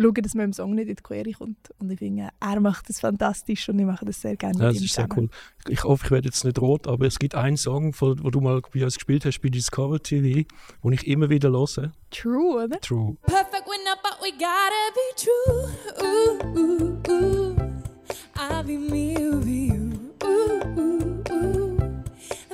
schauen, 0.00 0.14
dass 0.14 0.34
man 0.34 0.46
im 0.46 0.52
Song 0.52 0.74
nicht 0.74 0.88
in 0.88 0.96
die 0.96 1.02
Quere 1.02 1.32
kommt. 1.32 1.70
Und 1.78 1.90
ich 1.90 1.98
finde, 1.98 2.28
er 2.40 2.60
macht 2.60 2.88
das 2.88 3.00
fantastisch 3.00 3.68
und 3.68 3.78
ich 3.78 3.86
mache 3.86 4.04
das 4.04 4.20
sehr 4.20 4.36
gerne 4.36 4.58
Ja, 4.58 4.66
mit 4.66 4.76
das 4.76 4.82
ihm 4.82 4.84
ist 4.86 4.94
sehr 4.94 5.08
cool. 5.16 5.28
Ich 5.68 5.84
hoffe, 5.84 6.04
ich 6.06 6.10
werde 6.10 6.26
jetzt 6.26 6.44
nicht 6.44 6.60
rot, 6.60 6.86
aber 6.86 7.06
es 7.06 7.18
gibt 7.18 7.34
einen 7.34 7.56
Song, 7.56 7.92
von, 7.92 8.22
wo 8.22 8.30
du 8.30 8.40
mal 8.40 8.60
bei 8.72 8.84
uns 8.84 8.94
gespielt 8.94 9.24
hast, 9.24 9.40
bei 9.40 9.48
Discover 9.48 10.00
TV, 10.00 10.48
den 10.84 10.92
ich 10.92 11.06
immer 11.06 11.30
wieder 11.30 11.50
höre. 11.50 11.92
True, 12.10 12.64
oder? 12.64 12.80
True. 12.80 13.16
Perfect 13.22 13.66
we're 13.66 13.84
not, 13.84 13.98
but 14.02 14.18
we 14.22 14.30
gotta 14.32 14.92
be 14.94 15.14
true. 15.16 15.66
Ooh, 16.06 17.12
ooh, 17.12 17.54
ooh. 17.64 17.67
I'll 18.38 18.62
be 18.62 18.76
me, 18.76 19.12
you 19.18 19.40
be 19.40 19.72
you. 19.72 20.12
Ooh, 20.24 20.62
ooh, 20.78 21.22
ooh. 21.32 21.76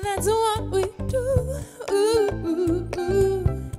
That's 0.02 0.26
what 0.26 0.70
we 0.70 0.82
do. 1.08 1.62
Ooh, 1.92 2.30
ooh, 2.46 2.88
ooh. 2.98 3.70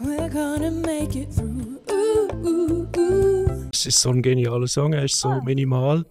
We're 0.00 0.28
gonna 0.28 0.70
make 0.70 1.16
it 1.16 1.32
through. 1.32 1.80
Ooh, 1.90 2.28
ooh, 2.46 2.88
ooh. 2.98 3.68
Es 3.72 3.86
ist 3.86 4.00
so 4.00 4.10
ein 4.10 4.22
genialer 4.22 4.66
Song, 4.66 4.92
er 4.92 5.04
ist 5.04 5.18
so 5.18 5.28
Ah. 5.30 5.40
minimal. 5.42 6.04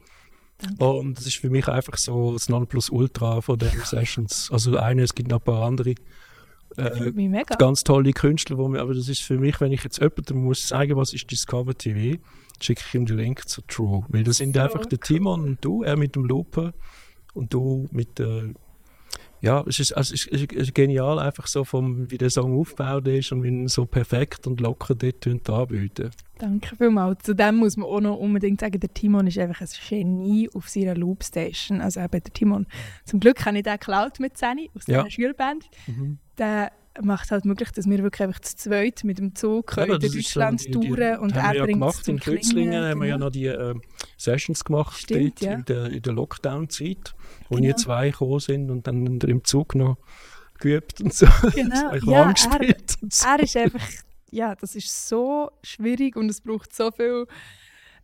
Und 0.80 1.20
es 1.20 1.28
ist 1.28 1.38
für 1.38 1.50
mich 1.50 1.68
einfach 1.68 1.98
so 1.98 2.34
das 2.34 2.48
Nonplusultra 2.50 3.42
von 3.42 3.60
den 3.60 3.70
Sessions. 3.84 4.50
Also 4.52 4.78
eine, 4.78 5.04
es 5.04 5.14
gibt 5.14 5.30
noch 5.30 5.40
ein 5.40 5.44
paar 5.44 5.64
andere. 5.64 5.94
Äh, 6.78 7.12
mega. 7.12 7.56
ganz 7.56 7.84
tolle 7.84 8.14
Künstler, 8.14 8.58
wo 8.58 8.68
mir, 8.68 8.82
aber 8.82 8.94
das 8.94 9.10
ist 9.10 9.22
für 9.22 9.38
mich, 9.38 9.60
wenn 9.62 9.72
ich 9.72 9.84
jetzt 9.84 10.00
jemandem 10.00 10.44
muss 10.44 10.68
sagen, 10.68 10.96
was 10.96 11.14
ist 11.14 11.30
Discover 11.30 11.78
TV, 11.78 12.18
schicke 12.62 12.84
ich 12.88 12.94
ihm 12.96 13.06
den 13.06 13.18
Link 13.18 13.48
zu 13.48 13.62
True. 13.62 14.06
Weil 14.10 14.24
das 14.24 14.38
sind 14.38 14.56
So 14.56 14.62
einfach 14.62 14.86
der 14.86 15.00
Timon 15.00 15.42
und 15.42 15.66
du, 15.66 15.84
er 15.84 15.98
mit 15.98 16.16
dem 16.16 16.26
Looper 16.26 16.74
und 17.34 17.54
du 17.54 17.88
mit 17.92 18.20
der 18.20 18.50
ja, 19.44 19.62
es 19.68 19.78
ist, 19.78 19.92
also 19.92 20.14
es 20.14 20.26
ist, 20.26 20.54
es 20.54 20.62
ist 20.62 20.74
genial, 20.74 21.20
einfach 21.20 21.48
so 21.48 21.66
vom, 21.66 22.10
wie 22.10 22.18
der 22.18 22.30
Song 22.30 22.58
aufgebaut 22.58 23.06
ist 23.10 23.34
und 23.34 23.44
wie 23.44 23.50
ihn 23.50 23.68
so 23.68 23.86
perfekt 23.86 24.48
und 24.48 24.62
locker 24.62 24.96
dort 24.96 25.50
anbieten. 25.50 26.12
Danke 26.38 26.78
vielmals. 26.78 27.24
Zudem 27.24 27.58
muss 27.58 27.76
man 27.76 27.90
auch 27.90 28.00
noch 28.00 28.16
unbedingt 28.16 28.62
sagen, 28.62 28.80
der 28.80 28.94
Timon 28.94 29.28
ist 29.28 29.38
einfach 29.38 29.60
ein 29.60 29.68
Genie 29.90 30.50
auf 30.54 30.70
seiner 30.70 30.96
Loopstation. 30.96 31.82
Also 31.82 32.00
eben 32.00 32.12
der 32.24 32.32
Timon, 32.34 32.68
zum 33.04 33.20
Glück 33.20 33.46
habe 33.46 33.58
ich 33.58 33.64
den 33.64 33.74
geklaut 33.74 34.22
mit 34.22 34.38
Seni 34.38 34.72
aus 34.76 34.88
Ja. 34.88 35.00
seiner 35.00 35.12
Schulband. 35.12 35.70
Mhm. 35.88 36.20
Der 36.38 36.72
macht 37.02 37.32
halt 37.32 37.44
möglich, 37.46 37.72
dass 37.72 37.88
wir 37.90 38.04
wirklich 38.04 38.22
einfach 38.28 38.40
zu 38.42 38.56
zweit 38.56 39.04
mit 39.04 39.18
dem 39.18 39.34
Zug 39.36 39.68
können 39.68 39.94
Ja, 39.94 39.98
durch 39.98 40.14
Deutschland 40.14 40.62
so, 40.62 40.70
die- 40.70 40.80
die- 40.80 40.88
touren 40.90 41.20
und 41.20 41.36
er 41.36 41.56
ja 41.56 41.64
bringt 41.64 41.84
es 41.84 41.98
in 42.00 42.04
zum 42.04 42.20
Kützlingen, 42.20 42.70
Klingen, 42.72 42.86
haben 42.90 43.02
wir 43.02 43.08
ja 43.08 43.16
genau. 43.16 43.26
noch 43.26 43.32
die 43.32 43.46
äh, 43.48 43.74
Sessions 44.18 44.64
gemacht 44.64 45.00
Stimmt, 45.00 45.42
dort 45.42 45.42
ja. 45.42 45.54
in 45.54 45.66
der, 45.66 46.00
der 46.00 46.14
Lockdown-Zeit, 46.14 47.16
wo 47.50 47.56
Genau. 47.56 47.68
wir 47.68 47.76
zwei 47.78 48.12
gekommen 48.12 48.40
sind 48.40 48.70
und 48.70 48.86
dann 48.86 49.20
im 49.22 49.44
Zug 49.44 49.74
noch 49.74 49.98
geübt 50.60 51.02
und 51.02 51.14
so. 51.14 51.26
Genau, 51.56 51.94
ja, 52.06 52.30
er- 52.30 52.36
so. 53.10 53.28
er 53.28 53.40
ist 53.42 53.58
einfach, 53.58 53.88
ja, 54.30 54.56
das 54.56 54.76
ist 54.76 55.10
so 55.10 55.50
schwierig 55.64 56.16
und 56.16 56.30
es 56.30 56.42
braucht 56.42 56.76
so 56.76 56.92
viel 56.92 57.26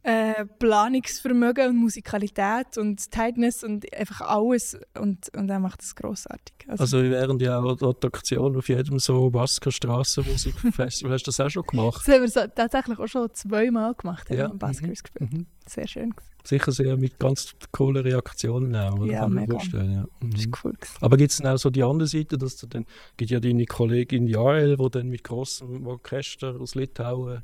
äh, 0.04 0.46
Planungsvermögen 0.60 1.70
und 1.70 1.76
Musikalität 1.78 2.78
und 2.78 3.12
Tightness 3.12 3.64
und 3.64 3.92
einfach 3.94 4.22
alles 4.22 4.78
und, 4.98 5.28
und 5.36 5.50
er 5.50 5.60
macht 5.60 5.82
es 5.82 5.94
grossartig. 5.96 6.54
Also, 6.68 6.84
Also 6.98 7.04
während 7.10 7.42
ja 7.42 7.60
auch 7.60 7.82
Attraktion 7.82 8.56
auf 8.56 8.70
jedem 8.70 9.00
so 9.00 9.30
Basker 9.30 9.72
Strassenmusikfestival, 9.72 11.14
hast 11.14 11.28
du 11.28 11.32
das 11.32 11.40
auch 11.40 11.50
schon 11.50 11.64
gemacht? 11.64 12.02
das 12.08 12.14
haben 12.16 12.22
wir 12.22 12.30
so, 12.30 12.42
tatsächlich 12.56 12.98
auch 13.00 13.08
schon 13.08 13.34
zweimal 13.34 13.94
gemacht, 13.94 14.30
haben 14.30 14.38
Ja, 14.38 14.46
wir 14.48 14.52
am 14.52 14.60
Buskers 14.60 15.04
gespielt. 15.04 15.34
Mhm. 15.34 15.46
Sehr 15.68 15.88
schön. 15.88 16.14
Sicher 16.44 16.72
sehr 16.72 16.98
mit 16.98 17.20
ganz 17.20 17.54
coolen 17.72 18.02
Reaktionen 18.04 18.76
auch? 18.76 19.06
Ja, 19.06 19.20
kann 19.22 19.34
mega. 19.34 19.52
vorstellen. 19.54 19.92
Ja. 19.92 20.06
Das 20.22 20.46
Mhm. 20.48 20.52
war 20.54 20.60
cool. 20.64 20.74
gewesen. 20.74 20.98
Aber 21.02 21.18
gibt 21.18 21.32
es 21.32 21.38
dann 21.38 21.54
auch 21.54 21.58
so 21.58 21.70
die 21.70 21.84
andere 21.84 22.08
Seite, 22.08 22.38
dass 22.38 22.56
du 22.58 22.68
dann, 22.68 22.86
gibt 23.18 23.30
ja 23.32 23.40
deine 23.40 23.66
Kollegin 23.66 24.26
Jael, 24.28 24.78
die 24.78 24.90
dann 24.90 25.10
mit 25.10 25.24
grossem 25.24 25.86
Orchester 25.86 26.56
aus 26.60 26.74
Litauen, 26.76 27.44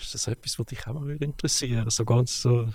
ist 0.00 0.14
das 0.14 0.26
etwas, 0.28 0.58
was 0.58 0.66
dich 0.66 0.86
auch 0.86 0.94
mal 0.94 1.06
würde 1.06 1.24
interessieren 1.24 1.88
So 1.90 2.04
ganz 2.04 2.42
so 2.42 2.68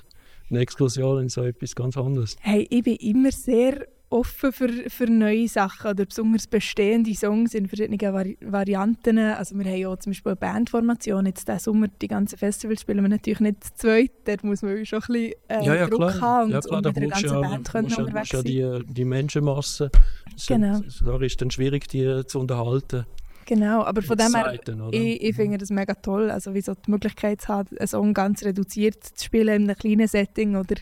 eine 0.49 0.60
Exkursion 0.60 1.22
in 1.24 1.30
so 1.30 1.43
etwas 1.43 1.76
ganz 1.76 1.97
anderes. 1.97 2.36
Hey, 2.41 2.67
ich 2.69 2.84
bin 2.84 2.95
immer 2.97 3.32
sehr 3.32 3.88
offen 4.09 4.51
für, 4.51 4.67
für 4.89 5.05
neue 5.05 5.47
Sachen 5.47 5.91
oder 5.91 6.05
besonders 6.05 6.45
bestehende 6.45 7.15
Songs 7.15 7.53
in 7.53 7.67
verschiedenen 7.69 7.97
Vari 8.01 8.38
Varianten. 8.41 9.17
Also 9.17 9.57
wir 9.57 9.63
haben 9.63 9.78
ja 9.78 9.97
zum 9.97 10.11
Beispiel 10.11 10.32
eine 10.32 10.36
Bandformation. 10.36 11.26
Jetzt 11.26 11.47
diesen 11.47 11.59
Sommer, 11.59 11.88
die 11.88 12.09
ganzen 12.09 12.38
Festivals 12.38 12.82
spielen 12.82 13.01
wir 13.03 13.07
natürlich 13.09 13.39
nicht 13.39 13.63
zu 13.63 13.74
zweit. 13.76 14.11
Dort 14.26 14.43
muss 14.43 14.61
man 14.63 14.86
schon 14.86 14.99
ein 14.99 15.07
bisschen 15.07 15.34
äh, 15.47 15.65
ja, 15.65 15.76
ja, 15.76 15.88
Druck 15.88 15.99
klar. 15.99 16.19
haben 16.22 16.45
und, 16.47 16.51
ja, 16.51 16.59
klar, 16.59 16.78
und 16.78 16.86
da 16.86 16.89
mit 16.89 16.97
einer 16.97 17.07
ganzen 17.07 17.30
ja, 17.30 17.39
Band 17.39 17.72
können 17.72 17.88
ja, 17.88 17.97
unterwegs 17.99 18.32
ja 18.32 18.38
sein. 18.39 18.45
die, 18.88 18.93
die 18.93 19.05
Menschenmasse. 19.05 19.91
So- 20.36 20.53
Genau. 20.53 20.82
Da 21.05 21.22
ist 21.22 21.41
dann 21.41 21.51
schwierig, 21.51 21.88
die 21.88 22.26
zu 22.26 22.39
unterhalten. 22.39 23.05
Genau, 23.46 23.84
aber 23.84 24.02
von 24.02 24.18
dem 24.18 24.34
her, 24.34 24.60
ich, 24.92 25.22
ich 25.22 25.36
finde 25.36 25.58
das 25.58 25.70
mega 25.70 25.94
toll, 25.94 26.30
also 26.30 26.54
wie 26.54 26.62
so 26.62 26.74
die 26.74 26.92
Möglichkeit 26.92 27.42
zu 27.42 27.50
haben, 27.50 27.78
einen 27.78 27.88
Song 27.88 28.14
ganz 28.14 28.44
reduziert 28.44 29.04
zu 29.04 29.26
spielen 29.26 29.64
in 29.64 29.70
einem 29.70 29.78
kleinen 29.78 30.08
Setting 30.08 30.56
oder 30.56 30.76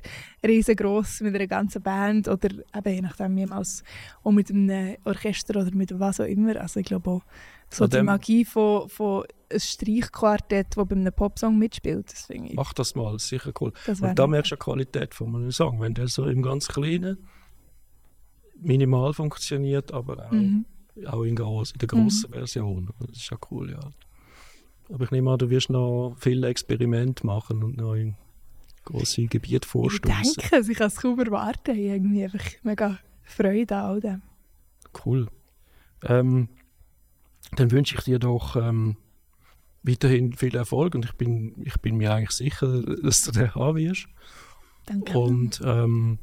riesengroß 0.45 1.21
mit 1.21 1.35
einer 1.35 1.47
ganzen 1.47 1.81
Band 1.81 2.27
oder 2.27 2.49
eben 2.75 2.93
je 2.93 3.01
nachdem 3.01 3.37
jemals 3.37 3.83
auch 4.23 4.31
mit 4.31 4.49
einem 4.49 4.97
Orchester 5.05 5.59
oder 5.61 5.71
mit 5.73 5.97
was 5.99 6.19
auch 6.19 6.25
immer. 6.25 6.59
Also 6.59 6.79
ich 6.79 6.85
glaube 6.85 7.09
auch 7.09 7.21
so 7.69 7.87
die 7.87 8.01
Magie 8.01 8.45
von, 8.45 8.89
von 8.89 9.25
einem 9.49 9.59
Streichquartett, 9.59 10.75
das 10.75 10.87
bei 10.87 10.95
einem 10.95 11.13
Popsong 11.13 11.57
mitspielt, 11.57 12.11
das 12.11 12.25
finde 12.25 12.49
ich, 12.49 12.55
Mach 12.55 12.73
das 12.73 12.95
mal, 12.95 13.17
sicher 13.19 13.51
cool. 13.61 13.73
Und 13.87 14.17
da 14.17 14.27
merkst 14.27 14.51
du 14.51 14.55
die 14.55 14.59
Qualität 14.59 15.13
von 15.13 15.35
einem 15.35 15.51
Song, 15.51 15.79
wenn 15.79 15.93
der 15.93 16.07
so 16.07 16.25
im 16.25 16.41
ganz 16.41 16.67
Kleinen 16.67 17.17
minimal 18.61 19.13
funktioniert, 19.13 19.93
aber 19.93 20.27
auch, 20.27 20.31
mhm. 20.31 20.65
Auch 21.07 21.23
in, 21.23 21.35
gross, 21.35 21.71
in 21.71 21.79
der 21.79 21.87
grossen 21.87 22.31
Version. 22.31 22.89
Das 22.99 23.17
ist 23.17 23.29
ja 23.29 23.37
cool, 23.51 23.71
ja. 23.71 23.79
Aber 24.91 25.03
ich 25.05 25.11
nehme 25.11 25.31
an, 25.31 25.37
du 25.37 25.49
wirst 25.49 25.69
noch 25.69 26.15
viele 26.19 26.47
Experimente 26.47 27.25
machen 27.25 27.63
und 27.63 27.77
noch 27.77 27.93
in 27.93 28.15
grosse 28.85 29.25
Gebiete 29.27 29.65
Ich 29.65 29.69
vorstoßen. 29.71 30.33
denke, 30.35 30.55
also 30.55 30.71
ich 30.71 30.77
kann 30.77 30.87
es 30.87 30.95
kaum 30.95 31.19
erwarten, 31.19 31.71
ich 31.71 31.89
habe 31.89 31.95
irgendwie 31.97 32.23
einfach 32.23 32.45
mega 32.63 32.97
Freude 33.23 33.75
an 33.75 33.85
all 33.85 33.99
dem. 34.01 34.21
Cool. 35.05 35.27
Ähm, 36.03 36.49
dann 37.55 37.71
wünsche 37.71 37.95
ich 37.95 38.03
dir 38.03 38.19
doch 38.19 38.55
ähm, 38.55 38.97
weiterhin 39.83 40.33
viel 40.33 40.55
Erfolg 40.55 40.95
und 40.95 41.05
ich 41.05 41.13
bin, 41.13 41.53
ich 41.63 41.79
bin 41.81 41.97
mir 41.97 42.13
eigentlich 42.13 42.31
sicher, 42.31 42.81
dass 43.03 43.23
du 43.23 43.31
den 43.31 43.53
haben 43.53 43.77
wirst. 43.77 44.07
Danke. 44.85 45.17
Und 45.17 45.61
ähm, 45.63 46.19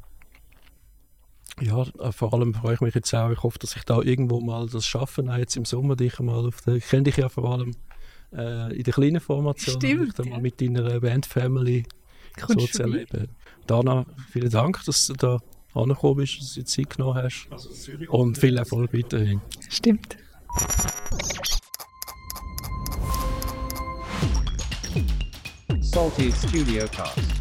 ja, 1.61 1.85
äh, 1.99 2.11
vor 2.11 2.33
allem 2.33 2.53
freue 2.53 2.75
ich 2.75 2.81
mich 2.81 2.95
jetzt 2.95 3.13
auch, 3.13 3.31
ich 3.31 3.43
hoffe, 3.43 3.59
dass 3.59 3.75
ich 3.75 3.83
da 3.83 4.01
irgendwo 4.01 4.39
mal 4.39 4.67
das 4.67 4.85
schaffe, 4.85 5.23
auch 5.27 5.37
jetzt 5.37 5.55
im 5.55 5.65
Sommer 5.65 5.95
dich 5.95 6.19
mal 6.19 6.47
auf 6.47 6.61
der, 6.61 6.75
ich 6.75 6.87
kenne 6.87 7.03
dich 7.03 7.17
ja 7.17 7.29
vor 7.29 7.51
allem 7.51 7.75
äh, 8.33 8.75
in 8.75 8.83
der 8.83 8.93
kleinen 8.93 9.19
Formation, 9.19 9.75
Stimmt, 9.75 10.07
dich 10.07 10.13
da 10.13 10.23
ja. 10.23 10.29
mal 10.31 10.41
mit 10.41 10.61
deiner 10.61 10.99
Band-Family 10.99 11.85
so 12.47 12.67
zu 12.67 12.83
erleben. 12.83 13.27
Dana, 13.65 14.05
vielen 14.31 14.49
Dank, 14.49 14.83
dass 14.85 15.07
du 15.07 15.13
da 15.13 15.39
angekommen 15.73 16.17
bist, 16.17 16.39
dass 16.39 16.53
du 16.53 16.61
dir 16.61 16.65
Zeit 16.65 16.89
genommen 16.91 17.15
hast 17.15 17.47
und 18.09 18.37
viel 18.37 18.57
Erfolg 18.57 18.93
weiterhin. 18.93 19.41
Stimmt. 19.69 20.17
Salty 25.81 26.31
Studio 26.31 26.85
Cast. 26.91 27.36